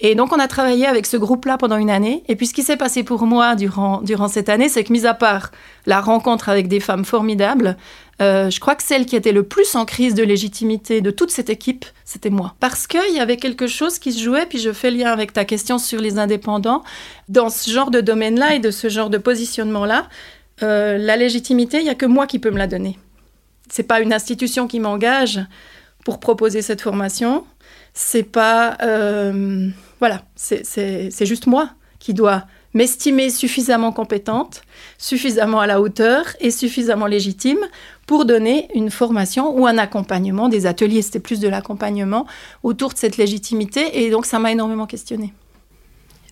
Et 0.00 0.14
donc, 0.14 0.32
on 0.32 0.38
a 0.38 0.48
travaillé 0.48 0.86
avec 0.86 1.06
ce 1.06 1.16
groupe-là 1.16 1.58
pendant 1.58 1.76
une 1.76 1.90
année. 1.90 2.24
Et 2.28 2.36
puis, 2.36 2.46
ce 2.46 2.54
qui 2.54 2.62
s'est 2.62 2.76
passé 2.76 3.04
pour 3.04 3.24
moi 3.26 3.54
durant, 3.54 4.02
durant 4.02 4.28
cette 4.28 4.48
année, 4.48 4.68
c'est 4.68 4.84
que, 4.84 4.92
mis 4.92 5.06
à 5.06 5.14
part 5.14 5.50
la 5.86 6.00
rencontre 6.00 6.48
avec 6.48 6.68
des 6.68 6.80
femmes 6.80 7.04
formidables, 7.04 7.76
euh, 8.20 8.50
je 8.50 8.60
crois 8.60 8.74
que 8.74 8.82
celle 8.82 9.06
qui 9.06 9.16
était 9.16 9.32
le 9.32 9.42
plus 9.42 9.74
en 9.74 9.84
crise 9.84 10.14
de 10.14 10.22
légitimité 10.22 11.00
de 11.00 11.10
toute 11.10 11.30
cette 11.30 11.50
équipe, 11.50 11.84
c'était 12.04 12.30
moi. 12.30 12.54
Parce 12.60 12.86
qu'il 12.86 13.14
y 13.14 13.20
avait 13.20 13.36
quelque 13.36 13.66
chose 13.66 13.98
qui 13.98 14.12
se 14.12 14.22
jouait, 14.22 14.46
puis 14.46 14.58
je 14.58 14.72
fais 14.72 14.90
lien 14.90 15.10
avec 15.10 15.32
ta 15.32 15.44
question 15.44 15.78
sur 15.78 16.00
les 16.00 16.18
indépendants. 16.18 16.82
Dans 17.28 17.50
ce 17.50 17.70
genre 17.70 17.90
de 17.90 18.00
domaine-là 18.00 18.54
et 18.54 18.58
de 18.58 18.70
ce 18.70 18.88
genre 18.88 19.10
de 19.10 19.18
positionnement-là, 19.18 20.08
euh, 20.62 20.98
la 20.98 21.16
légitimité, 21.16 21.78
il 21.78 21.84
n'y 21.84 21.90
a 21.90 21.94
que 21.94 22.06
moi 22.06 22.26
qui 22.26 22.38
peux 22.38 22.50
me 22.50 22.58
la 22.58 22.66
donner. 22.66 22.98
C'est 23.68 23.82
pas 23.82 24.00
une 24.00 24.12
institution 24.12 24.68
qui 24.68 24.80
m'engage 24.80 25.40
pour 26.04 26.20
proposer 26.20 26.62
cette 26.62 26.80
formation. 26.80 27.44
C'est 27.94 28.22
pas. 28.22 28.76
euh, 28.82 29.68
voilà, 30.00 30.22
c'est- 30.34 31.26
juste 31.26 31.46
moi 31.46 31.70
qui 31.98 32.14
dois 32.14 32.44
m'estimer 32.74 33.28
suffisamment 33.30 33.92
compétente, 33.92 34.62
suffisamment 34.98 35.60
à 35.60 35.66
la 35.66 35.80
hauteur 35.80 36.24
et 36.40 36.50
suffisamment 36.50 37.06
légitime 37.06 37.58
pour 38.06 38.24
donner 38.24 38.68
une 38.74 38.90
formation 38.90 39.56
ou 39.56 39.66
un 39.66 39.76
accompagnement, 39.78 40.48
des 40.48 40.64
ateliers, 40.66 41.02
c'était 41.02 41.20
plus 41.20 41.38
de 41.38 41.48
l'accompagnement 41.48 42.26
autour 42.62 42.92
de 42.94 42.98
cette 42.98 43.18
légitimité. 43.18 44.02
Et 44.04 44.10
donc, 44.10 44.24
ça 44.26 44.38
m'a 44.38 44.52
énormément 44.52 44.86
questionnée. 44.86 45.34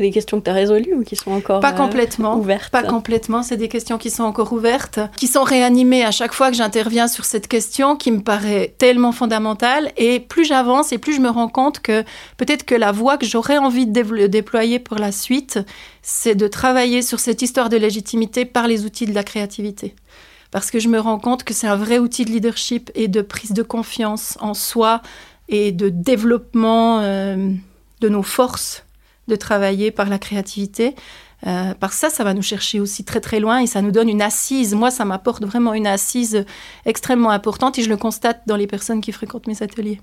C'est 0.01 0.07
des 0.07 0.13
questions 0.13 0.41
que 0.41 0.45
tu 0.45 0.51
as 0.51 0.55
résolues 0.55 0.95
ou 0.95 1.05
qui 1.05 1.15
sont 1.15 1.31
encore 1.31 1.61
Pas 1.61 1.75
euh, 1.75 1.77
complètement. 1.77 2.39
ouvertes 2.39 2.73
Pas 2.73 2.83
complètement, 2.83 3.43
c'est 3.43 3.59
des 3.59 3.69
questions 3.69 3.99
qui 3.99 4.09
sont 4.09 4.23
encore 4.23 4.51
ouvertes, 4.55 4.99
qui 5.19 5.27
sont 5.27 5.43
réanimées 5.43 6.07
à 6.07 6.11
chaque 6.11 6.33
fois 6.33 6.51
que 6.51 6.57
j'interviens 6.57 7.07
sur 7.07 7.27
cette 7.27 7.49
question 7.49 7.97
qui 7.97 8.11
me 8.11 8.23
paraît 8.23 8.75
tellement 8.79 9.13
fondamentale. 9.13 9.93
Et 9.99 10.19
plus 10.19 10.47
j'avance 10.47 10.93
et 10.93 10.97
plus 10.97 11.13
je 11.13 11.21
me 11.21 11.29
rends 11.29 11.51
compte 11.51 11.81
que 11.81 12.03
peut-être 12.39 12.65
que 12.65 12.75
la 12.75 12.93
voie 12.93 13.19
que 13.19 13.27
j'aurais 13.27 13.59
envie 13.59 13.87
de 13.87 14.27
déployer 14.27 14.79
pour 14.79 14.97
la 14.97 15.13
suite, 15.13 15.59
c'est 16.01 16.35
de 16.35 16.49
travailler 16.49 17.03
sur 17.03 17.21
cette 17.21 17.43
histoire 17.43 17.69
de 17.69 17.77
légitimité 17.77 18.47
par 18.47 18.69
les 18.69 18.87
outils 18.87 19.05
de 19.05 19.15
la 19.15 19.23
créativité. 19.23 19.95
Parce 20.51 20.71
que 20.71 20.79
je 20.79 20.89
me 20.89 20.99
rends 20.99 21.19
compte 21.19 21.45
que 21.45 21.53
c'est 21.53 21.69
un 21.69 21.77
vrai 21.77 21.99
outil 21.99 22.25
de 22.25 22.31
leadership 22.31 22.91
et 22.95 23.09
de 23.09 23.21
prise 23.21 23.53
de 23.53 23.63
confiance 23.63 24.39
en 24.41 24.55
soi 24.55 25.03
et 25.51 25.73
de 25.73 25.91
développement 25.91 27.01
euh, 27.01 27.51
de 28.01 28.09
nos 28.09 28.23
forces 28.23 28.87
de 29.31 29.37
travailler 29.37 29.91
par 29.91 30.09
la 30.09 30.19
créativité. 30.19 30.95
Euh, 31.47 31.73
que 31.73 31.95
ça, 31.95 32.11
ça 32.11 32.23
va 32.23 32.35
nous 32.35 32.43
chercher 32.43 32.81
aussi 32.81 33.03
très 33.03 33.21
très 33.21 33.41
loin 33.41 33.61
et 33.61 33.67
ça 33.67 33.81
nous 33.81 33.91
donne 33.91 34.11
une 34.11 34.21
assise. 34.21 34.75
Moi, 34.75 34.91
ça 34.91 35.07
m'apporte 35.07 35.43
vraiment 35.45 35.73
une 35.73 35.87
assise 35.87 36.45
extrêmement 36.85 37.31
importante 37.31 37.79
et 37.79 37.83
je 37.83 37.89
le 37.89 37.97
constate 37.97 38.43
dans 38.47 38.57
les 38.57 38.67
personnes 38.67 39.01
qui 39.01 39.11
fréquentent 39.13 39.47
mes 39.47 39.63
ateliers. 39.63 40.01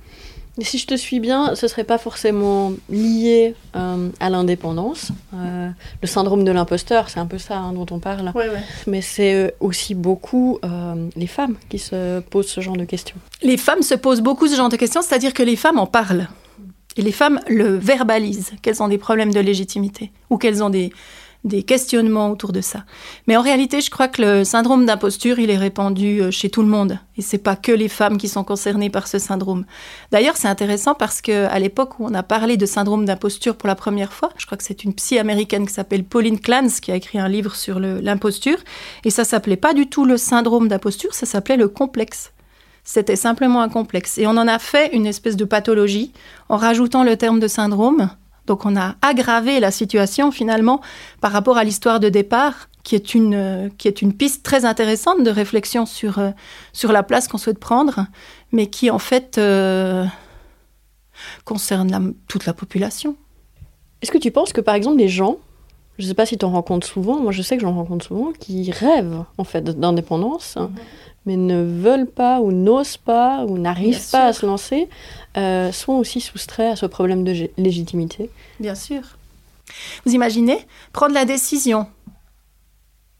Et 0.60 0.64
si 0.64 0.80
je 0.80 0.88
te 0.88 0.96
suis 0.96 1.20
bien, 1.20 1.54
ce 1.54 1.68
serait 1.68 1.84
pas 1.84 2.00
forcément 2.00 2.74
lié 2.90 3.54
euh, 3.76 4.10
à 4.20 4.30
l'indépendance. 4.32 5.12
Euh, 5.36 5.70
le 6.02 6.08
syndrome 6.08 6.44
de 6.44 6.52
l'imposteur, 6.52 7.10
c'est 7.10 7.20
un 7.20 7.28
peu 7.28 7.38
ça 7.38 7.58
hein, 7.58 7.74
dont 7.74 7.86
on 7.92 8.00
parle. 8.00 8.34
Mais 8.88 9.02
c'est 9.02 9.56
aussi 9.60 9.94
beaucoup 9.94 10.58
euh, 10.66 11.10
les 11.16 11.28
femmes 11.28 11.56
qui 11.70 11.78
se 11.78 12.22
posent 12.22 12.48
ce 12.48 12.62
genre 12.62 12.76
de 12.76 12.86
questions. 12.86 13.18
Les 13.44 13.58
femmes 13.58 13.84
se 13.84 13.94
posent 13.94 14.22
beaucoup 14.22 14.48
ce 14.48 14.56
genre 14.56 14.70
de 14.70 14.78
questions, 14.78 15.04
c'est-à-dire 15.04 15.34
que 15.34 15.44
les 15.44 15.56
femmes 15.56 15.78
en 15.78 15.86
parlent. 15.86 16.28
Et 16.98 17.02
les 17.02 17.12
femmes 17.12 17.40
le 17.48 17.78
verbalisent, 17.78 18.54
qu'elles 18.62 18.82
ont 18.82 18.88
des 18.88 18.98
problèmes 18.98 19.34
de 19.34 19.40
légitimité 19.40 20.12
ou 20.30 20.38
qu'elles 20.38 20.64
ont 20.64 20.70
des, 20.70 20.92
des 21.44 21.64
questionnements 21.64 22.30
autour 22.32 22.52
de 22.52 22.62
ça. 22.62 22.84
Mais 23.28 23.38
en 23.38 23.42
réalité, 23.42 23.82
je 23.82 23.90
crois 23.90 24.08
que 24.08 24.22
le 24.22 24.44
syndrome 24.44 24.86
d'imposture, 24.86 25.40
il 25.40 25.50
est 25.50 25.58
répandu 25.58 26.22
euh, 26.22 26.32
chez 26.32 26.50
tout 26.50 26.62
le 26.62 26.68
monde. 26.68 27.00
Et 27.18 27.22
c'est 27.22 27.38
pas 27.38 27.56
que 27.56 27.72
les 27.72 27.88
femmes 27.88 28.18
qui 28.18 28.28
sont 28.28 28.44
concernées 28.44 28.90
par 28.90 29.08
ce 29.08 29.20
syndrome. 29.20 29.66
D'ailleurs, 30.12 30.38
c'est 30.38 30.48
intéressant 30.48 30.94
parce 30.94 31.22
que 31.22 31.46
à 31.46 31.60
l'époque 31.60 32.00
où 32.00 32.06
on 32.06 32.14
a 32.14 32.24
parlé 32.24 32.58
de 32.58 32.66
syndrome 32.66 33.06
d'imposture 33.06 33.56
pour 33.56 33.68
la 33.68 33.76
première 33.76 34.14
fois, 34.14 34.30
je 34.38 34.46
crois 34.46 34.58
que 34.58 34.64
c'est 34.64 34.84
une 34.84 34.94
psy 34.94 35.18
américaine 35.18 35.66
qui 35.66 35.74
s'appelle 35.74 36.04
Pauline 36.04 36.40
Clance 36.40 36.80
qui 36.80 36.92
a 36.92 36.96
écrit 36.96 37.20
un 37.20 37.30
livre 37.30 37.56
sur 37.56 37.80
l'imposture. 37.80 38.58
Et 39.04 39.10
ça 39.10 39.24
s'appelait 39.24 39.56
pas 39.56 39.74
du 39.74 39.88
tout 39.88 40.06
le 40.06 40.18
syndrome 40.18 40.68
d'imposture, 40.68 41.14
ça 41.14 41.26
s'appelait 41.26 41.58
le 41.58 41.68
complexe. 41.68 42.32
C'était 42.90 43.18
simplement 43.18 43.62
un 43.62 43.68
complexe. 43.68 44.18
Et 44.18 44.28
on 44.28 44.38
en 44.38 44.48
a 44.48 44.60
fait 44.60 44.96
une 44.96 45.06
espèce 45.06 45.36
de 45.36 45.44
pathologie 45.44 46.14
en 46.48 46.56
rajoutant 46.56 47.04
le 47.04 47.18
terme 47.18 47.42
de 47.42 47.50
syndrome. 47.50 48.10
Donc 48.46 48.66
on 48.66 48.78
a 48.78 48.96
aggravé 49.02 49.60
la 49.60 49.72
situation 49.72 50.32
finalement 50.32 50.80
par 51.20 51.34
rapport 51.34 51.58
à 51.58 51.66
l'histoire 51.66 52.00
de 52.00 52.08
départ, 52.08 52.70
qui 52.84 52.96
est 52.96 53.14
une, 53.14 53.70
qui 53.78 53.90
est 53.90 54.02
une 54.02 54.14
piste 54.14 54.42
très 54.42 54.64
intéressante 54.64 55.22
de 55.22 55.30
réflexion 55.30 55.86
sur, 55.86 56.20
euh, 56.20 56.32
sur 56.72 56.94
la 56.94 57.04
place 57.04 57.28
qu'on 57.28 57.38
souhaite 57.38 57.60
prendre, 57.60 58.08
mais 58.54 58.68
qui 58.68 58.90
en 58.90 59.00
fait 59.00 59.38
euh, 59.38 60.06
concerne 61.44 62.14
toute 62.30 62.46
la 62.46 62.54
population. 62.54 63.18
Est-ce 64.02 64.12
que 64.12 64.18
tu 64.18 64.32
penses 64.32 64.54
que 64.54 64.62
par 64.62 64.76
exemple 64.76 65.00
les 65.00 65.10
gens, 65.10 65.40
je 65.98 66.06
sais 66.08 66.14
pas 66.14 66.26
si 66.26 66.38
tu 66.38 66.46
en 66.46 66.52
rencontres 66.52 66.86
souvent, 66.88 67.20
moi 67.20 67.32
je 67.32 67.42
sais 67.42 67.56
que 67.58 67.62
j'en 67.64 67.74
rencontre 67.74 68.06
souvent, 68.06 68.32
qui 68.40 68.72
rêvent 68.72 69.24
en 69.38 69.44
fait 69.44 69.64
d'indépendance, 69.64 70.56
Mhm. 70.58 70.70
mais 71.26 71.38
ne 71.38 71.62
veulent 71.64 72.06
pas 72.08 72.40
ou 72.42 72.52
n'osent 72.52 72.98
pas 72.98 73.46
ou 73.46 73.58
n'arrivent 73.58 74.10
pas 74.12 74.26
à 74.26 74.34
se 74.34 74.46
lancer, 74.46 74.88
euh, 75.38 75.72
sont 75.72 75.94
aussi 75.94 76.22
soustraits 76.22 76.74
à 76.74 76.76
ce 76.76 76.86
problème 76.86 77.24
de 77.24 77.50
légitimité 77.58 78.30
Bien 78.60 78.76
sûr. 78.76 79.02
Vous 80.06 80.14
imaginez 80.14 80.58
prendre 80.94 81.14
la 81.14 81.26
décision 81.26 81.88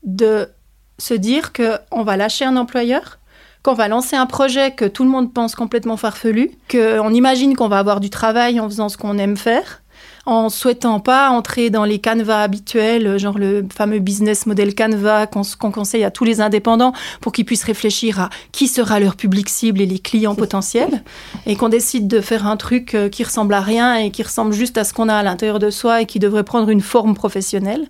de 0.04 0.50
se 0.98 1.14
dire 1.14 1.54
que 1.54 1.78
on 1.92 2.04
va 2.04 2.18
lâcher 2.18 2.46
un 2.46 2.58
employeur, 2.58 3.20
qu'on 3.64 3.74
va 3.74 3.88
lancer 3.88 4.16
un 4.16 4.26
projet 4.26 4.72
que 4.72 4.86
tout 4.86 5.04
le 5.04 5.10
monde 5.10 5.34
pense 5.34 5.56
complètement 5.56 5.98
farfelu, 5.98 6.52
qu'on 6.72 7.14
imagine 7.14 7.56
qu'on 7.56 7.68
va 7.68 7.80
avoir 7.80 8.00
du 8.00 8.10
travail 8.10 8.60
en 8.60 8.70
faisant 8.70 8.88
ce 8.90 8.98
qu'on 8.98 9.18
aime 9.18 9.36
faire, 9.38 9.82
en 10.28 10.50
souhaitant 10.50 11.00
pas 11.00 11.30
entrer 11.30 11.70
dans 11.70 11.86
les 11.86 12.00
canevas 12.00 12.44
habituels, 12.44 13.18
genre 13.18 13.40
le 13.40 13.66
fameux 13.74 14.00
business 14.00 14.46
model 14.46 14.76
Canva 14.76 15.26
qu'on 15.26 15.72
conseille 15.72 16.04
à 16.04 16.12
tous 16.12 16.26
les 16.26 16.42
indépendants 16.42 16.92
pour 17.22 17.32
qu'ils 17.32 17.46
puissent 17.46 17.64
réfléchir 17.64 18.20
à 18.20 18.30
qui 18.52 18.68
sera 18.68 19.00
leur 19.00 19.16
public 19.16 19.48
cible 19.48 19.80
et 19.80 19.86
les 19.86 20.00
clients 20.00 20.36
potentiels, 20.36 21.02
et 21.46 21.56
qu'on 21.56 21.70
décide 21.70 22.10
de 22.10 22.20
faire 22.20 22.46
un 22.46 22.58
truc 22.58 22.94
euh, 22.94 23.08
qui 23.08 23.24
ressemble 23.24 23.54
à 23.54 23.62
rien 23.62 23.96
et 23.96 24.12
qui 24.12 24.22
ressemble 24.22 24.52
juste 24.52 24.78
à 24.78 24.84
ce 24.84 24.94
qu'on 24.94 25.08
a 25.08 25.16
à 25.16 25.24
l'intérieur 25.24 25.60
de 25.60 25.70
soi 25.70 26.02
et 26.02 26.06
qui 26.06 26.20
devrait 26.20 26.44
prendre 26.44 26.70
une 26.70 26.82
forme 26.82 27.16
professionnelle. 27.16 27.88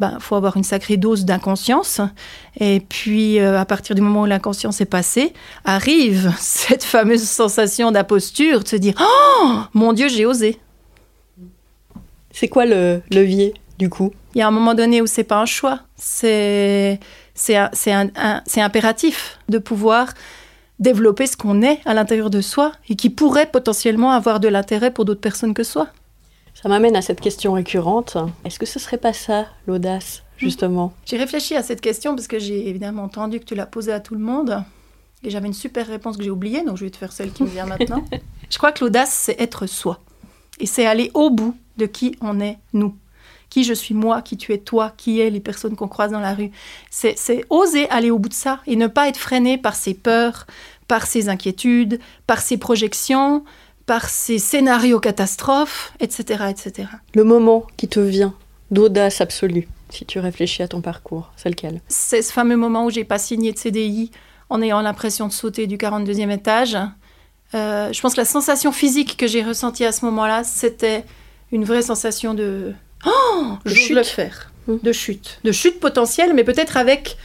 Ben, 0.00 0.18
faut 0.18 0.34
avoir 0.34 0.56
une 0.56 0.64
sacrée 0.64 0.96
dose 0.96 1.24
d'inconscience. 1.24 2.00
Et 2.58 2.80
puis, 2.80 3.38
euh, 3.38 3.60
à 3.60 3.64
partir 3.64 3.94
du 3.94 4.02
moment 4.02 4.22
où 4.22 4.26
l'inconscience 4.26 4.80
est 4.80 4.86
passée, 4.86 5.32
arrive 5.64 6.34
cette 6.38 6.82
fameuse 6.82 7.22
sensation 7.22 7.92
d'imposture, 7.92 8.64
de 8.64 8.68
se 8.68 8.76
dire 8.76 8.94
Oh, 9.00 9.52
mon 9.72 9.92
Dieu, 9.92 10.08
j'ai 10.08 10.26
osé. 10.26 10.58
C'est 12.38 12.48
quoi 12.48 12.66
le 12.66 13.00
levier 13.10 13.54
du 13.78 13.88
coup? 13.88 14.12
Il 14.34 14.38
y 14.40 14.42
a 14.42 14.46
un 14.46 14.50
moment 14.50 14.74
donné 14.74 15.00
où 15.00 15.06
c'est 15.06 15.24
pas 15.24 15.40
un 15.40 15.46
choix, 15.46 15.80
c'est 15.96 17.00
impératif 18.56 19.38
de 19.48 19.56
pouvoir 19.56 20.12
développer 20.78 21.26
ce 21.26 21.38
qu'on 21.38 21.62
est 21.62 21.80
à 21.86 21.94
l'intérieur 21.94 22.28
de 22.28 22.42
soi 22.42 22.72
et 22.90 22.94
qui 22.94 23.08
pourrait 23.08 23.46
potentiellement 23.46 24.10
avoir 24.10 24.38
de 24.38 24.48
l'intérêt 24.48 24.90
pour 24.90 25.06
d'autres 25.06 25.22
personnes 25.22 25.54
que 25.54 25.62
soi. 25.62 25.88
Ça 26.52 26.68
m'amène 26.68 26.94
à 26.94 27.00
cette 27.00 27.22
question 27.22 27.54
récurrente. 27.54 28.18
Est-ce 28.44 28.58
que 28.58 28.66
ce 28.66 28.78
serait 28.78 28.98
pas 28.98 29.14
ça, 29.14 29.46
l'audace, 29.66 30.22
justement? 30.36 30.92
J'ai 31.06 31.16
réfléchi 31.16 31.56
à 31.56 31.62
cette 31.62 31.80
question 31.80 32.14
parce 32.14 32.28
que 32.28 32.38
j'ai 32.38 32.68
évidemment 32.68 33.04
entendu 33.04 33.40
que 33.40 33.46
tu 33.46 33.54
l'as 33.54 33.64
posée 33.64 33.92
à 33.92 34.00
tout 34.00 34.14
le 34.14 34.20
monde 34.20 34.62
et 35.22 35.30
j'avais 35.30 35.46
une 35.46 35.54
super 35.54 35.86
réponse 35.86 36.18
que 36.18 36.22
j'ai 36.22 36.30
oubliée, 36.30 36.62
donc 36.64 36.76
je 36.76 36.84
vais 36.84 36.90
te 36.90 36.98
faire 36.98 37.12
celle 37.12 37.32
qui 37.32 37.44
me 37.44 37.48
vient 37.48 37.64
maintenant. 37.64 38.04
Je 38.50 38.58
crois 38.58 38.70
que 38.70 38.84
l'audace, 38.84 39.10
c'est 39.10 39.40
être 39.40 39.66
soi 39.66 39.98
et 40.60 40.66
c'est 40.66 40.86
aller 40.86 41.10
au 41.14 41.30
bout 41.30 41.56
de 41.76 41.86
qui 41.86 42.16
on 42.20 42.40
est, 42.40 42.58
nous. 42.72 42.94
Qui 43.50 43.64
je 43.64 43.74
suis 43.74 43.94
moi, 43.94 44.22
qui 44.22 44.36
tu 44.36 44.52
es 44.52 44.58
toi, 44.58 44.92
qui 44.96 45.20
est 45.20 45.30
les 45.30 45.40
personnes 45.40 45.76
qu'on 45.76 45.88
croise 45.88 46.10
dans 46.10 46.20
la 46.20 46.34
rue. 46.34 46.50
C'est 46.90 47.16
c'est 47.16 47.44
oser 47.48 47.88
aller 47.90 48.10
au 48.10 48.18
bout 48.18 48.28
de 48.28 48.34
ça 48.34 48.60
et 48.66 48.76
ne 48.76 48.86
pas 48.86 49.08
être 49.08 49.18
freiné 49.18 49.56
par 49.56 49.76
ses 49.76 49.94
peurs, 49.94 50.46
par 50.88 51.06
ses 51.06 51.28
inquiétudes, 51.28 52.00
par 52.26 52.40
ses 52.40 52.56
projections, 52.56 53.44
par 53.86 54.08
ses 54.08 54.38
scénarios 54.38 55.00
catastrophes, 55.00 55.92
etc. 56.00 56.44
etc. 56.50 56.88
Le 57.14 57.24
moment 57.24 57.66
qui 57.76 57.88
te 57.88 58.00
vient 58.00 58.34
d'audace 58.70 59.20
absolue, 59.20 59.68
si 59.90 60.04
tu 60.04 60.18
réfléchis 60.18 60.62
à 60.62 60.68
ton 60.68 60.80
parcours, 60.80 61.30
c'est 61.36 61.48
lequel? 61.48 61.80
C'est 61.88 62.22
ce 62.22 62.32
fameux 62.32 62.56
moment 62.56 62.86
où 62.86 62.90
j'ai 62.90 63.04
pas 63.04 63.18
signé 63.18 63.52
de 63.52 63.58
CDI 63.58 64.10
en 64.50 64.60
ayant 64.60 64.80
l'impression 64.80 65.28
de 65.28 65.32
sauter 65.32 65.66
du 65.66 65.76
42e 65.76 66.30
étage. 66.30 66.76
Euh, 67.54 67.92
je 67.92 68.00
pense 68.00 68.14
que 68.14 68.20
la 68.20 68.24
sensation 68.24 68.72
physique 68.72 69.16
que 69.16 69.26
j'ai 69.26 69.42
ressentie 69.42 69.84
à 69.84 69.92
ce 69.92 70.04
moment-là, 70.06 70.42
c'était 70.44 71.04
une 71.52 71.64
vraie 71.64 71.82
sensation 71.82 72.34
de 72.34 72.72
oh, 73.06 73.44
De 73.64 73.70
chute. 73.70 73.96
le 73.96 74.02
faire, 74.02 74.50
Mm. 74.66 74.76
de 74.82 74.92
chute, 74.92 75.38
de 75.44 75.52
chute 75.52 75.78
potentielle, 75.78 76.34
mais 76.34 76.42
peut-être 76.42 76.76
avec 76.76 77.16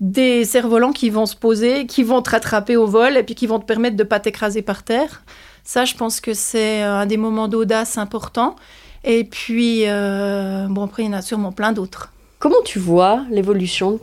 des 0.00 0.44
cerfs-volants 0.44 0.92
qui 0.92 1.08
vont 1.08 1.24
se 1.24 1.34
poser, 1.34 1.86
qui 1.86 2.02
vont 2.02 2.20
te 2.20 2.30
rattraper 2.30 2.76
au 2.76 2.86
vol 2.86 3.16
et 3.16 3.22
puis 3.22 3.34
qui 3.34 3.46
vont 3.46 3.58
te 3.58 3.64
permettre 3.64 3.96
de 3.96 4.02
pas 4.04 4.20
t'écraser 4.20 4.60
par 4.60 4.82
terre. 4.82 5.22
Ça, 5.64 5.86
je 5.86 5.94
pense 5.94 6.20
que 6.20 6.34
c'est 6.34 6.82
euh, 6.84 6.98
un 7.00 7.06
des 7.06 7.16
moments 7.16 7.48
d'audace 7.48 7.96
importants. 7.96 8.56
Et 9.04 9.24
puis, 9.24 9.84
euh, 9.86 10.66
bon, 10.68 10.84
après, 10.84 11.04
il 11.04 11.06
y 11.06 11.08
en 11.08 11.14
a 11.14 11.22
sûrement 11.22 11.50
plein 11.52 11.72
d'autres. 11.72 12.12
Comment 12.38 12.60
tu 12.66 12.78
vois 12.78 13.24
l'évolution 13.30 13.92
de 13.92 13.98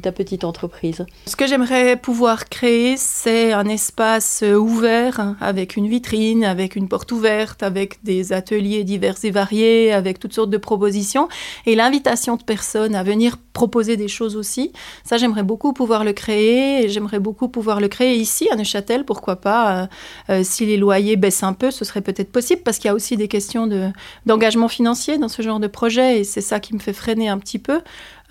ta, 0.00 0.12
petite 0.12 0.42
entreprise? 0.42 1.06
Ce 1.26 1.36
que 1.36 1.46
j'aimerais 1.46 1.96
pouvoir 1.96 2.48
créer, 2.48 2.96
c'est 2.96 3.52
un 3.52 3.66
espace 3.66 4.42
ouvert, 4.42 5.36
avec 5.40 5.76
une 5.76 5.86
vitrine, 5.86 6.44
avec 6.44 6.74
une 6.74 6.88
porte 6.88 7.12
ouverte, 7.12 7.62
avec 7.62 8.02
des 8.02 8.32
ateliers 8.32 8.82
divers 8.82 9.14
et 9.22 9.30
variés, 9.30 9.92
avec 9.92 10.18
toutes 10.18 10.32
sortes 10.32 10.50
de 10.50 10.56
propositions, 10.56 11.28
et 11.64 11.76
l'invitation 11.76 12.34
de 12.34 12.42
personnes 12.42 12.96
à 12.96 13.04
venir 13.04 13.36
proposer 13.52 13.96
des 13.96 14.08
choses 14.08 14.34
aussi. 14.34 14.72
Ça, 15.04 15.16
j'aimerais 15.16 15.44
beaucoup 15.44 15.72
pouvoir 15.72 16.02
le 16.02 16.12
créer, 16.12 16.84
et 16.84 16.88
j'aimerais 16.88 17.20
beaucoup 17.20 17.46
pouvoir 17.46 17.80
le 17.80 17.86
créer 17.86 18.16
ici, 18.16 18.48
à 18.50 18.56
Neuchâtel, 18.56 19.04
pourquoi 19.04 19.36
pas. 19.36 19.82
euh, 19.82 19.86
euh, 20.30 20.40
si 20.42 20.66
les 20.66 20.76
loyers 20.76 21.14
baissent 21.14 21.44
un 21.44 21.52
peu, 21.52 21.70
ce 21.70 21.84
serait 21.84 22.02
peut-être 22.02 22.32
possible, 22.32 22.62
parce 22.64 22.78
qu'il 22.78 22.88
y 22.88 22.90
a 22.90 22.94
aussi 22.94 23.16
des 23.16 23.28
questions 23.28 23.68
de, 23.68 23.90
d'engagement 24.26 24.66
financier 24.66 25.18
dans 25.18 25.28
ce 25.28 25.40
genre 25.42 25.60
de 25.60 25.68
projet, 25.68 26.18
et 26.18 26.24
c'est 26.24 26.40
ça 26.40 26.58
qui 26.58 26.74
me 26.74 26.80
fait 26.80 26.95
freiner 26.96 27.28
un 27.28 27.38
petit 27.38 27.58
peu 27.58 27.80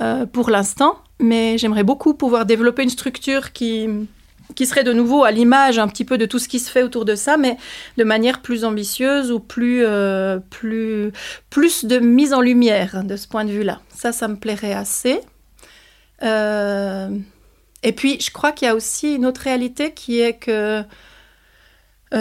euh, 0.01 0.26
pour 0.26 0.49
l'instant. 0.49 0.97
Mais 1.20 1.57
j'aimerais 1.57 1.84
beaucoup 1.84 2.13
pouvoir 2.13 2.45
développer 2.45 2.84
une 2.84 2.89
structure 2.89 3.53
qui, 3.53 3.88
qui 4.55 4.66
serait 4.66 4.84
de 4.84 4.91
nouveau 4.91 5.24
à 5.24 5.32
l'image 5.32 5.80
un 5.80 5.88
petit 5.88 6.03
peu 6.03 6.18
de 6.18 6.26
tout 6.26 6.39
ce 6.39 6.49
qui 6.49 6.59
se 6.59 6.70
fait 6.70 6.84
autour 6.84 7.05
de 7.05 7.16
ça, 7.16 7.38
mais 7.38 7.57
de 7.97 8.03
manière 8.03 8.41
plus 8.41 8.66
ambitieuse 8.66 9.32
ou 9.32 9.39
plus, 9.39 9.86
euh, 9.86 10.39
plus, 10.49 11.11
plus 11.49 11.86
de 11.86 11.99
mise 11.99 12.34
en 12.34 12.41
lumière 12.41 13.03
de 13.05 13.16
ce 13.16 13.28
point 13.28 13.45
de 13.45 13.51
vue-là. 13.51 13.80
Ça, 13.95 14.11
ça 14.11 14.28
me 14.28 14.36
plairait 14.36 14.74
assez. 14.74 15.22
Euh, 16.24 17.09
et 17.84 17.93
puis, 17.93 18.20
je 18.20 18.32
crois 18.32 18.51
qu'il 18.51 18.68
y 18.68 18.72
a 18.72 18.76
aussi 18.76 19.16
une 19.16 19.26
autre 19.26 19.41
réalité 19.41 19.93
qui 19.93 20.20
est 20.20 20.34
que 20.34 20.84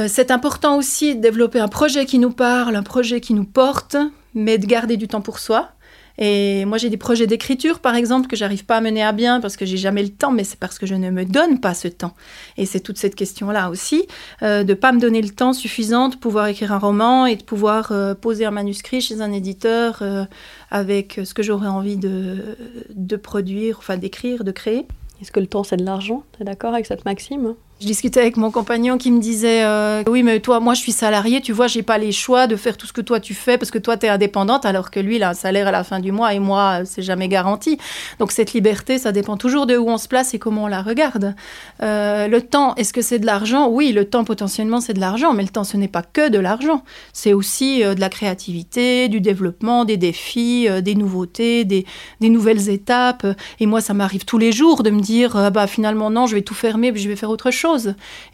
c'est 0.09 0.32
important 0.32 0.76
aussi 0.76 1.14
de 1.14 1.20
développer 1.20 1.61
un 1.61 1.68
projet 1.68 2.05
qui 2.05 2.18
nous 2.18 2.32
parle, 2.32 2.74
un 2.74 2.82
projet 2.82 3.20
qui 3.20 3.32
nous 3.32 3.45
porte, 3.45 3.97
mais 4.34 4.59
de 4.59 4.66
garder 4.66 4.97
du 4.97 5.09
temps 5.09 5.20
pour 5.20 5.38
soi. 5.38 5.70
Et 6.18 6.64
moi, 6.64 6.78
j'ai 6.78 6.90
des 6.90 6.96
projets 6.96 7.26
d'écriture, 7.26 7.80
par 7.80 7.96
exemple, 7.96 8.28
que 8.28 8.36
j'arrive 8.36 8.64
pas 8.64 8.76
à 8.76 8.80
mener 8.80 9.02
à 9.02 9.12
bien 9.12 9.40
parce 9.40 9.56
que 9.56 9.66
j'ai 9.66 9.76
jamais 9.76 10.02
le 10.02 10.10
temps, 10.10 10.30
mais 10.30 10.44
c'est 10.44 10.58
parce 10.58 10.78
que 10.78 10.86
je 10.86 10.94
ne 10.94 11.10
me 11.10 11.24
donne 11.24 11.60
pas 11.60 11.74
ce 11.74 11.88
temps. 11.88 12.14
Et 12.56 12.66
c'est 12.66 12.80
toute 12.80 12.98
cette 12.98 13.16
question-là 13.16 13.70
aussi, 13.70 14.06
euh, 14.42 14.62
de 14.62 14.74
pas 14.74 14.92
me 14.92 15.00
donner 15.00 15.22
le 15.22 15.30
temps 15.30 15.52
suffisant 15.52 16.08
de 16.08 16.16
pouvoir 16.16 16.46
écrire 16.46 16.72
un 16.72 16.78
roman 16.78 17.26
et 17.26 17.36
de 17.36 17.42
pouvoir 17.42 17.90
euh, 17.90 18.14
poser 18.14 18.44
un 18.44 18.52
manuscrit 18.52 19.00
chez 19.00 19.20
un 19.20 19.32
éditeur 19.32 19.98
euh, 20.02 20.24
avec 20.70 21.20
ce 21.24 21.34
que 21.34 21.42
j'aurais 21.42 21.68
envie 21.68 21.96
de, 21.96 22.56
de 22.90 23.16
produire, 23.16 23.78
enfin 23.78 23.96
d'écrire, 23.96 24.44
de 24.44 24.52
créer. 24.52 24.86
Est-ce 25.20 25.32
que 25.32 25.40
le 25.40 25.46
temps, 25.46 25.64
c'est 25.64 25.76
de 25.76 25.84
l'argent? 25.84 26.24
Tu 26.36 26.42
es 26.42 26.44
d'accord 26.44 26.74
avec 26.74 26.86
cette 26.86 27.04
maxime? 27.04 27.54
Je 27.81 27.87
discutais 27.87 28.20
avec 28.20 28.37
mon 28.37 28.53
compagnon 28.53 28.99
qui 28.99 29.11
me 29.11 29.20
disait 29.20 29.64
euh, 29.64 30.05
Oui, 30.09 30.22
mais 30.22 30.39
toi, 30.39 30.61
moi, 30.61 30.75
je 30.75 30.81
suis 30.81 30.93
salarié, 30.93 31.41
tu 31.41 31.53
vois, 31.53 31.66
j'ai 31.66 31.83
pas 31.83 31.99
les 31.99 32.12
choix 32.12 32.47
de 32.47 32.55
faire 32.55 32.77
tout 32.77 32.87
ce 32.87 32.93
que 32.93 33.01
toi 33.01 33.18
tu 33.18 33.35
fais 33.35 33.59
parce 33.59 33.72
que 33.72 33.79
toi, 33.79 33.97
tu 33.97 34.07
es 34.07 34.09
indépendante, 34.09 34.64
alors 34.64 34.93
que 34.93 35.01
lui, 35.01 35.16
il 35.16 35.22
a 35.25 35.31
un 35.31 35.35
salaire 35.35 35.66
à 35.66 35.72
la 35.72 35.83
fin 35.83 35.99
du 35.99 36.12
mois 36.12 36.35
et 36.35 36.39
moi, 36.39 36.83
c'est 36.85 37.03
jamais 37.03 37.27
garanti. 37.27 37.79
Donc, 38.20 38.31
cette 38.31 38.53
liberté, 38.53 38.99
ça 38.99 39.11
dépend 39.11 39.37
toujours 39.37 39.66
de 39.66 39.77
où 39.77 39.89
on 39.89 39.99
se 39.99 40.07
place 40.07 40.35
et 40.35 40.39
comment 40.39 40.64
on 40.64 40.66
la 40.68 40.83
regarde. 40.83 41.35
Euh, 41.83 42.29
le 42.29 42.43
temps, 42.43 42.77
est-ce 42.77 42.93
que 42.93 43.03
c'est 43.03 43.18
de 43.18 43.27
l'argent? 43.27 43.68
Oui, 43.68 43.91
le 43.91 44.05
temps, 44.05 44.25
potentiellement, 44.25 44.81
c'est 44.81 44.95
de 44.95 45.01
l'argent, 45.01 45.35
mais 45.35 45.43
le 45.43 45.49
temps, 45.49 45.64
ce 45.64 45.77
n'est 45.77 45.89
pas 45.89 46.03
que 46.03 46.29
de 46.29 46.39
l'argent. 46.39 46.85
C'est 47.12 47.33
aussi 47.33 47.83
euh, 47.83 47.95
de 47.95 48.01
la 48.01 48.09
créativité, 48.09 49.09
du 49.09 49.20
développement, 49.20 49.85
des 49.85 49.97
défis, 49.97 50.68
des 50.81 50.95
nouveautés, 50.95 51.64
des, 51.64 51.87
des, 52.20 52.29
nouvelles 52.29 52.68
étapes. 52.68 53.27
Et 53.59 53.66
moi, 53.66 53.81
ça 53.81 53.95
m'arrive 53.95 54.25
tous 54.25 54.39
les 54.39 54.53
jours 54.53 54.85
de 54.85 54.91
me 54.91 55.01
dire 55.01 55.51
Bah, 55.51 55.66
finalement, 55.66 56.09
non, 56.09 56.27
je 56.27 56.37
vais 56.37 56.43
tout 56.43 56.55
fermer, 56.55 56.93
puis 56.93 57.03
je 57.03 57.09
vais 57.09 57.16
faire 57.16 57.31
autre 57.31 57.51
chose. 57.51 57.74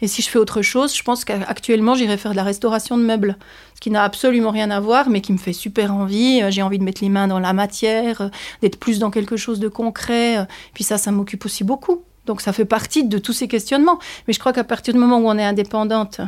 Et 0.01 0.07
si 0.07 0.21
je 0.21 0.29
fais 0.29 0.39
autre 0.39 0.61
chose, 0.61 0.95
je 0.95 1.03
pense 1.03 1.25
qu'actuellement, 1.25 1.95
j'irai 1.95 2.17
faire 2.17 2.31
de 2.31 2.35
la 2.35 2.43
restauration 2.43 2.97
de 2.97 3.03
meubles, 3.03 3.37
ce 3.75 3.81
qui 3.81 3.91
n'a 3.91 4.03
absolument 4.03 4.51
rien 4.51 4.71
à 4.71 4.79
voir, 4.79 5.09
mais 5.09 5.21
qui 5.21 5.33
me 5.33 5.37
fait 5.37 5.53
super 5.53 5.93
envie. 5.93 6.41
Euh, 6.41 6.51
j'ai 6.51 6.61
envie 6.61 6.79
de 6.79 6.83
mettre 6.83 7.01
les 7.03 7.09
mains 7.09 7.27
dans 7.27 7.39
la 7.39 7.53
matière, 7.53 8.21
euh, 8.21 8.29
d'être 8.61 8.79
plus 8.79 8.99
dans 8.99 9.11
quelque 9.11 9.37
chose 9.37 9.59
de 9.59 9.67
concret. 9.67 10.39
Euh, 10.39 10.45
puis 10.73 10.83
ça, 10.83 10.97
ça 10.97 11.11
m'occupe 11.11 11.45
aussi 11.45 11.63
beaucoup. 11.63 12.03
Donc 12.25 12.41
ça 12.41 12.53
fait 12.53 12.65
partie 12.65 13.03
de 13.03 13.17
tous 13.17 13.33
ces 13.33 13.47
questionnements. 13.47 13.99
Mais 14.27 14.33
je 14.33 14.39
crois 14.39 14.53
qu'à 14.53 14.63
partir 14.63 14.93
du 14.93 14.99
moment 14.99 15.17
où 15.17 15.27
on 15.27 15.37
est 15.37 15.43
indépendante, 15.43 16.21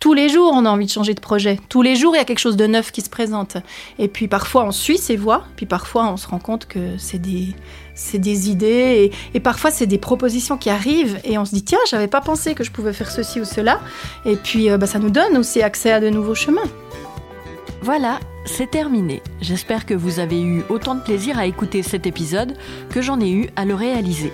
tous 0.00 0.14
les 0.14 0.28
jours, 0.28 0.52
on 0.54 0.64
a 0.64 0.70
envie 0.70 0.86
de 0.86 0.90
changer 0.90 1.14
de 1.14 1.20
projet. 1.20 1.58
Tous 1.68 1.82
les 1.82 1.96
jours, 1.96 2.14
il 2.14 2.18
y 2.18 2.20
a 2.20 2.24
quelque 2.24 2.38
chose 2.38 2.56
de 2.56 2.66
neuf 2.66 2.92
qui 2.92 3.00
se 3.00 3.10
présente. 3.10 3.56
Et 3.98 4.06
puis 4.06 4.28
parfois, 4.28 4.64
on 4.64 4.70
suit 4.70 4.98
ses 4.98 5.16
voies, 5.16 5.44
puis 5.56 5.66
parfois, 5.66 6.08
on 6.12 6.16
se 6.16 6.28
rend 6.28 6.38
compte 6.38 6.66
que 6.66 6.96
c'est 6.98 7.18
des, 7.18 7.48
c'est 7.94 8.18
des 8.18 8.48
idées, 8.48 9.10
et, 9.34 9.40
parfois, 9.40 9.72
c'est 9.72 9.86
des 9.86 9.98
propositions 9.98 10.56
qui 10.56 10.70
arrivent, 10.70 11.18
et 11.24 11.36
on 11.36 11.44
se 11.44 11.52
dit, 11.52 11.64
tiens, 11.64 11.78
j'avais 11.90 12.06
pas 12.06 12.20
pensé 12.20 12.54
que 12.54 12.62
je 12.62 12.70
pouvais 12.70 12.92
faire 12.92 13.10
ceci 13.10 13.40
ou 13.40 13.44
cela. 13.44 13.80
Et 14.24 14.36
puis, 14.36 14.70
euh, 14.70 14.78
bah, 14.78 14.86
ça 14.86 15.00
nous 15.00 15.10
donne 15.10 15.36
aussi 15.36 15.62
accès 15.62 15.90
à 15.90 15.98
de 15.98 16.10
nouveaux 16.10 16.36
chemins. 16.36 16.62
Voilà, 17.82 18.20
c'est 18.44 18.70
terminé. 18.70 19.20
J'espère 19.40 19.84
que 19.84 19.94
vous 19.94 20.20
avez 20.20 20.40
eu 20.40 20.62
autant 20.68 20.94
de 20.94 21.00
plaisir 21.00 21.38
à 21.38 21.46
écouter 21.46 21.82
cet 21.82 22.06
épisode 22.06 22.54
que 22.90 23.02
j'en 23.02 23.20
ai 23.20 23.30
eu 23.30 23.50
à 23.56 23.64
le 23.64 23.74
réaliser. 23.74 24.32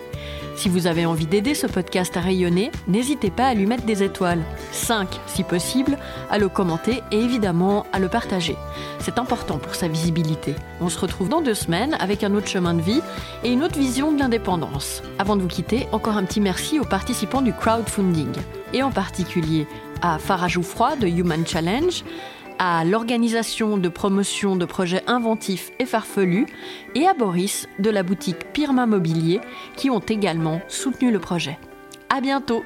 Si 0.56 0.68
vous 0.68 0.86
avez 0.86 1.04
envie 1.04 1.26
d'aider 1.26 1.54
ce 1.54 1.66
podcast 1.66 2.16
à 2.16 2.20
rayonner, 2.20 2.70
n'hésitez 2.86 3.30
pas 3.30 3.46
à 3.46 3.54
lui 3.54 3.66
mettre 3.66 3.84
des 3.84 4.02
étoiles, 4.02 4.42
5 4.72 5.08
si 5.26 5.42
possible, 5.42 5.98
à 6.30 6.38
le 6.38 6.48
commenter 6.48 7.02
et 7.10 7.18
évidemment 7.18 7.86
à 7.92 7.98
le 7.98 8.08
partager. 8.08 8.56
C'est 9.00 9.18
important 9.18 9.58
pour 9.58 9.74
sa 9.74 9.88
visibilité. 9.88 10.54
On 10.80 10.88
se 10.88 10.98
retrouve 10.98 11.28
dans 11.28 11.40
deux 11.40 11.54
semaines 11.54 11.96
avec 11.98 12.22
un 12.22 12.34
autre 12.34 12.48
chemin 12.48 12.74
de 12.74 12.82
vie 12.82 13.00
et 13.42 13.52
une 13.52 13.64
autre 13.64 13.78
vision 13.78 14.12
de 14.12 14.18
l'indépendance. 14.18 15.02
Avant 15.18 15.36
de 15.36 15.42
vous 15.42 15.48
quitter, 15.48 15.88
encore 15.92 16.16
un 16.16 16.24
petit 16.24 16.40
merci 16.40 16.78
aux 16.78 16.84
participants 16.84 17.42
du 17.42 17.52
crowdfunding, 17.52 18.32
et 18.72 18.82
en 18.82 18.90
particulier 18.90 19.66
à 20.02 20.18
Farah 20.18 20.48
de 20.48 21.06
Human 21.06 21.46
Challenge, 21.46 22.04
à 22.58 22.84
l'organisation 22.84 23.76
de 23.78 23.88
promotion 23.88 24.56
de 24.56 24.64
projets 24.64 25.02
inventifs 25.06 25.72
et 25.78 25.86
farfelus 25.86 26.46
et 26.94 27.06
à 27.06 27.14
Boris 27.14 27.68
de 27.78 27.90
la 27.90 28.02
boutique 28.02 28.52
Pirma 28.52 28.86
Mobilier 28.86 29.40
qui 29.76 29.90
ont 29.90 30.00
également 30.00 30.60
soutenu 30.68 31.10
le 31.10 31.18
projet. 31.18 31.58
À 32.08 32.20
bientôt! 32.20 32.64